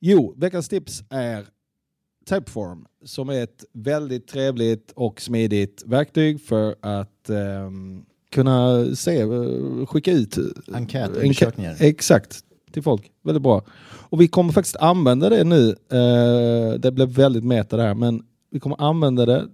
Jo, 0.00 0.34
veckans 0.36 0.68
tips 0.68 1.02
är 1.10 1.46
Typeform 2.28 2.86
som 3.04 3.28
är 3.28 3.42
ett 3.42 3.64
väldigt 3.72 4.26
trevligt 4.28 4.92
och 4.96 5.20
smidigt 5.20 5.82
verktyg 5.86 6.40
för 6.40 6.76
att 6.80 7.30
ehm, 7.30 8.04
kunna 8.30 8.84
se, 8.96 9.20
eh, 9.20 9.86
skicka 9.86 10.12
ut 10.12 10.38
Enkätundersökningar. 10.72 11.74
Enkä- 11.74 11.82
Exakt, 11.84 12.44
till 12.72 12.82
folk. 12.82 13.10
Väldigt 13.22 13.42
bra. 13.42 13.62
Och 14.10 14.20
vi 14.20 14.28
kommer 14.28 14.52
faktiskt 14.52 14.76
använda 14.76 15.28
det 15.28 15.44
nu. 15.44 15.68
Eh, 15.70 16.78
det 16.78 16.92
blev 16.92 17.08
väldigt 17.08 17.44
meta 17.44 17.76
det 17.76 17.82
här, 17.82 17.94
men 17.94 18.22
vi 18.50 18.60
kommer 18.60 18.82
använda 18.82 19.26
det 19.26 19.46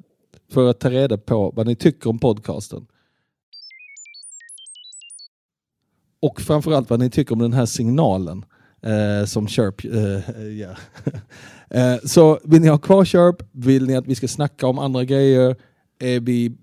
för 0.52 0.70
att 0.70 0.80
ta 0.80 0.90
reda 0.90 1.18
på 1.18 1.52
vad 1.56 1.66
ni 1.66 1.76
tycker 1.76 2.10
om 2.10 2.18
podcasten. 2.18 2.86
Och 6.20 6.40
framförallt 6.40 6.90
vad 6.90 7.00
ni 7.00 7.10
tycker 7.10 7.32
om 7.32 7.38
den 7.38 7.52
här 7.52 7.66
signalen 7.66 8.44
eh, 8.82 9.24
som 9.26 9.48
Chirp 9.48 9.84
eh, 9.84 10.46
gör. 10.58 10.78
eh, 11.70 11.98
så 12.04 12.38
vill 12.44 12.60
ni 12.60 12.68
ha 12.68 12.78
kvar 12.78 13.04
Chirp? 13.04 13.42
Vill 13.52 13.86
ni 13.86 13.96
att 13.96 14.06
vi 14.06 14.14
ska 14.14 14.28
snacka 14.28 14.66
om 14.66 14.78
andra 14.78 15.04
grejer? 15.04 15.56
Är 15.98 16.20
vi 16.20 16.56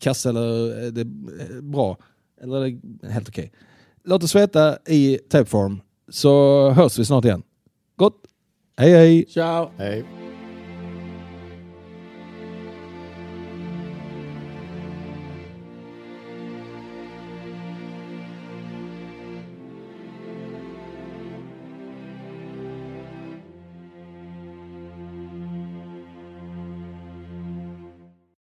kassa 0.00 0.28
eller 0.28 0.76
är 0.76 0.90
det 0.90 1.00
eh, 1.00 1.60
bra? 1.60 1.96
Eller 2.42 2.64
är 2.64 2.78
det 2.82 3.08
helt 3.08 3.28
okej? 3.28 3.52
Låt 4.04 4.22
oss 4.24 4.34
veta 4.34 4.78
i 4.86 5.18
Typeform 5.30 5.80
så 6.08 6.70
hörs 6.70 6.98
vi 6.98 7.04
snart 7.04 7.24
igen. 7.24 7.42
Gott! 7.96 8.16
Hej 8.76 8.90
hej! 8.90 9.24
Ciao! 9.24 9.70
Hej. 9.78 10.21